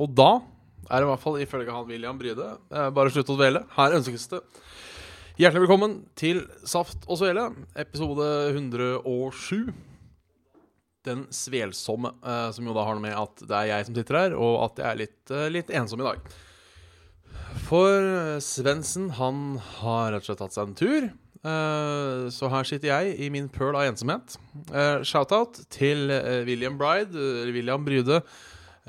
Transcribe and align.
Og 0.00 0.08
da 0.16 0.30
er 0.88 1.02
det 1.02 1.06
i 1.06 1.10
hvert 1.10 1.22
fall 1.22 1.38
ifølge 1.42 1.74
han 1.74 1.88
William 1.88 2.18
Bryde 2.18 2.46
eh, 2.72 2.88
bare 2.96 3.12
slutt 3.12 3.30
å 3.30 3.36
dvele. 3.36 3.62
Her 3.76 3.98
ønskes 3.98 4.26
det 4.32 4.40
hjertelig 5.40 5.66
velkommen 5.66 6.00
til 6.18 6.42
Saft 6.68 7.04
og 7.06 7.20
Svele, 7.20 7.50
episode 7.78 8.26
107. 8.50 9.70
Den 11.06 11.24
svelsomme, 11.32 12.14
eh, 12.24 12.46
som 12.56 12.68
jo 12.68 12.76
da 12.76 12.84
har 12.88 12.96
noe 12.96 13.04
med 13.04 13.16
at 13.16 13.44
det 13.44 13.58
er 13.58 13.72
jeg 13.74 13.88
som 13.88 13.98
sitter 13.98 14.18
her, 14.22 14.36
og 14.36 14.56
at 14.66 14.80
jeg 14.80 14.88
er 14.88 15.00
litt, 15.02 15.18
eh, 15.36 15.48
litt 15.52 15.72
ensom 15.82 16.02
i 16.02 16.08
dag. 16.08 16.30
For 17.66 18.40
Svendsen, 18.42 19.10
han 19.18 19.58
har 19.80 20.14
rett 20.14 20.24
og 20.24 20.30
slett 20.30 20.40
tatt 20.40 20.56
seg 20.56 20.70
en 20.70 20.78
tur. 20.78 21.10
Så 22.30 22.50
her 22.52 22.66
sitter 22.68 22.90
jeg 22.90 23.14
i 23.24 23.30
min 23.32 23.46
pøl 23.50 23.72
av 23.72 23.88
ensomhet. 23.88 24.36
Shout-out 25.08 25.62
til 25.72 26.12
William 26.46 26.76
Bride, 26.78 27.16
William 27.50 27.86
Bryde. 27.86 28.20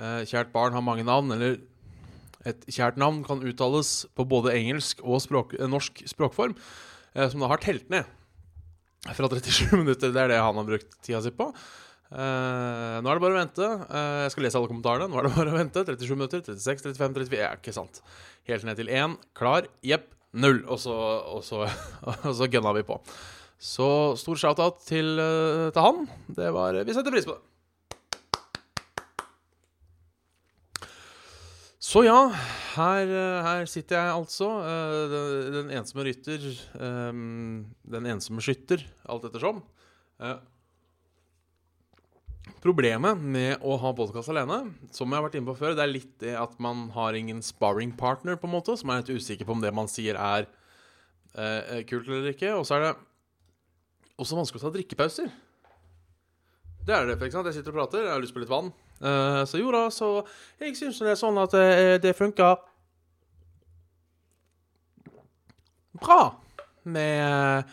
Eh, 0.02 0.24
kjært 0.26 0.50
barn 0.54 0.74
har 0.74 0.82
mange 0.82 1.06
navn, 1.06 1.30
eller 1.36 1.60
et 2.50 2.64
kjært 2.74 2.98
navn 2.98 3.22
kan 3.26 3.44
uttales 3.46 4.08
på 4.18 4.26
både 4.26 4.55
engelsk 4.55 5.04
og 5.05 5.22
språk, 5.22 5.54
eh, 5.59 5.70
norsk 5.70 6.02
språkform, 6.09 6.55
eh, 7.14 7.28
som 7.30 7.44
da 7.44 7.52
har 7.52 7.62
telt 7.62 7.86
ned 7.94 8.09
fra 9.06 9.30
37 9.30 9.78
minutter. 9.84 10.09
Det 10.09 10.23
er 10.23 10.34
det 10.34 10.42
han 10.42 10.58
har 10.58 10.66
brukt 10.66 10.98
tida 11.06 11.22
si 11.22 11.34
på. 11.34 11.52
Nå 12.12 12.18
er 13.08 13.16
det 13.16 13.23
bare 13.23 13.38
å 13.38 13.40
vente. 13.40 13.68
Jeg 13.88 14.32
skal 14.34 14.44
lese 14.44 14.58
alle 14.59 14.68
kommentarene. 14.68 15.08
Nå 15.08 15.22
er 15.22 15.30
det 15.30 15.36
bare 15.38 15.54
å 15.54 15.59
vente. 15.62 15.86
37 15.88 16.18
minutter, 16.18 16.42
36, 16.44 16.98
35, 16.98 17.14
34 17.22 17.40
Ja, 17.40 17.54
ikke 17.56 17.73
sant. 17.73 18.02
Helt 18.50 18.66
ned 18.68 18.81
til 18.81 18.92
1. 18.92 19.16
Klar. 19.38 19.70
Jepp. 19.86 20.09
Null. 20.36 20.59
Og 20.68 20.81
så, 20.84 20.92
og 21.31 21.40
så, 21.48 21.64
og 22.09 22.36
så 22.36 22.50
gunna 22.52 22.76
vi 22.76 22.84
på. 22.90 23.00
Så 23.62 23.88
stor 24.20 24.44
shout-out 24.44 24.84
til, 24.84 25.16
til 25.72 25.88
han. 25.88 26.04
Det 26.36 26.52
var, 26.52 26.81
vi 26.84 26.98
setter 26.98 27.16
pris 27.16 27.30
på 27.30 27.38
det. 27.38 27.51
Så 31.91 32.05
ja, 32.05 32.30
her, 32.77 33.09
eh, 33.09 33.41
her 33.44 33.66
sitter 33.68 33.98
jeg 33.98 34.16
altså. 34.16 34.48
eh, 34.63 35.02
Den, 35.11 35.52
den 35.58 35.72
ensomme 35.75 36.06
rytter. 36.08 36.45
Um, 36.80 37.66
Den 37.84 38.08
ensomme 38.08 38.44
skytter, 38.44 38.86
alt 39.11 39.25
ettersom. 39.28 39.59
Uh, 40.22 40.38
Problemet 42.64 43.19
med 43.19 43.64
å 43.66 43.75
ha 43.81 43.92
podkast 43.97 44.30
alene, 44.31 44.72
som 44.94 45.09
jeg 45.09 45.17
har 45.17 45.25
vært 45.25 45.36
inne 45.39 45.50
på 45.50 45.58
før, 45.58 45.73
det 45.75 45.84
er 45.84 45.92
litt 45.92 46.14
det 46.22 46.36
at 46.38 46.53
man 46.62 46.88
har 46.94 47.17
ingen 47.17 47.42
sparring 47.44 47.92
partner, 47.97 48.38
på 48.38 48.47
en 48.47 48.53
måte, 48.53 48.75
som 48.78 48.92
er 48.94 49.02
litt 49.02 49.12
usikker 49.12 49.50
på 49.50 49.56
om 49.56 49.64
det 49.64 49.73
man 49.75 49.89
sier, 49.92 50.16
er 50.16 50.47
uh, 51.36 51.81
kult 51.89 52.08
eller 52.08 52.31
ikke. 52.31 52.53
Og 52.56 52.64
så 52.69 52.78
er 52.78 52.86
det 52.86 52.94
også 54.22 54.38
vanskelig 54.38 54.62
å 54.62 54.67
ta 54.67 54.73
drikkepauser. 54.78 55.34
Det 56.86 56.95
er 56.95 57.09
det, 57.09 57.17
for 57.19 57.34
sant? 57.34 57.52
Jeg 57.52 57.59
sitter 57.59 57.75
og 57.75 57.81
prater, 57.81 58.06
jeg 58.08 58.16
har 58.16 58.23
lyst 58.23 58.38
på 58.38 58.45
litt 58.45 58.53
vann. 58.53 58.72
Eh, 59.02 59.44
så 59.49 59.57
jo 59.57 59.71
da, 59.73 59.88
så 59.89 60.11
jeg 60.61 60.75
syns 60.77 60.99
det 61.02 61.16
er 61.16 61.19
sånn 61.19 61.39
at 61.41 61.55
eh, 61.57 61.95
det 62.02 62.13
funker 62.13 62.59
bra 66.02 66.21
med, 66.85 67.72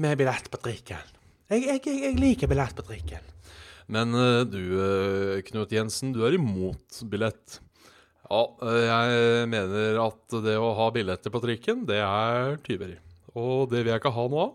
med 0.00 0.18
billett 0.20 0.50
på 0.52 0.60
trikken. 0.60 1.12
Jeg, 1.48 1.64
jeg, 1.64 1.80
jeg, 1.88 2.16
liker 2.20 2.50
billett 2.50 2.76
på 2.76 2.84
trikken. 2.88 3.30
Men 3.92 4.16
eh, 4.16 4.42
du, 4.48 4.60
Knut 5.48 5.72
Jensen, 5.72 6.12
du 6.12 6.24
er 6.28 6.36
imot 6.36 7.00
billett. 7.08 7.60
Ja, 8.24 8.42
jeg 8.64 9.48
mener 9.52 9.98
at 10.00 10.36
det 10.44 10.56
å 10.56 10.72
ha 10.76 10.88
billetter 10.92 11.32
på 11.32 11.42
trikken, 11.44 11.84
det 11.88 12.00
er 12.00 12.56
tyveri. 12.64 12.96
Og 13.36 13.68
det 13.72 13.82
vil 13.82 13.92
jeg 13.92 14.00
ikke 14.00 14.12
ha 14.16 14.26
noe 14.32 14.46
av. 14.48 14.54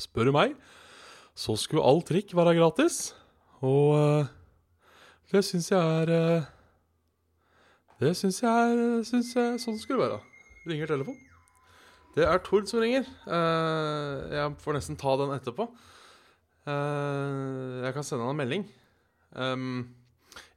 Spør 0.00 0.28
du 0.28 0.34
meg, 0.36 0.56
så 1.38 1.56
skulle 1.58 1.84
all 1.84 2.02
trikk 2.06 2.34
være 2.36 2.56
gratis. 2.58 3.12
Og 3.64 4.28
det 5.32 5.40
syns 5.44 5.70
jeg 5.72 5.80
er 5.80 6.10
eh, 6.12 6.48
Det 8.00 8.12
syns 8.18 8.42
jeg 8.42 8.50
er 8.74 9.04
synes 9.06 9.30
jeg, 9.34 9.60
Sånn 9.62 9.78
skulle 9.80 10.04
det 10.04 10.10
være. 10.12 10.20
Ringer 10.68 10.90
telefon. 10.90 11.18
Det 12.14 12.26
er 12.28 12.42
Tord 12.46 12.68
som 12.70 12.82
ringer. 12.82 13.06
Eh, 13.26 14.34
jeg 14.36 14.56
får 14.62 14.76
nesten 14.76 14.98
ta 15.00 15.14
den 15.20 15.34
etterpå. 15.34 15.66
Eh, 16.68 17.84
jeg 17.86 17.94
kan 17.96 18.06
sende 18.06 18.26
han 18.26 18.34
en 18.34 18.42
melding. 18.42 18.66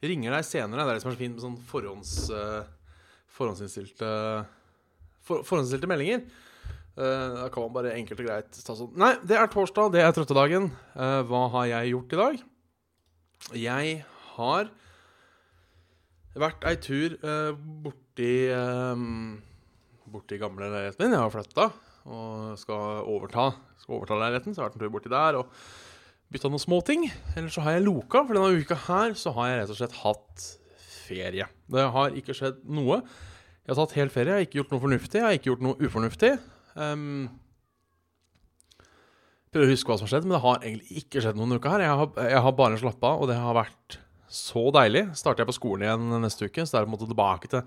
Ringer 0.03 0.35
deg 0.35 0.45
senere. 0.45 0.83
Det 0.83 0.91
er 0.91 0.99
det 0.99 1.05
som 1.05 1.11
er 1.11 1.15
så 1.17 1.21
fint 1.21 1.37
med 1.37 1.45
sånn 1.45 1.55
forhånds, 1.69 2.11
forhåndsinnstilte 3.37 4.11
for, 5.25 5.41
Forhåndsinnstilte 5.47 5.89
meldinger. 5.89 6.21
Da 6.97 7.47
kan 7.53 7.65
man 7.65 7.73
bare 7.75 7.95
enkelt 7.97 8.21
og 8.21 8.29
greit 8.29 8.59
ta 8.65 8.73
sånn 8.77 8.93
Nei, 8.97 9.11
det 9.27 9.37
er 9.37 9.49
torsdag, 9.53 9.91
det 9.93 10.05
er 10.05 10.13
trøttedagen. 10.15 10.69
Hva 11.29 11.41
har 11.55 11.67
jeg 11.73 11.91
gjort 11.95 12.13
i 12.13 12.21
dag? 12.21 12.45
Jeg 13.65 13.97
har 14.37 14.71
vært 16.37 16.65
ei 16.69 16.77
tur 16.81 17.17
eh, 17.17 17.51
borti 17.83 18.33
eh, 18.53 19.05
Borti 20.07 20.37
gamle 20.39 20.69
leiligheten 20.71 21.03
min. 21.03 21.17
Jeg 21.17 21.25
har 21.25 21.33
flytta 21.33 21.67
og 22.07 22.53
skal 22.61 23.01
overta 23.03 23.49
Skal 23.81 23.97
overta 23.97 24.19
leiligheten. 24.21 24.55
Så 24.55 24.61
jeg 24.61 24.63
har 24.63 24.71
vært 24.71 24.79
en 24.79 24.85
tur 24.85 24.93
borti 24.93 25.11
der 25.11 25.39
og 25.41 25.51
bytta 26.31 26.51
noen 26.51 26.63
småting. 26.63 27.07
Eller 27.35 27.51
så 27.51 27.63
har 27.65 27.77
jeg 27.77 27.87
loka, 27.87 28.23
for 28.23 28.37
denne 28.37 28.61
uka 28.61 28.77
her 28.87 29.17
så 29.19 29.33
har 29.35 29.51
jeg 29.51 29.59
rett 29.61 29.73
og 29.73 29.79
slett 29.81 29.97
hatt 30.03 30.47
ferie. 31.07 31.47
Det 31.71 31.89
har 31.95 32.15
ikke 32.19 32.35
skjedd 32.35 32.63
noe. 32.67 33.01
Jeg 33.63 33.73
har 33.73 33.81
tatt 33.81 33.97
hel 33.99 34.11
ferie. 34.13 34.31
Jeg 34.31 34.39
har 34.39 34.47
ikke 34.47 34.61
gjort 34.61 34.73
noe 34.75 34.83
fornuftig. 34.83 35.19
Jeg 35.19 35.27
har 35.27 35.37
ikke 35.37 35.51
gjort 35.51 35.67
noe 35.67 35.87
ufornuftig. 35.87 36.33
Um, 36.77 37.27
prøver 39.51 39.67
å 39.67 39.73
huske 39.73 39.91
hva 39.91 39.97
som 39.99 40.07
har 40.07 40.13
skjedd, 40.15 40.27
men 40.27 40.37
det 40.37 40.43
har 40.43 40.59
egentlig 40.61 41.01
ikke 41.03 41.23
skjedd 41.23 41.39
noen 41.39 41.57
uker 41.57 41.73
her. 41.73 41.85
Jeg 41.87 42.01
har, 42.01 42.11
jeg 42.31 42.43
har 42.47 42.59
bare 42.59 42.79
slappa 42.79 43.13
av, 43.13 43.23
og 43.23 43.31
det 43.31 43.39
har 43.39 43.57
vært 43.57 43.99
så 44.27 44.67
deilig. 44.75 45.07
Starter 45.17 45.43
jeg 45.43 45.51
på 45.51 45.57
skolen 45.57 45.85
igjen 45.87 46.21
neste 46.23 46.47
uke, 46.47 46.65
så 46.65 46.75
det 46.75 46.79
er 46.79 46.87
på 46.87 46.91
en 46.91 46.95
måte 46.95 47.09
tilbake 47.09 47.51
til 47.51 47.63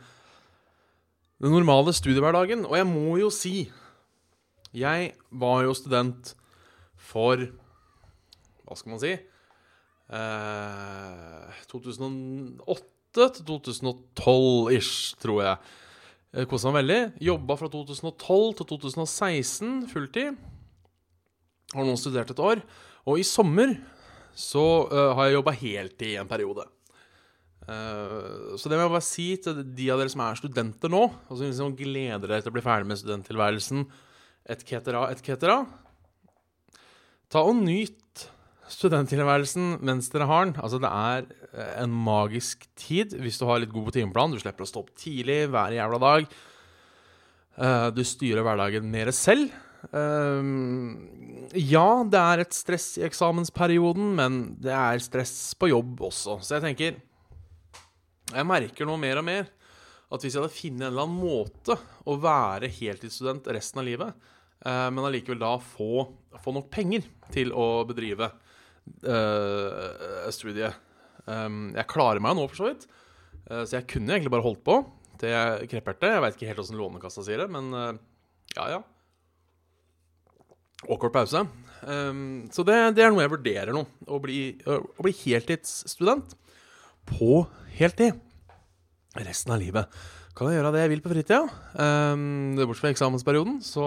den 1.40 1.54
normale 1.56 1.94
studiehverdagen. 1.96 2.66
Og 2.68 2.76
jeg 2.76 2.88
må 2.88 3.16
jo 3.20 3.30
si 3.32 3.70
Jeg 4.70 5.12
var 5.32 5.64
jo 5.64 5.74
student 5.74 6.34
for 6.94 7.40
Hva 8.62 8.76
skal 8.76 8.92
man 8.92 9.02
si? 9.02 9.16
Eh, 10.10 11.60
2008 11.70 13.26
til 13.34 13.44
2012-ish, 13.46 15.16
tror 15.22 15.42
jeg. 15.42 16.44
Kosa 16.50 16.70
meg 16.70 16.84
veldig. 16.84 17.00
Jobba 17.26 17.56
fra 17.58 17.70
2012 17.70 18.54
til 18.60 18.68
2016 18.70 19.88
fulltid. 19.90 20.38
Har 21.74 21.86
nå 21.86 21.96
studert 21.98 22.30
et 22.30 22.42
år. 22.42 22.62
Og 23.06 23.18
i 23.18 23.26
sommer 23.26 23.74
så 24.36 24.66
uh, 24.90 25.12
har 25.16 25.28
jeg 25.28 25.38
jobba 25.38 25.56
heltid 25.56 26.12
i 26.12 26.18
en 26.20 26.30
periode. 26.30 26.66
Uh, 27.68 28.56
så 28.58 28.70
det 28.70 28.78
må 28.78 28.86
jeg 28.86 28.94
bare 28.94 29.06
si 29.06 29.28
til 29.42 29.62
de 29.62 29.90
av 29.92 30.00
dere 30.00 30.12
som 30.12 30.24
er 30.24 30.40
studenter 30.40 30.92
nå, 30.92 31.04
og 31.06 31.32
som 31.34 31.46
liksom 31.46 31.76
gleder 31.78 32.26
dere 32.26 32.42
til 32.42 32.52
å 32.52 32.56
bli 32.56 32.64
ferdig 32.64 32.90
med 32.90 33.00
studenttilværelsen, 33.00 33.86
et 34.50 34.66
cetera, 34.66 35.06
et 35.12 35.20
etc. 35.20 35.60
Ta 37.30 37.44
og 37.46 37.58
nyt 37.60 38.26
studenttilværelsen 38.70 39.80
mens 39.86 40.10
dere 40.12 40.28
har 40.30 40.46
den. 40.46 40.54
Altså, 40.62 40.80
det 40.82 40.90
er 40.90 41.26
eh, 41.50 41.72
en 41.82 41.94
magisk 41.94 42.66
tid 42.78 43.14
hvis 43.18 43.38
du 43.40 43.46
har 43.48 43.62
litt 43.62 43.74
god 43.74 43.92
timeplan. 43.96 44.34
Du 44.34 44.40
slipper 44.42 44.66
å 44.66 44.70
stå 44.70 44.84
opp 44.84 44.94
tidlig 44.98 45.44
hver 45.50 45.74
jævla 45.76 46.00
dag. 46.02 46.30
Uh, 47.60 47.88
du 47.92 48.00
styrer 48.06 48.46
hverdagen 48.46 48.86
mer 48.88 49.10
selv. 49.12 49.50
Um, 49.88 51.48
ja, 51.56 52.02
det 52.04 52.20
er 52.20 52.42
et 52.42 52.56
stress 52.56 52.92
i 53.00 53.06
eksamensperioden, 53.06 54.12
men 54.18 54.40
det 54.60 54.74
er 54.76 55.00
stress 55.02 55.54
på 55.56 55.70
jobb 55.72 56.04
også. 56.10 56.36
Så 56.44 56.58
jeg 56.58 56.66
tenker 56.66 57.00
Jeg 58.30 58.46
merker 58.46 58.86
nå 58.86 58.98
mer 59.00 59.22
og 59.22 59.26
mer 59.26 59.48
at 60.10 60.22
hvis 60.22 60.34
jeg 60.34 60.42
hadde 60.42 60.54
funnet 60.54 60.84
en 60.84 60.88
eller 60.90 61.06
annen 61.06 61.22
måte 61.22 61.76
å 62.10 62.16
være 62.18 62.70
heltidsstudent 62.74 63.46
resten 63.54 63.78
av 63.78 63.86
livet, 63.86 64.30
eh, 64.66 64.86
men 64.90 65.06
allikevel 65.06 65.38
da 65.38 65.52
få, 65.62 66.04
få 66.42 66.54
nok 66.56 66.66
penger 66.74 67.06
til 67.30 67.52
å 67.54 67.84
bedrive 67.86 68.26
uh, 69.06 70.26
studiet 70.34 70.74
um, 71.30 71.70
Jeg 71.76 71.86
klarer 71.92 72.18
meg 72.22 72.34
nå, 72.34 72.48
for 72.50 72.58
så 72.58 72.72
vidt, 72.72 72.88
Uh, 73.50 73.64
så 73.66 73.80
jeg 73.80 73.88
kunne 73.90 74.14
egentlig 74.14 74.30
bare 74.30 74.46
holdt 74.46 74.62
på 74.66 74.76
til 75.20 75.32
jeg 75.32 75.68
kreperte. 75.72 76.08
Jeg 76.14 76.22
veit 76.24 76.36
ikke 76.36 76.48
helt 76.52 76.62
åssen 76.62 76.78
Lånekassa 76.78 77.24
sier 77.26 77.42
det, 77.42 77.48
men 77.52 77.72
uh, 77.74 77.98
ja, 78.54 78.68
ja. 78.76 78.80
Awkward 80.88 81.12
pause. 81.12 81.44
Um, 81.80 82.48
så 82.52 82.64
det, 82.66 82.76
det 82.96 83.04
er 83.04 83.12
noe 83.12 83.24
jeg 83.24 83.32
vurderer 83.32 83.74
nå. 83.76 83.84
Å 84.08 84.20
bli, 84.22 84.40
å 84.68 84.80
bli 85.00 85.12
heltidsstudent 85.24 86.34
på 87.10 87.44
heltid 87.76 88.20
resten 89.26 89.54
av 89.54 89.60
livet. 89.60 90.00
Kan 90.36 90.48
jeg 90.48 90.60
gjøre 90.60 90.72
det 90.74 90.84
jeg 90.84 90.92
vil 90.94 91.02
på 91.04 91.12
fritida. 91.12 91.42
Um, 91.74 92.54
Bortsett 92.60 92.84
fra 92.84 92.92
eksamensperioden, 92.94 93.58
så 93.64 93.86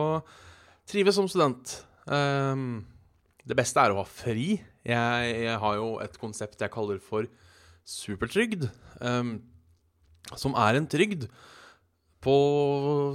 trives 0.90 1.18
som 1.18 1.30
student. 1.32 1.78
Um, 2.06 2.84
det 3.48 3.58
beste 3.58 3.82
er 3.82 3.94
å 3.94 4.02
ha 4.02 4.06
fri. 4.08 4.58
Jeg, 4.84 5.34
jeg 5.48 5.58
har 5.64 5.80
jo 5.80 5.96
et 6.04 6.20
konsept 6.22 6.62
jeg 6.62 6.74
kaller 6.74 7.00
for 7.04 7.30
supertrygd. 7.88 8.68
Um, 9.00 9.38
som 10.40 10.56
er 10.60 10.80
en 10.80 10.88
trygd 10.90 11.28
på 12.24 12.36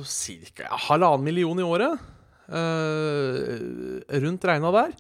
ca. 0.05 0.69
halvannen 0.89 1.25
million 1.25 1.61
i 1.61 1.67
året. 1.67 2.01
Uh, 2.49 4.01
rundt 4.25 4.47
regna 4.49 4.73
der. 4.73 4.95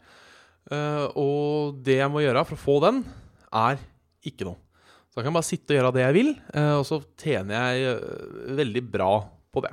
Uh, 0.68 1.06
og 1.16 1.78
det 1.84 1.96
jeg 2.02 2.12
må 2.12 2.20
gjøre 2.20 2.44
for 2.48 2.58
å 2.58 2.64
få 2.64 2.78
den, 2.84 3.02
er 3.48 3.80
ikke 4.26 4.48
noe. 4.48 4.60
Så 5.08 5.20
Da 5.20 5.24
kan 5.24 5.32
jeg 5.32 5.38
bare 5.38 5.48
sitte 5.48 5.74
og 5.74 5.78
gjøre 5.78 5.92
det 5.96 6.04
jeg 6.04 6.16
vil, 6.16 6.32
eh, 6.54 6.74
og 6.76 6.84
så 6.86 7.00
tjener 7.18 7.54
jeg 7.58 7.94
eh, 7.94 8.56
veldig 8.58 8.82
bra 8.92 9.12
på 9.54 9.62
det. 9.64 9.72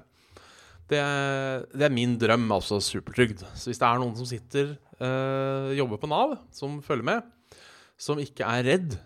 Det 0.89 0.99
er, 1.01 1.65
det 1.73 1.87
er 1.87 1.93
min 1.93 2.13
drøm, 2.21 2.45
altså 2.53 2.79
supertrygd. 2.81 3.43
Så 3.57 3.71
hvis 3.71 3.81
det 3.81 3.87
er 3.87 3.99
noen 4.01 4.15
som 4.17 4.27
sitter, 4.29 4.75
øh, 5.01 5.73
jobber 5.77 5.99
på 6.01 6.09
Nav, 6.11 6.37
som 6.53 6.77
følger 6.85 7.09
med, 7.09 7.57
som 7.97 8.21
ikke 8.21 8.45
er 8.45 8.67
redd 8.69 8.97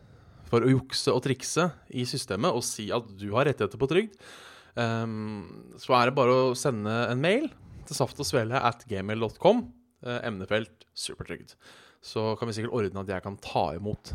for 0.49 0.65
å 0.65 0.71
jukse 0.73 1.13
og 1.13 1.23
trikse 1.23 1.69
i 1.93 2.05
systemet 2.09 2.55
og 2.55 2.65
si 2.65 2.89
at 2.93 3.05
du 3.19 3.29
har 3.35 3.47
rettigheter 3.47 3.79
på 3.79 3.89
trygd, 3.89 4.15
um, 4.73 5.75
så 5.77 5.93
er 5.99 6.09
det 6.09 6.17
bare 6.17 6.37
å 6.49 6.55
sende 6.57 6.95
en 7.11 7.21
mail 7.21 7.45
til 7.89 7.97
saft 7.97 8.21
at 8.21 8.85
gmail.com, 8.89 9.67
Eh, 9.99 10.19
emnefelt 10.23 10.85
supertrygd. 10.95 11.57
Så 11.99 12.37
kan 12.39 12.47
vi 12.47 12.55
sikkert 12.55 12.75
ordne 12.77 13.01
at 13.03 13.09
jeg 13.11 13.23
kan 13.25 13.35
ta 13.43 13.65
imot 13.75 14.13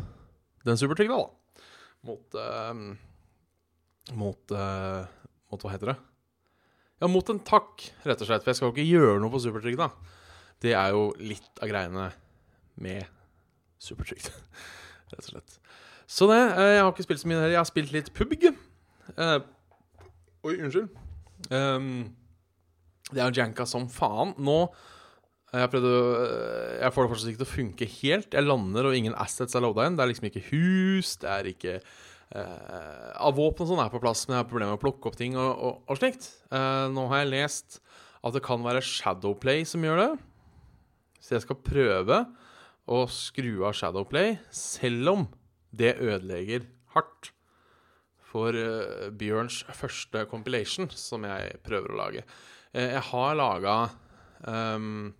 den 0.65 0.79
supertrygda, 0.81 1.19
da. 1.21 1.65
Mot 2.05 2.37
eh, 2.41 2.79
Mot 4.17 4.53
eh, 4.53 5.03
Mot 5.51 5.61
hva 5.61 5.73
heter 5.75 5.91
det? 5.93 5.95
Ja, 7.03 7.09
mot 7.11 7.29
en 7.29 7.41
takk, 7.45 7.83
rett 8.07 8.23
og 8.23 8.29
slett. 8.29 8.41
For 8.41 8.49
jeg 8.49 8.57
skal 8.57 8.71
jo 8.71 8.73
ikke 8.73 8.87
gjøre 8.87 9.21
noe 9.21 9.33
på 9.33 9.43
supertrygda. 9.43 9.91
Det 10.63 10.73
er 10.73 10.95
jo 10.95 11.09
litt 11.21 11.61
av 11.61 11.69
greiene 11.69 12.07
med 12.81 13.05
supertrygd, 13.83 14.31
rett 15.13 15.21
og 15.21 15.29
slett. 15.35 15.59
Så 16.09 16.25
det. 16.31 16.41
Eh, 16.41 16.71
jeg 16.79 16.81
har 16.81 16.93
ikke 16.95 17.05
spilt 17.05 17.21
så 17.21 17.29
mye 17.29 17.43
her. 17.43 17.53
Jeg 17.53 17.61
har 17.61 17.69
spilt 17.69 17.93
litt 17.93 18.09
PubG. 18.17 18.49
Eh, 19.13 19.37
oi, 20.49 20.55
unnskyld. 20.55 20.89
Um, 21.53 22.15
det 23.13 23.21
er 23.21 23.37
janka 23.37 23.67
som 23.69 23.87
faen. 23.91 24.33
Nå 24.41 24.59
jeg, 25.55 25.69
prøvde, 25.71 25.91
jeg 26.81 26.91
får 26.91 27.05
det 27.05 27.11
fortsatt 27.11 27.31
ikke 27.31 27.41
til 27.41 27.47
å 27.47 27.53
funke 27.53 27.87
helt. 27.99 28.33
Jeg 28.35 28.47
lander, 28.47 28.89
og 28.89 28.97
ingen 28.97 29.15
assets 29.21 29.55
er 29.55 29.63
loada 29.63 29.85
inn. 29.87 29.95
Det 29.95 30.03
er 30.03 30.11
liksom 30.11 30.27
ikke 30.31 30.45
hus, 30.49 31.15
det 31.21 31.31
er 31.31 31.49
ikke 31.53 31.79
Av 32.35 33.35
våpen 33.37 33.63
og 33.63 33.69
sånn 33.69 33.83
er 33.83 33.91
på 33.93 34.01
plass, 34.01 34.25
men 34.25 34.35
jeg 34.35 34.41
har 34.41 34.49
problemer 34.49 34.73
med 34.73 34.79
å 34.79 34.81
plukke 34.81 35.07
opp 35.07 35.15
ting 35.19 35.37
og, 35.39 35.51
og, 35.53 35.75
og 35.87 35.99
slikt. 35.99 36.25
Uh, 36.49 36.89
nå 36.91 37.05
har 37.11 37.21
jeg 37.21 37.31
lest 37.31 37.77
at 38.25 38.33
det 38.35 38.41
kan 38.43 38.65
være 38.65 38.81
Shadowplay 38.83 39.61
som 39.69 39.85
gjør 39.85 40.01
det. 40.01 40.09
Så 41.21 41.37
jeg 41.37 41.45
skal 41.45 41.61
prøve 41.61 42.17
å 42.89 43.03
skru 43.13 43.63
av 43.69 43.77
Shadowplay, 43.77 44.35
selv 44.49 45.13
om 45.13 45.27
det 45.69 45.93
ødelegger 46.01 46.65
hardt 46.97 47.31
for 48.25 48.57
uh, 48.57 49.07
Bjørns 49.15 49.61
første 49.77 50.25
compilation, 50.33 50.89
som 50.91 51.23
jeg 51.29 51.61
prøver 51.63 51.93
å 51.93 52.01
lage. 52.01 52.25
Uh, 52.75 52.89
jeg 52.91 53.03
har 53.09 53.37
laga 53.39 53.75
um, 54.43 55.13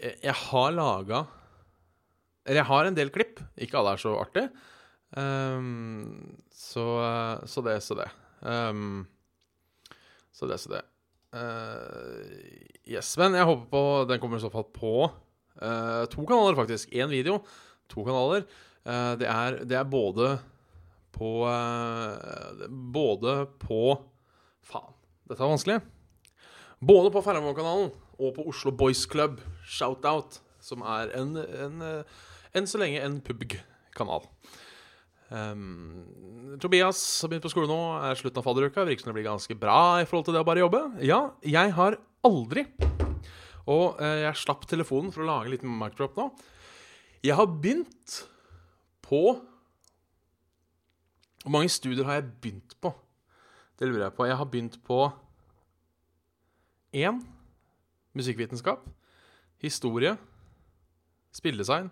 Jeg 0.00 0.36
har 0.46 0.70
laga 0.72 1.26
Eller 2.46 2.62
jeg 2.62 2.70
har 2.70 2.88
en 2.88 2.96
del 2.96 3.12
klipp. 3.12 3.42
Ikke 3.60 3.76
alle 3.80 3.96
er 3.96 4.00
så 4.00 4.14
artige. 4.20 4.48
Um, 5.16 6.38
så, 6.52 6.84
uh, 7.02 7.46
så, 7.46 7.62
det, 7.66 7.78
så 7.84 7.98
det. 7.98 8.08
Um, 8.40 9.06
så 10.32 10.48
det, 10.48 10.60
så 10.60 10.72
det. 10.76 10.82
yes, 12.86 13.10
men 13.18 13.34
jeg 13.34 13.44
håper 13.44 13.66
på 13.68 13.82
Den 14.08 14.20
kommer 14.22 14.38
i 14.38 14.44
så 14.44 14.52
fall 14.52 14.68
på 14.72 14.92
to 16.12 16.22
kanaler, 16.28 16.54
faktisk. 16.56 16.92
Én 16.92 17.10
video, 17.10 17.40
to 17.88 18.04
kanaler. 18.04 18.44
Uh, 18.86 19.16
det 19.18 19.26
er, 19.26 19.58
det 19.66 19.76
er 19.80 19.88
både 19.90 20.36
på 21.16 21.48
eh, 21.48 22.66
Både 22.68 23.46
på 23.60 23.82
Faen, 24.66 24.96
dette 25.28 25.40
er 25.40 25.52
vanskelig. 25.52 25.78
Både 26.80 27.08
på 27.12 27.22
Ferramon-kanalen 27.24 27.88
og 28.20 28.34
på 28.36 28.44
Oslo 28.50 28.72
Boys 28.72 29.06
Club, 29.08 29.40
Shoutout, 29.64 30.42
som 30.60 30.82
er 30.84 31.12
en, 31.16 31.36
en, 31.40 31.82
eh, 31.84 32.18
enn 32.56 32.68
så 32.68 32.80
lenge 32.80 33.00
en 33.00 33.16
pubg-kanal. 33.24 34.26
Um, 35.26 36.04
Tobias 36.62 37.00
har 37.22 37.32
begynt 37.32 37.46
på 37.46 37.50
skole 37.50 37.66
nå, 37.70 37.78
er 38.04 38.18
slutten 38.18 38.42
av 38.42 38.46
fadderuka. 38.46 38.84
Virker 38.86 39.02
som 39.02 39.10
det 39.10 39.16
blir 39.18 39.26
ganske 39.26 39.56
bra 39.58 39.98
i 40.02 40.06
forhold 40.06 40.28
til 40.28 40.36
det 40.36 40.44
å 40.44 40.46
bare 40.46 40.62
jobbe. 40.62 40.82
Ja, 41.02 41.20
jeg 41.42 41.72
har 41.74 41.98
aldri 42.26 42.66
Og 43.66 43.98
uh, 43.98 44.18
jeg 44.22 44.38
slapp 44.38 44.68
telefonen 44.70 45.12
for 45.14 45.24
å 45.24 45.28
lage 45.30 45.48
en 45.48 45.54
liten 45.56 45.72
microp 45.80 46.14
nå. 46.18 46.28
Jeg 47.24 47.34
har 47.38 47.48
begynt 47.50 48.20
på 49.02 49.22
Hvor 51.42 51.54
mange 51.54 51.70
studier 51.72 52.06
har 52.06 52.20
jeg 52.20 52.30
begynt 52.42 52.76
på? 52.82 52.92
Det 53.78 53.88
lurer 53.88 54.06
jeg 54.06 54.16
på. 54.16 54.26
Jeg 54.28 54.38
har 54.38 54.50
begynt 54.50 54.78
på 54.86 55.00
én 56.94 57.20
musikkvitenskap, 58.16 58.84
historie, 59.62 60.14
spilledesign 61.36 61.90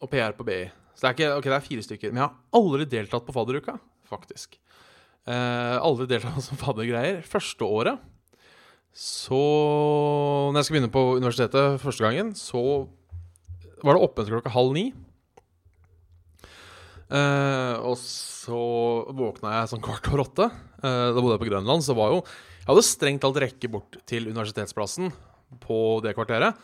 og 0.00 0.10
PR 0.12 0.34
på 0.36 0.46
BI. 0.48 0.62
Så 0.94 1.04
det 1.04 1.08
er, 1.08 1.16
ikke, 1.16 1.32
okay, 1.38 1.50
det 1.50 1.56
er 1.56 1.68
fire 1.68 1.84
stykker. 1.86 2.12
Men 2.12 2.22
jeg 2.22 2.28
har 2.28 2.60
aldri 2.60 2.86
deltatt 2.92 3.26
på 3.26 3.34
fadderuka, 3.36 3.76
faktisk. 4.08 4.58
Eh, 5.28 5.76
aldri 5.80 6.08
deltatt 6.10 6.44
som 6.44 6.60
faddergreier. 6.60 7.22
Første 7.26 7.66
året 7.66 8.08
så 8.90 9.38
Når 10.50 10.56
jeg 10.58 10.66
skal 10.66 10.74
begynne 10.74 10.90
på 10.90 11.02
universitetet 11.20 11.78
første 11.78 12.02
gangen, 12.02 12.32
så 12.34 12.88
var 13.84 13.94
det 13.94 14.02
åpent 14.02 14.32
klokka 14.32 14.50
halv 14.50 14.74
ni. 14.74 14.88
Eh, 17.10 17.76
og 17.86 17.94
så 17.98 18.58
våkna 19.14 19.54
jeg 19.60 19.70
sånn 19.70 19.84
kvart 19.84 20.10
over 20.10 20.24
åtte. 20.24 20.48
Eh, 20.82 21.06
da 21.14 21.18
bodde 21.20 21.36
jeg 21.36 21.44
på 21.44 21.50
Grønland. 21.52 21.86
Så 21.86 21.94
var 21.98 22.16
jo 22.16 22.20
Jeg 22.60 22.68
hadde 22.68 22.84
strengt 22.86 23.22
talt 23.24 23.40
rekke 23.42 23.70
bort 23.72 23.98
til 24.08 24.28
universitetsplassen 24.30 25.10
på 25.62 25.78
det 26.04 26.14
kvarteret. 26.16 26.58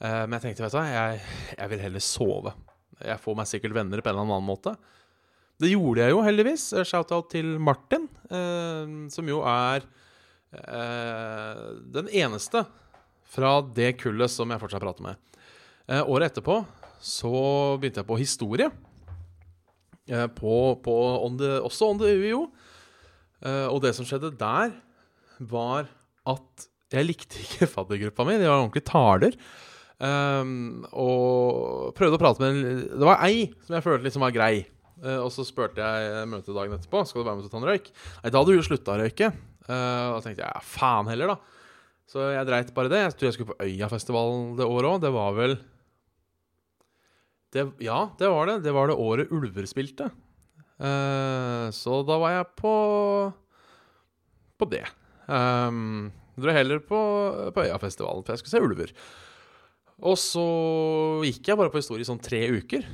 Uh, 0.00 0.24
men 0.24 0.36
jeg 0.36 0.44
tenkte, 0.48 0.64
vet 0.64 0.74
du 0.74 0.78
hva, 0.78 0.86
jeg, 0.88 1.22
jeg, 1.56 1.70
vil 1.72 1.84
heller 1.84 2.04
sove. 2.04 2.54
Jeg 3.00 3.22
får 3.22 3.38
meg 3.38 3.48
sikkert 3.50 3.76
venner 3.76 4.02
på 4.02 4.10
en 4.10 4.18
eller 4.18 4.28
annen 4.28 4.48
måte. 4.48 4.74
Det 5.60 5.72
gjorde 5.72 6.04
jeg 6.04 6.14
jo, 6.14 6.20
heldigvis. 6.24 6.66
Shout-out 6.88 7.30
til 7.32 7.56
Martin, 7.60 8.06
som 9.12 9.26
jo 9.28 9.42
er 9.44 9.84
den 11.92 12.08
eneste 12.16 12.62
fra 13.28 13.50
det 13.76 13.90
kullet 14.00 14.32
som 14.32 14.48
jeg 14.48 14.62
fortsatt 14.62 14.80
prater 14.80 15.04
med. 15.04 15.20
året 16.08 16.30
etterpå 16.30 16.62
så 17.00 17.32
begynte 17.80 18.00
jeg 18.00 18.08
på 18.08 18.18
historie. 18.20 18.70
Eh, 20.10 20.26
på, 20.26 20.54
på 20.84 20.94
on 21.24 21.38
the, 21.38 21.56
også 21.64 21.90
on 21.92 22.00
the 22.00 22.12
UiO. 22.12 22.44
Eh, 23.40 23.66
og 23.70 23.80
det 23.84 23.94
som 23.96 24.06
skjedde 24.06 24.34
der, 24.38 24.74
var 25.40 25.88
at 26.28 26.68
jeg 26.90 27.06
likte 27.06 27.40
ikke 27.44 27.68
faddergruppa 27.70 28.26
mi. 28.26 28.38
De 28.40 28.48
var 28.48 28.60
ordentlig 28.60 28.84
taler. 28.88 29.36
Um, 30.00 30.82
og 30.96 31.92
prøvde 31.96 32.16
å 32.16 32.20
prate 32.22 32.40
med 32.40 32.54
en 32.56 32.84
Det 32.88 33.04
var 33.04 33.20
ei 33.26 33.50
som 33.66 33.74
jeg 33.76 33.84
følte 33.84 34.06
liksom 34.06 34.24
var 34.24 34.34
grei. 34.34 34.54
Uh, 35.00 35.20
og 35.24 35.30
så 35.32 35.44
spurte 35.46 35.80
jeg 35.80 36.28
møtet 36.28 36.56
dagen 36.56 36.72
etterpå 36.76 37.02
Skal 37.08 37.20
du 37.20 37.28
være 37.28 37.36
med 37.36 37.44
til 37.44 37.50
å 37.50 37.52
ta 37.52 37.60
en 37.60 37.68
røyk. 37.68 37.90
Nei, 38.22 38.32
da 38.32 38.40
hadde 38.40 38.56
hun 38.56 38.66
slutta 38.66 38.94
å 38.94 39.00
røyke. 39.00 39.32
Uh, 39.68 39.72
og 40.10 40.14
da 40.16 40.22
tenkte 40.24 40.44
jeg 40.44 40.48
ja, 40.48 40.64
faen 40.66 41.10
heller, 41.12 41.34
da. 41.34 41.58
Så 42.10 42.24
jeg 42.32 42.48
dreit 42.48 42.72
bare 42.74 42.90
det. 42.90 43.02
Jeg 43.04 43.16
tror 43.16 43.28
jeg 43.28 43.36
skulle 43.36 43.52
på 43.52 43.68
Øyafestivalen 43.68 44.56
det 44.58 44.66
året 44.66 44.90
òg. 44.90 45.02
Det 45.04 45.12
var 45.14 45.36
vel 45.36 45.60
det, 47.50 47.66
ja, 47.82 48.00
det 48.18 48.30
var 48.30 48.50
det. 48.50 48.56
Det 48.64 48.74
var 48.74 48.90
det 48.90 48.98
året 48.98 49.30
ulver 49.34 49.66
spilte. 49.68 50.08
Uh, 50.80 51.68
så 51.76 52.00
da 52.08 52.16
var 52.22 52.34
jeg 52.38 52.50
på 52.58 52.74
på 54.60 54.68
det. 54.68 54.84
Um, 55.30 56.10
dro 56.40 56.54
heller 56.54 56.80
på, 56.82 57.00
på 57.54 57.66
Øyafestivalen, 57.66 58.24
for 58.26 58.34
jeg 58.34 58.42
skulle 58.42 58.56
se 58.56 58.64
ulver. 58.64 58.94
Og 60.00 60.16
så 60.18 60.46
gikk 61.26 61.50
jeg 61.50 61.60
bare 61.60 61.72
på 61.72 61.80
historie 61.82 62.06
i 62.06 62.08
sånn 62.08 62.22
tre 62.22 62.42
uker. 62.56 62.86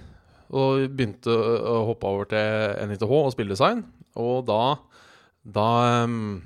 Og 0.56 0.86
begynte 0.94 1.32
å 1.32 1.78
hoppe 1.88 2.10
over 2.10 2.28
til 2.30 2.90
NITH 2.90 3.06
og 3.06 3.32
spilledesign. 3.34 3.86
Og 4.20 4.44
da 4.48 4.76
Da 5.46 5.70
um, 6.04 6.42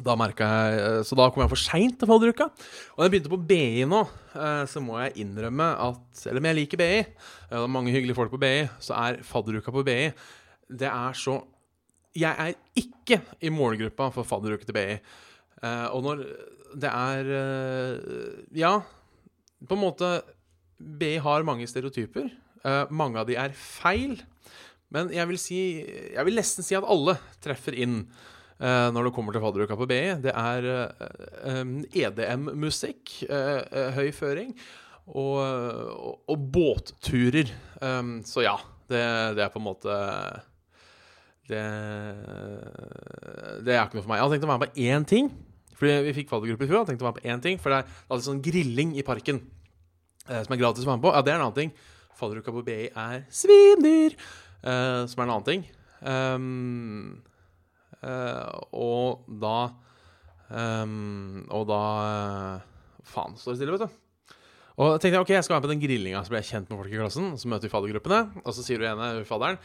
da 0.00 0.16
jeg, 0.16 0.34
eh, 0.38 1.02
Så 1.04 1.14
da 1.14 1.28
kom 1.30 1.42
jeg 1.42 1.50
for 1.50 1.60
seint 1.60 1.98
til 1.98 2.08
fadderuka. 2.08 2.44
Og 2.48 2.98
når 2.98 3.04
jeg 3.04 3.12
begynte 3.12 3.32
på 3.32 3.46
BI 3.46 3.84
nå, 3.84 4.08
eh, 4.34 4.64
så 4.64 4.80
må 4.80 4.96
jeg 5.02 5.26
innrømme 5.26 5.76
at 5.78 6.00
Selv 6.12 6.38
om 6.38 6.44
jeg 6.44 6.56
liker 6.56 6.78
BI, 6.78 6.98
eh, 7.00 7.04
det 7.50 7.60
er 7.60 7.66
mange 7.66 7.92
hyggelige 7.92 8.16
folk 8.16 8.30
på 8.30 8.40
BI, 8.40 8.68
så 8.80 8.96
er 8.96 9.22
fadderuka 9.22 9.70
på 9.70 9.84
BI 9.84 10.12
Det 10.70 10.88
er 10.88 11.12
så 11.12 11.44
Jeg 12.18 12.32
er 12.32 12.56
ikke 12.78 13.20
i 13.40 13.52
målgruppa 13.52 14.10
for 14.14 14.28
fadderuke 14.28 14.66
til 14.68 14.76
BI. 14.76 14.98
Og 15.94 16.02
når 16.04 16.24
det 16.82 16.90
er 16.90 17.28
Ja, 18.58 18.72
på 19.62 19.76
en 19.76 19.82
måte 19.82 20.10
BI 20.76 21.14
har 21.22 21.46
mange 21.46 21.68
stereotyper. 21.70 22.28
Mange 22.90 23.22
av 23.22 23.28
de 23.30 23.38
er 23.38 23.54
feil. 23.56 24.18
Men 24.92 25.08
jeg 25.14 25.28
vil 25.30 25.40
si 25.40 25.60
Jeg 25.86 26.26
vil 26.28 26.36
nesten 26.36 26.66
si 26.66 26.76
at 26.76 26.84
alle 26.84 27.16
treffer 27.40 27.78
inn. 27.80 28.02
Eh, 28.62 28.88
når 28.94 29.08
det 29.08 29.14
kommer 29.16 29.34
til 29.34 29.42
fadderuka 29.42 29.76
på 29.78 29.88
BI. 29.90 30.02
Det 30.22 30.30
er 30.30 30.68
EDM-musikk, 31.90 33.16
eh, 33.26 33.58
e 33.58 33.80
eh, 33.80 33.96
høy 33.96 34.12
føring, 34.14 34.52
og, 35.08 35.38
og, 35.42 36.20
og 36.30 36.44
båtturer. 36.54 37.50
så 38.24 38.44
ja, 38.44 38.54
det, 38.86 39.02
det, 39.34 39.42
er 39.42 39.50
på 39.50 39.58
en 39.58 39.66
måte 39.66 39.96
det, 41.50 41.62
det 43.66 43.74
er 43.74 43.82
ikke 43.82 43.98
noe 43.98 44.04
for 44.04 44.12
meg. 44.12 44.20
Jeg 44.20 44.24
hadde 44.26 44.36
tenkt 44.36 44.46
å 44.46 44.52
være 44.52 44.62
med 44.62 44.68
på 44.76 44.86
én 44.90 45.08
ting. 45.08 45.32
Fordi 45.78 45.96
vi 46.06 46.14
fikk 46.20 46.30
faddergruppe 46.30 46.66
i 46.66 46.70
fjor. 46.70 46.84
Jeg 46.84 46.92
tenkte 46.92 47.04
å 47.04 47.08
være 47.08 47.16
med 47.16 47.24
på 47.24 47.32
én 47.32 47.42
ting, 47.42 47.58
For 47.58 47.74
det 47.74 47.80
er 47.82 47.96
alltid 48.06 48.28
sånn 48.28 48.44
grilling 48.44 48.94
i 49.00 49.04
parken 49.06 49.42
som 50.22 50.54
er 50.54 50.60
gratis 50.60 50.84
å 50.84 50.92
være 50.92 51.00
med 51.00 51.06
på. 51.08 51.10
Ja, 51.16 51.22
det 51.26 51.32
er 51.32 51.40
en 51.40 51.46
annen 51.48 51.56
ting. 51.56 51.72
Fadderuka 52.18 52.52
på 52.54 52.62
BI 52.66 52.84
er 52.94 53.24
svindyr. 53.34 54.14
eh, 54.62 55.06
som 55.10 55.18
er 55.18 55.26
en 55.26 55.34
annen 55.34 55.48
ting. 55.48 55.64
Um, 56.02 57.22
eh, 58.02 58.60
og 58.74 59.22
da 59.42 59.70
um, 60.50 61.44
Og 61.54 61.68
da 61.70 61.82
eh, 62.06 62.64
Faen, 63.06 63.36
står 63.38 63.54
det 63.54 63.60
stille, 63.60 63.76
vet 63.76 63.86
du. 63.86 64.01
Og 64.82 64.88
da 64.88 64.98
tenkte 64.98 65.14
jeg 65.14 65.22
ok, 65.22 65.30
jeg 65.36 65.44
skal 65.46 65.54
være 65.54 65.60
med 65.60 65.68
på 65.68 65.70
den 65.70 65.82
grillinga, 65.82 66.20
så 66.24 66.32
blir 66.32 66.40
jeg 66.40 66.48
kjent 66.48 66.70
med 66.72 66.78
folk 66.80 66.90
i 66.90 66.98
klassen. 66.98 67.26
Så 67.38 67.50
møter 67.50 67.68
vi 67.68 67.70
faddergruppene, 67.70 68.20
og 68.42 68.54
så 68.56 68.64
sier 68.66 68.80
du 68.82 68.86
ene 68.88 69.10
fadderen 69.28 69.60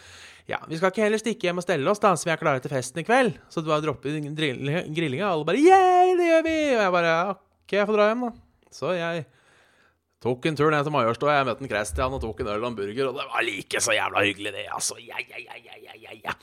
Ja, 0.46 0.60
vi 0.70 0.78
skal 0.78 0.92
ikke 0.94 1.06
heller 1.08 1.22
stikke 1.22 1.50
hjem 1.50 1.62
og 1.62 1.66
stelle 1.66 1.90
oss, 1.90 2.02
da, 2.04 2.12
så 2.14 2.30
vi 2.30 2.34
er 2.36 2.42
klare 2.42 2.62
til 2.62 2.72
festen 2.72 3.02
i 3.02 3.06
kveld. 3.08 3.40
Så 3.50 3.64
du 3.64 3.72
bare 3.72 3.82
dropper 3.82 4.20
grillinga, 4.22 5.32
og 5.32 5.32
alle 5.32 5.48
bare 5.50 5.64
Yeah, 5.64 6.14
det 6.20 6.30
gjør 6.30 6.46
vi! 6.46 6.56
Og 6.76 6.84
jeg 6.84 6.94
bare 7.00 7.16
OK, 7.34 7.76
jeg 7.80 7.90
får 7.90 8.00
dra 8.00 8.12
hjem, 8.12 8.28
da. 8.28 8.32
Så 8.78 8.94
jeg 8.94 9.26
tok 10.28 10.48
en 10.52 10.62
tur 10.62 10.72
ned 10.76 10.86
til 10.86 10.94
Majorstua. 10.94 11.40
Jeg 11.40 11.50
møtte 11.50 11.66
en 11.66 11.74
Christian 11.74 12.20
og 12.20 12.24
tok 12.24 12.46
en 12.46 12.54
øl 12.54 12.62
og 12.62 12.70
en 12.70 12.78
burger, 12.78 13.10
og 13.10 13.18
det 13.18 13.28
var 13.34 13.50
like 13.50 13.84
så 13.88 13.98
jævla 13.98 14.24
hyggelig, 14.28 14.54
det, 14.60 14.70
altså. 14.78 15.02
Ja, 15.02 15.18
ja, 15.24 15.42
ja, 15.48 15.60
ja, 15.66 16.00
ja, 16.06 16.22
ja. 16.30 16.40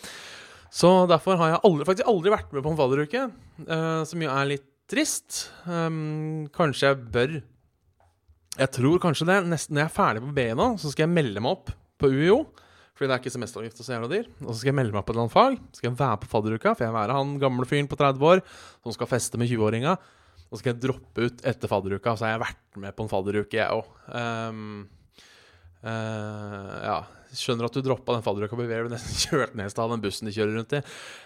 Så 0.75 0.91
derfor 1.07 1.39
har 1.39 1.55
jeg 1.55 1.65
aldri, 1.69 1.87
faktisk 1.87 2.11
aldri 2.11 2.35
vært 2.35 2.55
med 2.55 2.65
på 2.65 2.73
en 2.73 2.79
fadderuke, 2.81 3.27
uh, 3.69 4.03
som 4.09 4.25
jo 4.25 4.31
er 4.35 4.55
litt 4.57 4.71
trist. 4.91 5.45
Um, 5.71 6.49
kanskje 6.55 6.91
jeg 6.91 7.05
bør 7.15 7.37
Jeg 8.55 8.71
tror 8.77 9.01
kanskje 9.03 9.27
det. 9.29 9.39
Nesten 9.51 9.75
når 9.75 9.87
jeg 9.87 9.91
er 9.91 9.97
ferdig 9.97 10.23
på 10.23 10.35
BI 10.37 10.51
nå, 10.59 10.69
så 10.79 10.93
skal 10.93 11.09
jeg 11.09 11.15
melde 11.17 11.43
meg 11.43 11.57
opp 11.57 11.73
på 12.01 12.11
UiO. 12.13 12.45
Fordi 12.95 13.11
det 13.11 13.15
er 13.17 13.23
ikke 13.25 13.35
semesteravgift 13.35 13.81
og 13.83 13.87
så 13.87 13.97
jævla 13.97 14.09
dyr. 14.13 14.27
Og 14.45 14.51
så 14.53 14.61
skal 14.61 14.71
jeg 14.71 14.79
melde 14.79 14.95
meg 14.95 15.01
opp 15.01 15.09
på 15.09 15.15
et 15.15 15.17
eller 15.17 15.25
annet 15.27 15.35
fag. 15.35 15.57
Så 15.73 15.81
skal 15.81 15.91
jeg 15.91 15.99
være 15.99 16.21
på 16.23 16.31
fadderuka, 16.31 16.75
for 16.75 16.87
jeg 16.87 16.93
vil 16.93 17.01
være 17.01 17.17
han 17.19 17.33
gamle 17.43 17.67
fyren 17.67 17.91
på 17.91 17.99
30 17.99 18.29
år 18.31 18.43
som 18.47 18.95
skal 18.95 19.11
feste 19.11 19.41
med 19.41 19.51
20-åringa. 19.51 19.97
Og 20.45 20.55
så 20.55 20.61
skal 20.61 20.75
jeg 20.75 20.83
droppe 20.85 21.27
ut 21.27 21.43
etter 21.51 21.71
fadderuka, 21.73 22.15
så 22.15 22.29
har 22.29 22.37
jeg 22.37 22.45
vært 22.45 22.79
med 22.85 22.95
på 22.95 23.03
en 23.03 23.11
fadderuke, 23.11 23.59
jeg 23.59 23.75
òg. 23.75 23.89
Um, 24.15 24.85
uh, 25.83 26.75
ja. 26.87 26.99
Skjønner 27.35 27.67
at 27.67 27.75
du 27.75 27.83
droppa 27.83 28.15
den 28.15 28.23
fadderuka, 28.23 28.55
på 28.55 28.63
BI, 28.69 28.83
nesten 28.93 29.19
kjørt 29.25 29.57
ned 29.59 29.75
av 29.83 29.91
den 29.91 30.05
bussen 30.05 30.31
de 30.31 30.37
kjører 30.37 30.55
rundt 30.61 30.77
i. 30.79 30.85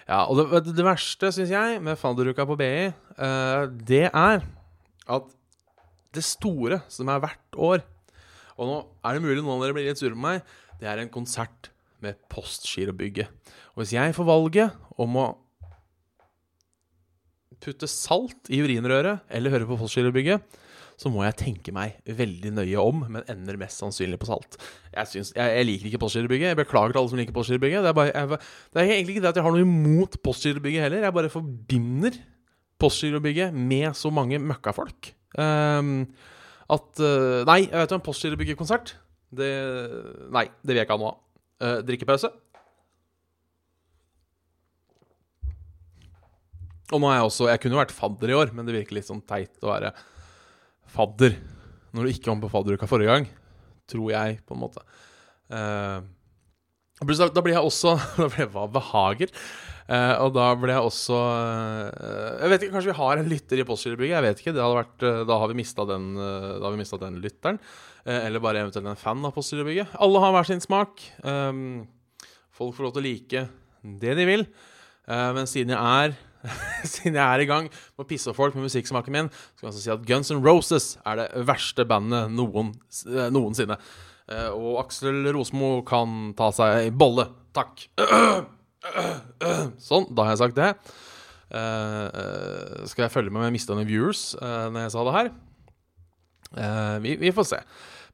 Ja, 0.09 0.23
og 0.25 0.41
det, 0.41 0.73
det 0.73 0.87
verste, 0.87 1.29
syns 1.37 1.53
jeg, 1.53 1.83
med 1.85 2.01
fadderuka 2.01 2.49
på 2.49 2.57
BI, 2.57 2.89
uh, 3.21 3.69
det 3.69 4.07
er 4.09 4.47
at 5.09 5.35
det 6.17 6.25
store 6.25 6.81
som 6.93 7.11
er 7.13 7.21
hvert 7.23 7.59
år 7.59 7.83
Og 8.59 8.69
nå 8.69 8.77
er 9.07 9.17
det 9.17 9.25
mulig 9.25 9.43
noen 9.43 9.59
av 9.59 9.67
dere 9.67 9.77
blir 9.77 9.87
litt 9.87 10.01
sure 10.01 10.17
på 10.17 10.23
meg. 10.23 10.41
Det 10.81 10.89
er 10.91 11.03
en 11.03 11.13
konsert 11.13 11.69
med 12.03 12.19
Postgirobygget. 12.31 13.31
Og 13.75 13.83
hvis 13.83 13.95
jeg 13.95 14.15
får 14.17 14.27
valget 14.27 14.75
om 14.99 15.19
å 15.21 15.27
putte 17.63 17.87
salt 17.91 18.51
i 18.51 18.61
urinrøret 18.63 19.27
eller 19.35 19.55
høre 19.55 19.69
på 19.69 19.79
Postgirobygget, 19.79 20.59
så 20.99 21.11
må 21.15 21.23
jeg 21.23 21.37
tenke 21.39 21.73
meg 21.75 22.01
veldig 22.19 22.51
nøye 22.57 22.83
om, 22.83 23.05
men 23.07 23.27
ender 23.31 23.59
mest 23.61 23.79
sannsynlig 23.79 24.19
på 24.19 24.27
salt. 24.33 24.59
Jeg, 24.91 25.07
synes, 25.13 25.31
jeg, 25.37 25.53
jeg 25.55 25.69
liker 25.69 25.91
ikke 25.93 26.01
Postgirobygget. 26.03 26.51
Jeg 26.51 26.59
beklager 26.59 26.95
til 26.95 27.03
alle 27.03 27.13
som 27.13 27.21
liker 27.21 27.37
Postgirobygget. 27.37 27.87
Det, 27.87 28.41
det 28.75 28.83
er 28.83 28.91
egentlig 28.97 29.15
ikke 29.15 29.23
det 29.23 29.31
at 29.31 29.39
jeg 29.39 29.47
har 29.47 29.55
noe 29.55 29.67
imot 29.67 30.19
Postgirobygget 30.27 30.89
heller. 30.89 31.07
Jeg 31.07 31.17
bare 31.21 31.31
forbinder 31.31 32.19
Postgirobygget 32.83 33.55
med 33.55 33.95
så 33.99 34.11
mange 34.15 34.43
møkkafolk. 34.43 35.13
Um, 35.37 36.07
at 36.73 37.01
uh, 37.05 37.45
Nei, 37.49 37.63
jeg 37.67 37.77
vet 37.77 37.91
du, 37.91 37.97
en 37.99 38.05
Postgirobygget-konsert 38.05 38.95
det, 39.37 39.49
Nei, 40.33 40.47
det 40.63 40.73
vil 40.73 40.81
jeg 40.81 40.89
ikke 40.89 40.97
ha 40.97 41.03
noe 41.03 41.11
av. 41.13 41.19
Uh, 41.59 41.79
drikkepause. 41.85 42.31
Og 46.89 47.03
nå 47.03 47.09
er 47.11 47.19
jeg 47.19 47.27
også 47.29 47.49
Jeg 47.51 47.61
kunne 47.61 47.77
jo 47.77 47.83
vært 47.83 47.93
fadder 47.93 48.33
i 48.33 48.37
år, 48.39 48.53
men 48.57 48.69
det 48.69 48.77
virker 48.79 48.97
litt 48.97 49.09
sånn 49.09 49.25
teit 49.29 49.59
å 49.61 49.73
være 49.73 49.93
fadder 50.89 51.35
når 51.93 52.05
du 52.05 52.13
ikke 52.13 52.31
var 52.31 52.39
med 52.39 52.47
på 52.47 52.53
fadderuka 52.53 52.89
forrige 52.89 53.13
gang. 53.13 53.27
Tror 53.89 54.13
jeg, 54.13 54.39
på 54.49 54.57
en 54.57 54.63
måte. 54.63 54.85
Uh, 55.49 56.05
da 56.99 57.43
blir 57.45 57.55
jeg 57.55 57.65
også 57.65 57.95
Da 58.19 58.27
blir 58.27 58.45
jeg 58.45 58.53
hva 58.53 58.67
behager. 58.73 59.33
Uh, 59.89 60.21
og 60.21 60.35
da 60.37 60.51
ble 60.61 60.75
jeg 60.75 60.85
også 60.85 61.17
uh, 61.17 62.41
Jeg 62.43 62.51
vet 62.53 62.65
ikke, 62.67 62.73
Kanskje 62.75 62.91
vi 62.91 62.97
har 62.99 63.21
en 63.21 63.31
lytter 63.31 63.61
i 63.63 63.65
Postgirobygget? 63.65 64.17
Jeg 64.19 64.25
vet 64.27 64.43
ikke. 64.43 64.53
Det 64.53 64.61
hadde 64.61 64.81
vært, 64.83 65.05
uh, 65.05 65.21
da 65.25 65.39
har 65.41 65.49
vi 65.49 65.57
mista 65.57 65.87
den, 65.89 66.11
den 66.13 67.21
lytteren. 67.25 67.61
Eller 68.09 68.41
bare 68.41 68.63
eventuelt 68.63 68.89
en 68.89 69.01
fan 69.01 69.25
av 69.25 69.33
Postgirobygget. 69.37 69.97
Alle 70.01 70.21
har 70.21 70.33
hver 70.33 70.49
sin 70.49 70.61
smak. 70.65 71.01
Um, 71.25 71.87
folk 72.57 72.77
får 72.77 72.87
lov 72.87 72.95
til 72.97 73.03
å 73.03 73.07
like 73.07 73.43
det 74.05 74.15
de 74.19 74.27
vil. 74.29 74.45
Men 75.09 75.49
siden 75.49 75.73
jeg 75.73 75.81
er 75.81 76.17
Siden 76.89 77.17
jeg 77.17 77.25
er 77.25 77.43
i 77.43 77.49
gang 77.49 77.67
med 77.69 78.05
å 78.05 78.07
pisse 78.09 78.33
folk 78.37 78.55
med 78.55 78.69
musikksmaken 78.69 79.15
min, 79.15 79.31
så 79.33 79.61
kan 79.61 79.67
jeg 79.67 79.73
altså 79.73 79.83
si 79.83 79.93
at 79.93 80.05
Guns 80.09 80.31
N' 80.33 80.45
Roses 80.45 80.87
er 81.03 81.19
det 81.19 81.27
verste 81.49 81.85
bandet 81.89 82.31
noen, 82.33 82.71
noensinne. 83.35 83.77
Og 84.55 84.79
Aksel 84.85 85.27
Rosmo 85.35 85.81
kan 85.89 86.31
ta 86.39 86.53
seg 86.55 86.85
ei 86.85 86.95
bolle. 86.95 87.27
Takk. 87.57 87.89
Sånn, 89.89 90.09
da 90.15 90.27
har 90.27 90.35
jeg 90.35 90.43
sagt 90.43 90.59
det. 90.59 90.73
Uh, 91.49 92.09
uh, 92.13 92.89
skal 92.89 93.07
jeg 93.07 93.15
følge 93.15 93.33
med 93.33 93.41
om 93.41 93.47
jeg 93.47 93.55
mista 93.55 93.73
noen 93.73 93.89
viewers 93.89 94.35
uh, 94.37 94.69
når 94.69 94.85
jeg 94.85 94.93
sa 94.95 95.05
det 95.07 95.15
her? 95.17 95.31
Vi, 97.05 97.15
vi, 97.21 97.33
får 97.37 97.45
se. 97.45 97.59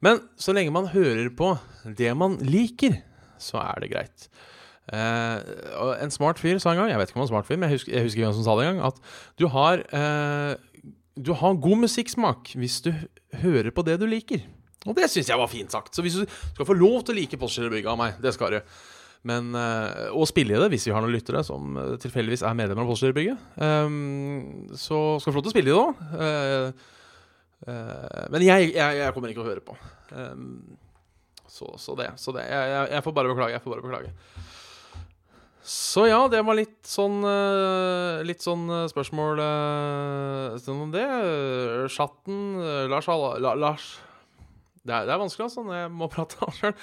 Men 0.03 0.19
så 0.39 0.51
lenge 0.55 0.73
man 0.75 0.89
hører 0.91 1.29
på 1.35 1.53
det 1.97 2.11
man 2.19 2.35
liker, 2.43 2.97
så 3.39 3.61
er 3.61 3.79
det 3.83 3.91
greit. 3.93 4.25
en 4.91 6.11
smart 6.11 6.39
fyr 6.39 6.59
sa 6.59 6.73
en 6.73 6.81
gang 6.81 6.91
Jeg 6.91 6.99
vet 6.99 7.09
ikke 7.09 7.17
om 7.17 7.21
han 7.23 7.29
var 7.29 7.31
smart 7.31 7.47
fyr, 7.47 7.57
men 7.57 7.71
jeg 7.71 7.79
husker, 7.79 7.93
jeg 7.95 8.07
husker 8.09 8.25
hvem 8.25 8.35
som 8.35 8.43
sa 8.43 8.57
det 8.59 8.65
en 8.67 8.75
gang. 8.75 8.91
At 8.91 8.99
du 9.39 9.47
har, 9.53 9.85
du 11.15 11.31
har 11.39 11.61
god 11.63 11.81
musikksmak 11.85 12.51
hvis 12.59 12.81
du 12.83 12.91
hører 13.39 13.71
på 13.71 13.87
det 13.87 13.95
du 14.03 14.05
liker. 14.09 14.43
Og 14.85 14.99
det 14.99 15.07
syns 15.09 15.31
jeg 15.31 15.39
var 15.39 15.49
fint 15.49 15.71
sagt. 15.71 15.95
Så 15.95 16.03
hvis 16.03 16.19
du 16.19 16.27
skal 16.27 16.67
få 16.67 16.75
lov 16.75 17.05
til 17.05 17.15
å 17.15 17.19
like 17.21 17.39
Postgirobygget 17.39 17.93
av 17.93 17.99
meg, 18.03 18.19
det 18.21 18.35
skal 18.35 18.57
du. 18.57 18.75
Men, 19.25 19.55
uh, 19.57 20.13
og 20.13 20.27
spille 20.29 20.53
i 20.53 20.59
det 20.61 20.69
hvis 20.75 20.85
vi 20.85 20.93
har 20.93 21.01
noen 21.01 21.15
lyttere 21.15 21.41
som 21.45 21.77
uh, 21.79 21.95
tilfeldigvis 22.01 22.43
er 22.45 22.57
medlemmer 22.57 22.85
av 22.85 22.91
Postgirobygget. 22.91 23.41
Um, 23.57 24.67
så 24.77 24.99
skal 25.17 25.31
vi 25.31 25.33
få 25.33 25.39
lov 25.39 25.47
til 25.47 25.51
å 25.51 25.55
spille 25.55 25.71
i 25.71 25.73
det 25.73 25.79
òg. 25.81 26.83
Uh, 27.65 28.25
men 28.29 28.45
jeg, 28.45 28.69
jeg, 28.75 28.99
jeg, 28.99 29.13
kommer 29.15 29.33
ikke 29.33 29.41
å 29.41 29.47
høre 29.47 29.65
på. 29.65 29.77
Um, 30.13 30.77
så, 31.49 31.71
så, 31.81 31.97
det. 31.97 32.11
Så 32.21 32.35
det. 32.35 32.45
Jeg, 32.51 32.91
jeg, 32.93 33.05
får 33.07 33.17
bare 33.17 33.33
beklage. 33.33 33.55
Jeg 33.55 33.65
får 33.65 33.73
bare 33.73 33.87
beklage. 33.87 34.13
Så 35.65 36.05
ja, 36.05 36.19
det 36.29 36.43
var 36.45 36.53
litt 36.59 36.85
sånn 36.85 37.23
Litt 38.27 38.43
sånn 38.45 38.67
spørsmål 38.91 39.39
sånn 40.61 40.83
om 40.83 40.91
det. 40.93 41.05
Chatten 41.89 42.59
Lars 42.91 43.09
Lars 43.09 43.87
det 44.85 44.93
er, 44.93 45.05
det 45.07 45.13
er, 45.15 45.21
vanskelig, 45.21 45.47
altså, 45.47 45.63
jeg 45.73 45.91
må 45.97 46.07
prate 46.13 46.49
sjøl. 46.53 46.75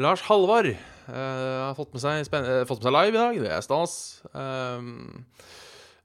Lars 0.00 0.22
Halvard 0.24 0.70
uh, 0.72 0.76
har 1.12 1.74
fått 1.76 1.92
med, 1.92 2.00
seg, 2.00 2.22
uh, 2.32 2.62
fått 2.68 2.80
med, 2.80 2.86
seg, 2.86 2.94
live 2.96 3.12
i 3.12 3.20
dag. 3.20 3.40
Det 3.44 3.50
er 3.52 3.64
stas. 3.64 3.96
Um, 4.32 5.20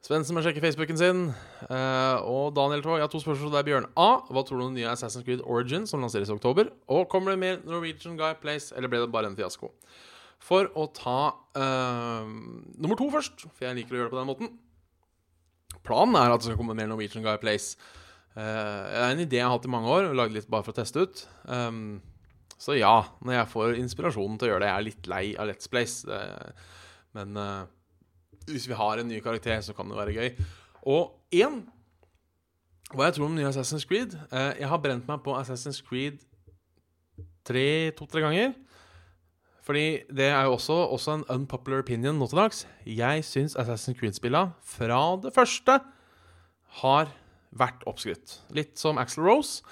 Svendsen 0.03 0.35
må 0.35 0.43
sjekke 0.43 0.63
Facebooken 0.63 0.99
sin. 0.99 1.21
Uh, 1.69 2.19
og 2.27 2.51
Daniel 2.55 2.83
Tvaa, 2.83 2.99
jeg 2.99 3.07
har 3.07 3.13
to 3.13 3.21
spørsmål 3.23 3.47
til 3.47 3.55
deg, 3.55 3.69
Bjørn. 3.69 3.87
A. 3.95 4.09
Hva 4.27 4.43
tror 4.43 4.59
du 4.59 4.65
om 4.65 4.73
den 4.73 4.81
nye 4.81 4.91
Assassin's 4.91 5.23
Creed 5.27 5.43
Origin 5.47 5.87
som 5.87 6.03
lanseres 6.03 6.31
i 6.31 6.35
oktober? 6.35 6.73
Og 6.91 7.07
kommer 7.11 7.31
det 7.33 7.41
mer 7.43 7.63
Norwegian 7.63 8.19
Guy 8.19 8.35
Place, 8.41 8.75
eller 8.75 8.91
ble 8.91 9.05
det 9.05 9.11
bare 9.15 9.31
en 9.31 9.39
fiasko? 9.39 9.71
For 10.43 10.67
å 10.77 10.85
ta 10.93 11.19
nummer 11.57 12.99
to 12.99 13.07
først, 13.09 13.47
for 13.47 13.65
jeg 13.65 13.79
liker 13.79 13.95
å 13.95 14.01
gjøre 14.01 14.11
det 14.11 14.13
på 14.13 14.19
den 14.19 14.29
måten. 14.29 14.51
Planen 15.87 16.19
er 16.19 16.35
at 16.35 16.43
det 16.43 16.51
skal 16.51 16.59
komme 16.59 16.75
mer 16.77 16.91
Norwegian 16.91 17.25
Guy 17.25 17.39
Place. 17.41 17.79
Uh, 18.37 18.83
det 18.85 19.01
er 19.01 19.15
en 19.15 19.23
idé 19.23 19.39
jeg 19.39 19.47
har 19.47 19.55
hatt 19.55 19.65
i 19.65 19.71
mange 19.73 19.89
år, 19.89 20.09
og 20.09 20.19
lagd 20.19 20.35
litt 20.35 20.49
bare 20.51 20.65
for 20.65 20.75
å 20.75 20.77
teste 20.77 21.07
ut. 21.07 21.23
Um, 21.49 21.97
så 22.57 22.75
ja, 22.77 23.05
når 23.25 23.39
jeg 23.39 23.49
får 23.53 23.79
inspirasjonen 23.81 24.37
til 24.37 24.47
å 24.47 24.51
gjøre 24.51 24.63
det 24.63 24.69
Jeg 24.69 24.77
er 24.77 24.85
litt 24.87 25.09
lei 25.09 25.23
av 25.37 25.49
Let's 25.49 25.69
Place. 25.69 26.05
Uh, 26.05 26.77
men 27.17 27.37
uh, 27.37 27.65
hvis 28.49 28.67
vi 28.69 28.77
har 28.77 29.01
en 29.01 29.09
ny 29.09 29.19
karakter, 29.21 29.59
så 29.61 29.75
kan 29.77 29.89
det 29.89 29.97
være 29.97 30.15
gøy. 30.15 30.29
Og 30.89 31.17
én 31.35 31.65
Hva 32.93 33.09
jeg 33.09 33.17
tror 33.17 33.27
om 33.27 33.35
nye 33.35 33.49
Assassin's 33.49 33.83
Creed 33.87 34.13
uh, 34.31 34.53
Jeg 34.55 34.69
har 34.71 34.79
brent 34.79 35.09
meg 35.09 35.19
på 35.25 35.35
Assassin's 35.37 35.81
Creed 35.85 36.23
to-tre 37.47 38.19
ganger. 38.19 38.55
Fordi 39.63 40.03
det 40.11 40.25
er 40.31 40.47
jo 40.47 40.57
også, 40.57 40.73
også, 40.73 41.13
en 41.13 41.23
unpopular 41.31 41.79
opinion 41.79 42.17
nå 42.19 42.27
til 42.27 42.39
dags. 42.39 42.65
Jeg 42.83 43.23
syns 43.23 43.55
Assassin's 43.55 43.95
Creed-spilla 43.99 44.49
fra 44.63 44.99
det 45.23 45.31
første 45.35 45.77
har 46.81 47.11
vært 47.55 47.85
oppskrytt. 47.89 48.39
Litt 48.55 48.77
som 48.79 48.99
Axel 49.01 49.25
Rose. 49.27 49.63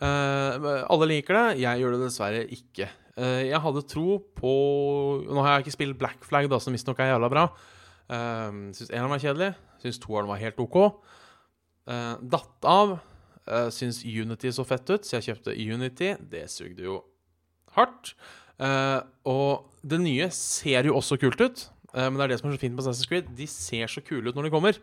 Uh, 0.00 0.86
alle 0.88 1.10
liker 1.10 1.36
det. 1.36 1.60
Jeg 1.62 1.82
gjør 1.82 1.96
det 1.96 2.04
dessverre 2.06 2.44
ikke. 2.56 2.88
Uh, 3.18 3.42
jeg 3.44 3.60
hadde 3.60 3.84
tro 3.90 4.16
på 4.38 4.52
Nå 5.28 5.42
har 5.44 5.58
jeg 5.58 5.66
ikke 5.66 5.76
spilt 5.76 6.00
Black 6.00 6.24
Flag, 6.24 6.48
da, 6.50 6.60
som 6.62 6.74
visstnok 6.74 7.02
er 7.02 7.12
jævla 7.12 7.30
bra. 7.32 7.46
Uh, 8.10 8.72
syns 8.74 8.88
en 8.88 9.02
av 9.02 9.08
dem 9.08 9.14
var 9.14 9.24
kjedelig. 9.24 9.52
Syns 9.84 10.02
dem 10.02 10.32
var 10.32 10.42
helt 10.42 10.62
OK. 10.64 10.78
Uh, 11.90 12.16
datt 12.32 12.68
av. 12.68 12.98
Uh, 13.50 13.68
syns 13.74 14.02
Unity 14.04 14.52
så 14.54 14.64
fett 14.68 14.88
ut, 14.92 15.06
så 15.06 15.18
jeg 15.18 15.30
kjøpte 15.30 15.56
Unity. 15.56 16.14
Det 16.32 16.46
sugde 16.52 16.86
jo 16.88 17.02
hardt. 17.76 18.14
og 19.24 19.70
det 19.86 20.00
nye 20.02 20.26
ser 20.34 20.84
jo 20.84 20.96
også 20.98 21.16
kult 21.16 21.40
ut. 21.40 21.62
men 21.94 22.18
det 22.18 22.24
er 22.24 22.28
det 22.28 22.38
som 22.40 22.50
er 22.50 22.56
så 22.56 22.60
fint 22.60 22.76
på 22.76 22.82
Assassin's 22.82 23.08
Creed. 23.08 23.30
De 23.36 23.46
ser 23.46 23.86
så 23.88 24.02
kule 24.04 24.28
ut 24.28 24.36
når 24.36 24.48
de 24.48 24.50
kommer. 24.52 24.80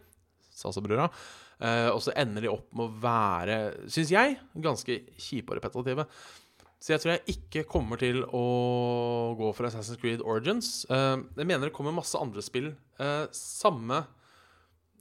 Salsa-brødra. 0.55 1.11
Uh, 1.11 1.45
og 1.57 1.97
så 2.05 2.11
ender 2.13 2.43
de 2.45 2.49
opp 2.51 2.67
med 2.77 2.85
å 2.85 2.99
være, 3.01 3.55
syns 3.89 4.11
jeg, 4.13 4.35
ganske 4.61 4.99
kjipe 5.17 5.55
og 5.55 5.57
repetitive. 5.57 6.05
Så 6.77 6.93
jeg 6.93 7.01
tror 7.01 7.11
jeg 7.15 7.33
ikke 7.33 7.63
kommer 7.69 7.97
til 7.97 8.21
å 8.23 8.43
gå 9.37 9.49
for 9.57 9.65
Assassin's 9.65 9.97
Creed 10.01 10.21
Origins. 10.21 10.85
Eh, 10.93 11.17
jeg 11.39 11.49
mener 11.49 11.67
det 11.67 11.73
kommer 11.75 11.95
masse 11.95 12.19
andre 12.21 12.43
spill 12.45 12.69
eh, 13.01 13.25
samme, 13.33 14.03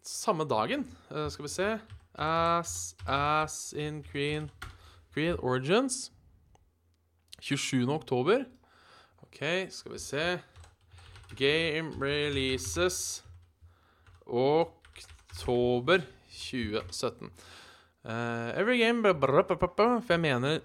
samme 0.00 0.46
dagen. 0.48 0.86
Eh, 1.12 1.28
skal 1.32 1.44
vi 1.44 1.52
se 1.52 1.68
Ass, 2.16 2.96
Ass 3.04 3.74
in 3.76 4.00
Creed, 4.08 4.48
Creed 5.12 5.36
Origins. 5.44 6.10
27. 7.44 7.84
oktober. 7.92 8.46
OK, 9.28 9.68
skal 9.68 9.92
vi 9.92 10.00
se 10.00 10.26
Game 11.36 11.92
releases 12.00 13.22
oktober 14.24 16.00
2017. 16.36 17.30
Uh, 18.06 18.52
every 18.54 18.78
game 18.78 19.02
For 19.02 20.12
jeg 20.12 20.20
mener 20.22 20.60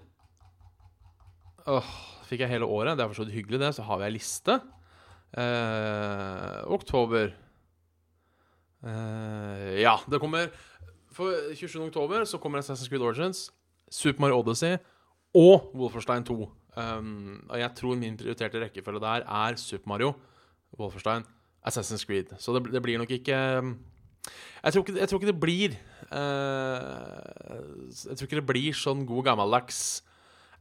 Åh, 1.66 1.88
Fikk 2.28 2.44
jeg 2.44 2.54
hele 2.54 2.66
året. 2.66 2.96
Det 2.96 3.04
er 3.04 3.10
for 3.10 3.18
så 3.18 3.26
vidt 3.26 3.36
hyggelig, 3.36 3.60
det. 3.60 3.74
Så 3.76 3.84
har 3.86 3.98
vi 4.00 4.06
ei 4.06 4.14
liste. 4.14 4.60
Uh, 5.32 6.60
oktober 6.72 7.30
uh, 8.84 9.80
Ja, 9.80 9.96
det 10.04 10.20
kommer 10.20 10.50
For 11.12 11.54
27. 11.56 11.86
oktober 11.86 12.26
så 12.28 12.36
kommer 12.38 12.60
Assassin's 12.60 12.90
Creed 12.92 13.00
Origins, 13.00 13.46
Super 13.88 14.20
Mario 14.20 14.42
Odyssey 14.42 14.76
og 15.34 15.72
Wolferstein 15.76 16.24
2. 16.24 16.36
Um, 16.76 17.46
og 17.48 17.58
jeg 17.60 17.70
tror 17.76 17.96
min 18.00 18.16
prioriterte 18.16 18.60
rekkefølge 18.60 19.00
der 19.00 19.24
er 19.24 19.56
Super 19.56 19.88
Mario, 19.88 20.12
Wolferstein, 20.78 21.24
Assassin's 21.68 22.04
Creed. 22.04 22.32
Så 22.38 22.52
det, 22.56 22.72
det 22.72 22.82
blir 22.82 23.00
nok 23.00 23.10
ikke 23.12 23.36
jeg 24.64 24.72
tror, 24.72 24.84
ikke, 24.84 24.98
jeg 25.00 25.08
tror 25.08 25.18
ikke, 25.18 25.26
det 25.32 25.40
blir 25.40 25.72
uh, 26.12 27.58
Jeg 27.90 28.16
tror 28.16 28.28
ikke 28.28 28.38
det 28.38 28.46
blir 28.46 28.76
sånn 28.78 29.02
god 29.08 29.26
gammeldags 29.32 29.80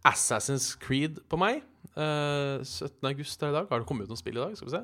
Assassin's 0.08 0.72
Creed 0.82 1.20
på 1.30 1.38
meg. 1.38 1.62
Uh, 1.94 2.63
17. 2.65 3.06
august 3.06 3.44
er 3.44 3.51
i 3.51 3.58
dag. 3.60 3.68
Har 3.70 3.84
det 3.84 3.88
kommet 3.89 4.10
ut 4.10 4.13
noe 4.13 4.18
spill 4.18 4.39
i 4.39 4.41
dag? 4.41 4.56
Skal 4.58 4.72
vi 4.72 4.74
se. 4.74 4.82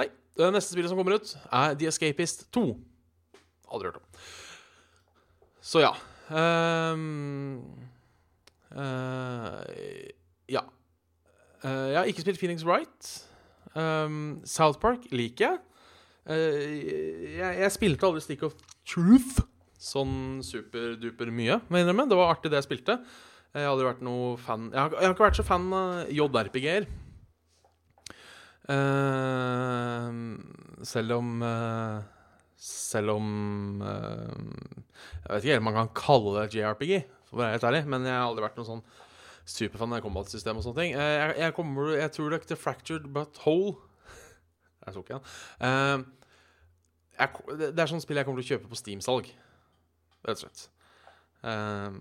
Nei. 0.00 0.08
Det 0.38 0.48
neste 0.54 0.74
spillet 0.74 0.90
som 0.90 0.98
kommer 0.98 1.18
ut, 1.18 1.30
er 1.54 1.76
The 1.78 1.86
Escapist 1.90 2.48
2. 2.54 2.64
Aldri 3.70 3.92
hørt 3.92 4.00
om. 4.00 4.26
Så 5.62 5.82
ja. 5.84 5.92
Um, 6.30 7.62
uh, 8.74 9.62
ja. 10.50 10.66
Jeg 11.62 11.96
har 11.98 12.10
ikke 12.10 12.22
spilt 12.26 12.38
Phoenix 12.42 12.66
Wright. 12.66 13.14
Um, 13.78 14.40
South 14.46 14.78
Park 14.82 15.06
liker 15.14 15.44
jeg. 15.44 15.58
Uh, 16.28 17.34
jeg, 17.38 17.52
jeg, 17.62 17.72
spilte 17.72 18.04
aldri 18.08 18.20
Stick 18.20 18.44
of 18.44 18.56
Truth 18.88 19.40
sånn 19.78 20.42
superduper 20.42 21.30
mye, 21.32 21.60
må 21.68 21.78
jeg 21.78 21.86
innrømme. 21.86 22.08
Det 22.10 22.18
var 22.18 22.32
artig, 22.34 22.50
det 22.52 22.58
jeg 22.60 22.66
spilte. 22.66 22.98
Jeg 23.54 23.64
har 23.64 23.72
aldri 23.72 23.86
vært 23.88 24.02
noe 24.04 24.34
fan 24.36 24.66
Jeg 24.68 24.76
har, 24.76 24.92
jeg 24.92 25.06
har 25.06 25.14
ikke 25.14 25.24
vært 25.24 25.38
så 25.38 25.44
fan 25.46 25.68
av 25.72 26.10
JRPG-er. 26.12 26.88
Uh, 28.68 30.10
selv 30.84 31.14
om 31.16 31.28
uh, 31.40 32.02
Selv 32.60 33.14
om 33.14 33.30
Jeg 33.80 35.30
vet 35.30 35.38
ikke 35.38 35.54
helt 35.54 35.62
om 35.62 35.68
man 35.70 35.78
kan 35.78 35.94
kalle 35.96 36.34
det 36.42 36.58
JRPG, 36.58 36.92
for 37.30 37.38
å 37.38 37.40
være 37.40 37.54
helt 37.54 37.66
ærlig, 37.70 37.82
men 37.88 38.04
jeg 38.04 38.16
har 38.18 38.26
aldri 38.26 38.44
vært 38.44 38.58
noen 38.60 38.68
sånn 38.68 38.84
superfan 39.48 39.94
av 39.96 40.02
combat-system 40.04 40.58
og 40.60 40.66
sånne 40.66 40.82
ting. 40.82 40.92
Jeg, 40.92 41.32
jeg, 41.40 41.54
kommer, 41.56 41.94
jeg 41.96 42.12
tror 42.12 42.34
er 42.36 42.44
til 42.44 42.60
Fractured 42.60 43.08
But 43.14 43.40
Whole 43.46 43.78
Jeg 44.84 44.96
tok 44.98 45.14
igjen. 45.14 45.24
Uh, 47.18 47.38
det 47.58 47.74
er 47.74 47.90
sånn 47.90 48.02
spill 48.02 48.20
jeg 48.20 48.28
kommer 48.28 48.42
til 48.42 48.46
å 48.46 48.56
kjøpe 48.56 48.70
på 48.70 48.78
Steam-salg, 48.78 49.30
rett 50.26 50.38
og 50.38 50.44
slett. 50.44 50.66
Um, 51.42 52.00